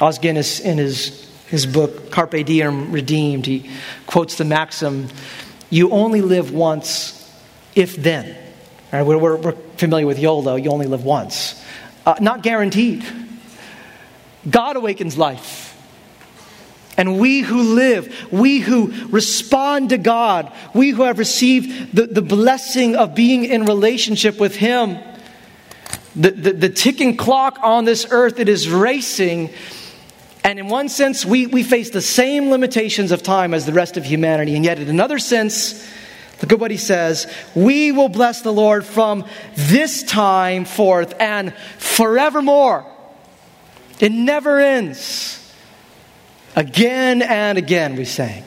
Os 0.01 0.19
Guinness, 0.19 0.61
in 0.61 0.79
his 0.79 1.28
his 1.49 1.67
book, 1.67 2.11
Carpe 2.11 2.45
Diem 2.45 2.93
Redeemed, 2.93 3.47
he 3.47 3.71
quotes 4.07 4.37
the 4.37 4.45
maxim 4.45 5.09
you 5.71 5.91
only 5.91 6.23
live 6.23 6.53
once, 6.53 7.15
if 7.75 7.97
then. 7.97 8.37
Right, 8.93 9.03
we're, 9.03 9.19
we're, 9.19 9.53
familiar 9.77 10.07
with 10.07 10.19
YOLO, 10.19 10.57
you 10.57 10.71
only 10.71 10.87
live 10.87 11.05
once. 11.05 11.63
Uh, 12.05 12.17
not 12.21 12.43
guaranteed. 12.43 13.05
God 14.49 14.77
awakens 14.77 15.17
life. 15.17 15.67
And 16.97 17.21
we 17.21 17.43
who 17.43 17.75
live, 17.75 18.33
we 18.33 18.59
who 18.59 18.93
respond 19.09 19.91
to 19.91 19.99
God, 19.99 20.53
we 20.75 20.91
who 20.91 21.03
have 21.03 21.21
received 21.21 21.95
the, 21.95 22.07
the 22.09 22.23
blessing 22.23 22.97
of 22.97 23.15
being 23.15 23.45
in 23.45 23.67
relationship 23.67 24.41
with 24.41 24.57
Him, 24.57 24.99
the, 26.17 26.33
the, 26.33 26.53
the 26.55 26.69
ticking 26.69 27.17
clock 27.17 27.59
on 27.63 27.85
this 27.85 28.05
earth, 28.11 28.41
it 28.41 28.49
is 28.49 28.69
racing 28.69 29.51
and 30.49 30.59
in 30.59 30.69
one 30.69 30.89
sense, 30.89 31.27
we, 31.27 31.47
we 31.47 31.63
face 31.63 31.91
the 31.91 32.01
same 32.01 32.51
limitations 32.51 33.13
of 33.13 33.23
time 33.23 33.53
as 33.53 33.67
the 33.67 33.75
rest 33.75 33.99
of 33.99 34.07
humanity. 34.07 34.57
And 34.57 34.65
yet, 34.65 34.79
in 34.79 34.89
another 34.89 35.19
sense, 35.19 35.87
look 36.41 36.51
at 36.51 36.59
what 36.59 36.71
he 36.71 36.79
says 36.79 37.31
we 37.55 37.93
will 37.93 38.09
bless 38.09 38.41
the 38.41 38.51
Lord 38.51 38.87
from 38.87 39.27
this 39.55 40.03
time 40.05 40.65
forth 40.65 41.13
and 41.21 41.53
forevermore. 41.77 42.91
It 44.01 44.11
never 44.11 44.59
ends. 44.59 45.55
Again 46.57 47.21
and 47.21 47.59
again, 47.59 47.97
we 47.97 48.07
sang. 48.07 48.43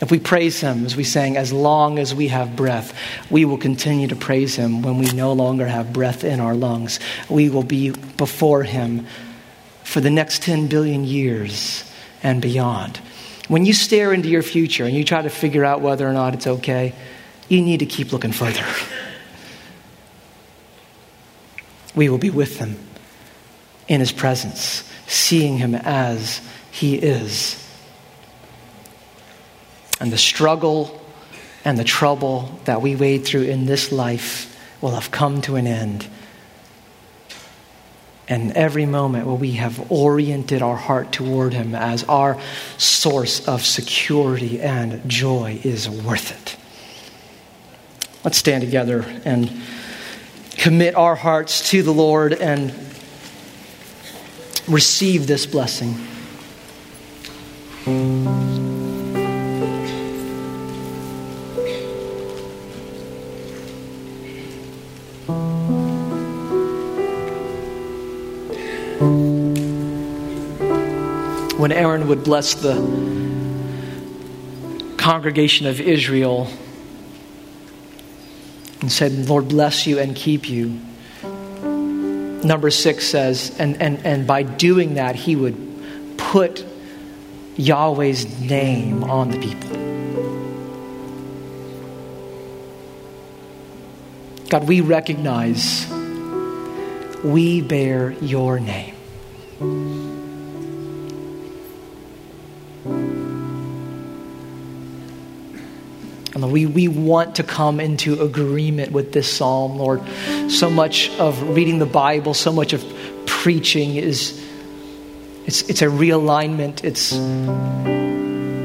If 0.00 0.10
we 0.10 0.18
praise 0.18 0.62
Him, 0.62 0.86
as 0.86 0.96
we 0.96 1.04
sang, 1.04 1.36
as 1.36 1.52
long 1.52 1.98
as 1.98 2.14
we 2.14 2.28
have 2.28 2.56
breath, 2.56 2.98
we 3.30 3.44
will 3.44 3.58
continue 3.58 4.08
to 4.08 4.16
praise 4.16 4.56
Him 4.56 4.80
when 4.80 4.96
we 4.96 5.12
no 5.12 5.34
longer 5.34 5.66
have 5.66 5.92
breath 5.92 6.24
in 6.24 6.40
our 6.40 6.54
lungs. 6.54 7.00
We 7.28 7.50
will 7.50 7.62
be 7.62 7.90
before 7.90 8.62
Him 8.62 9.06
for 9.84 10.00
the 10.00 10.10
next 10.10 10.42
10 10.42 10.68
billion 10.68 11.04
years 11.04 11.90
and 12.22 12.40
beyond. 12.40 12.98
When 13.48 13.66
you 13.66 13.72
stare 13.72 14.12
into 14.12 14.28
your 14.28 14.42
future 14.42 14.84
and 14.84 14.94
you 14.94 15.04
try 15.04 15.22
to 15.22 15.30
figure 15.30 15.64
out 15.64 15.80
whether 15.80 16.08
or 16.08 16.12
not 16.12 16.34
it's 16.34 16.46
okay, 16.46 16.94
you 17.48 17.60
need 17.60 17.80
to 17.80 17.86
keep 17.86 18.12
looking 18.12 18.32
further. 18.32 18.64
we 21.94 22.08
will 22.08 22.18
be 22.18 22.30
with 22.30 22.58
him 22.58 22.76
in 23.88 24.00
his 24.00 24.12
presence, 24.12 24.88
seeing 25.06 25.58
him 25.58 25.74
as 25.74 26.40
he 26.70 26.94
is. 26.94 27.58
And 30.00 30.12
the 30.12 30.18
struggle 30.18 31.00
and 31.64 31.78
the 31.78 31.84
trouble 31.84 32.58
that 32.64 32.82
we 32.82 32.96
wade 32.96 33.24
through 33.24 33.42
in 33.42 33.66
this 33.66 33.92
life 33.92 34.48
will 34.80 34.92
have 34.92 35.10
come 35.10 35.42
to 35.42 35.56
an 35.56 35.66
end 35.66 36.08
and 38.28 38.52
every 38.52 38.86
moment 38.86 39.26
where 39.26 39.34
we 39.34 39.52
have 39.52 39.90
oriented 39.90 40.62
our 40.62 40.76
heart 40.76 41.12
toward 41.12 41.52
Him 41.52 41.74
as 41.74 42.04
our 42.04 42.40
source 42.78 43.46
of 43.48 43.64
security 43.64 44.60
and 44.60 45.08
joy 45.08 45.60
is 45.64 45.88
worth 45.88 46.30
it. 46.30 46.56
Let's 48.24 48.38
stand 48.38 48.62
together 48.62 49.04
and 49.24 49.50
commit 50.52 50.94
our 50.94 51.16
hearts 51.16 51.70
to 51.70 51.82
the 51.82 51.92
Lord 51.92 52.32
and 52.32 52.72
receive 54.68 55.26
this 55.26 55.44
blessing. 55.44 55.96
When 71.62 71.70
Aaron 71.70 72.08
would 72.08 72.24
bless 72.24 72.54
the 72.54 72.74
congregation 74.96 75.68
of 75.68 75.80
Israel 75.80 76.48
and 78.80 78.90
said, 78.90 79.12
Lord, 79.28 79.46
bless 79.46 79.86
you 79.86 80.00
and 80.00 80.16
keep 80.16 80.50
you. 80.50 80.80
Number 81.22 82.68
six 82.68 83.06
says, 83.06 83.56
and, 83.60 83.80
and, 83.80 84.04
and 84.04 84.26
by 84.26 84.42
doing 84.42 84.94
that, 84.94 85.14
he 85.14 85.36
would 85.36 86.16
put 86.16 86.66
Yahweh's 87.56 88.40
name 88.40 89.04
on 89.04 89.30
the 89.30 89.38
people. 89.38 89.70
God, 94.48 94.66
we 94.66 94.80
recognize 94.80 95.86
we 97.22 97.60
bear 97.60 98.10
your 98.20 98.58
name. 98.58 98.91
We, 106.52 106.66
we 106.66 106.88
want 106.88 107.36
to 107.36 107.42
come 107.42 107.80
into 107.80 108.20
agreement 108.22 108.92
with 108.92 109.12
this 109.12 109.32
psalm, 109.32 109.78
Lord. 109.78 110.02
So 110.48 110.70
much 110.70 111.10
of 111.18 111.42
reading 111.56 111.78
the 111.78 111.86
Bible, 111.86 112.34
so 112.34 112.52
much 112.52 112.72
of 112.72 112.84
preaching 113.26 113.96
is 113.96 114.38
it's, 115.46 115.62
it's 115.62 115.82
a 115.82 115.86
realignment. 115.86 116.84
It's 116.84 117.12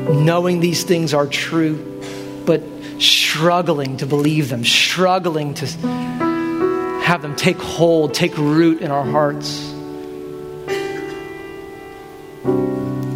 knowing 0.07 0.59
these 0.59 0.83
things 0.83 1.13
are 1.13 1.25
true, 1.25 2.03
but 2.45 2.61
struggling 2.99 3.97
to 3.97 4.05
believe 4.05 4.49
them, 4.49 4.63
struggling 4.63 5.53
to 5.55 5.65
have 5.65 7.21
them 7.21 7.35
take 7.35 7.57
hold, 7.57 8.13
take 8.13 8.37
root 8.37 8.81
in 8.81 8.91
our 8.91 9.05
hearts. 9.05 9.73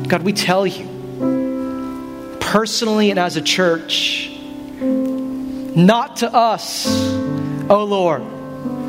God, 0.07 0.24
we 0.24 0.34
tell 0.34 0.65
you, 0.65 0.88
personally 2.39 3.11
and 3.11 3.19
as 3.19 3.38
a 3.38 3.41
church, 3.41 4.30
not 5.76 6.17
to 6.17 6.34
us, 6.34 6.88
O 7.69 7.86
Lord, 7.88 8.24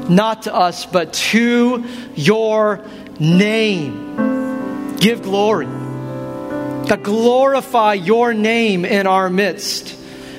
not 0.08 0.42
to 0.42 0.54
us, 0.54 0.86
but 0.86 1.12
to 1.12 1.84
your 2.14 2.84
name. 3.18 4.96
Give 4.96 5.22
glory. 5.22 5.66
God, 5.66 7.02
glorify 7.02 7.94
your 7.94 8.34
name 8.34 8.84
in 8.84 9.06
our 9.06 9.30
midst 9.30 9.98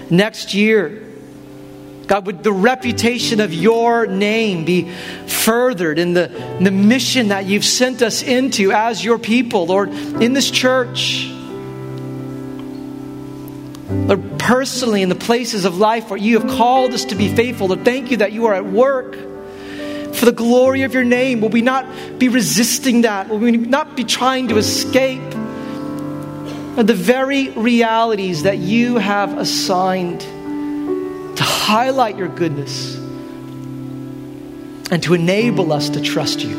next 0.09 0.53
year. 0.53 0.99
God, 2.07 2.25
would 2.25 2.43
the 2.43 2.51
reputation 2.51 3.39
of 3.39 3.53
your 3.53 4.05
name 4.05 4.65
be 4.65 4.89
furthered 5.25 5.97
in 5.97 6.13
the, 6.13 6.35
in 6.57 6.65
the 6.65 6.71
mission 6.71 7.29
that 7.29 7.45
you've 7.45 7.65
sent 7.65 8.01
us 8.01 8.21
into 8.21 8.71
as 8.71 9.03
your 9.03 9.17
people, 9.17 9.65
Lord, 9.67 9.89
in 9.89 10.33
this 10.33 10.51
church. 10.51 11.32
Lord, 14.07 14.37
personally, 14.37 15.01
in 15.01 15.09
the 15.09 15.15
places 15.15 15.63
of 15.63 15.77
life 15.77 16.09
where 16.09 16.19
you 16.19 16.39
have 16.39 16.49
called 16.49 16.93
us 16.93 17.05
to 17.05 17.15
be 17.15 17.33
faithful, 17.33 17.67
Lord, 17.67 17.85
thank 17.85 18.11
you 18.11 18.17
that 18.17 18.33
you 18.33 18.47
are 18.47 18.53
at 18.53 18.65
work 18.65 19.15
for 20.13 20.25
the 20.25 20.33
glory 20.33 20.83
of 20.83 20.93
your 20.93 21.05
name. 21.05 21.39
Will 21.39 21.49
we 21.49 21.61
not 21.61 21.85
be 22.19 22.27
resisting 22.27 23.01
that? 23.01 23.29
Will 23.29 23.39
we 23.39 23.51
not 23.51 23.95
be 23.95 24.03
trying 24.03 24.49
to 24.49 24.57
escape 24.57 25.21
the 26.75 26.93
very 26.93 27.49
realities 27.49 28.43
that 28.43 28.57
you 28.57 28.97
have 28.97 29.37
assigned 29.37 30.19
to 30.21 31.43
highlight 31.43 32.17
your 32.17 32.27
goodness 32.27 32.95
and 34.91 35.01
to 35.03 35.13
enable 35.13 35.71
us 35.71 35.89
to 35.89 36.01
trust 36.01 36.43
you? 36.43 36.55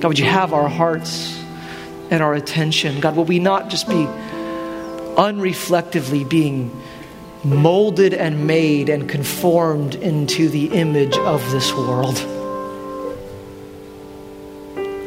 God, 0.00 0.08
would 0.08 0.18
you 0.18 0.26
have 0.26 0.52
our 0.52 0.68
hearts 0.68 1.36
and 2.10 2.22
our 2.22 2.34
attention? 2.34 3.00
God, 3.00 3.16
will 3.16 3.24
we 3.24 3.38
not 3.38 3.68
just 3.68 3.88
be 3.88 4.06
unreflectively 5.16 6.28
being 6.28 6.70
molded 7.44 8.14
and 8.14 8.46
made 8.46 8.88
and 8.88 9.08
conformed 9.08 9.94
into 9.96 10.48
the 10.48 10.66
image 10.72 11.16
of 11.18 11.40
this 11.50 11.72
world. 11.72 12.14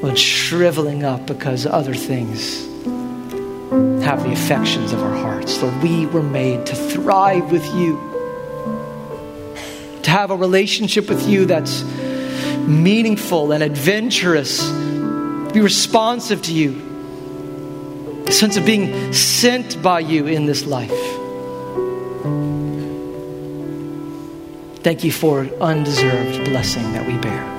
But 0.01 0.17
shriveling 0.17 1.03
up 1.03 1.25
because 1.25 1.65
other 1.65 1.95
things 1.95 2.65
have 4.03 4.23
the 4.23 4.31
affections 4.31 4.93
of 4.93 5.01
our 5.01 5.15
hearts. 5.15 5.61
Lord, 5.61 5.81
we 5.81 6.05
were 6.05 6.23
made 6.23 6.65
to 6.67 6.75
thrive 6.75 7.51
with 7.51 7.65
you, 7.75 7.97
to 10.03 10.11
have 10.11 10.31
a 10.31 10.35
relationship 10.35 11.09
with 11.09 11.27
you 11.27 11.45
that's 11.45 11.83
meaningful 12.67 13.51
and 13.51 13.63
adventurous, 13.63 14.69
be 15.51 15.59
responsive 15.59 16.41
to 16.43 16.53
you, 16.53 16.86
a 18.27 18.31
sense 18.31 18.57
of 18.57 18.65
being 18.65 19.13
sent 19.13 19.81
by 19.81 19.99
you 19.99 20.27
in 20.27 20.45
this 20.45 20.65
life. 20.65 20.89
Thank 24.83 25.03
you 25.03 25.11
for 25.11 25.45
undeserved 25.61 26.45
blessing 26.45 26.83
that 26.93 27.07
we 27.07 27.17
bear. 27.17 27.57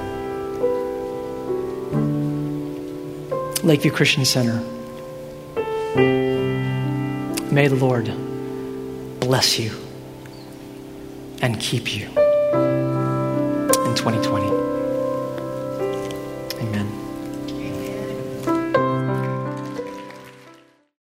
Lakeview 3.64 3.90
Christian 3.90 4.24
Center. 4.24 4.60
May 7.50 7.68
the 7.68 7.76
Lord 7.76 8.12
bless 9.20 9.58
you 9.58 9.72
and 11.42 11.58
keep 11.58 11.94
you 11.94 12.06
in 12.08 13.94
2020. 13.94 14.46
Amen. 14.46 14.57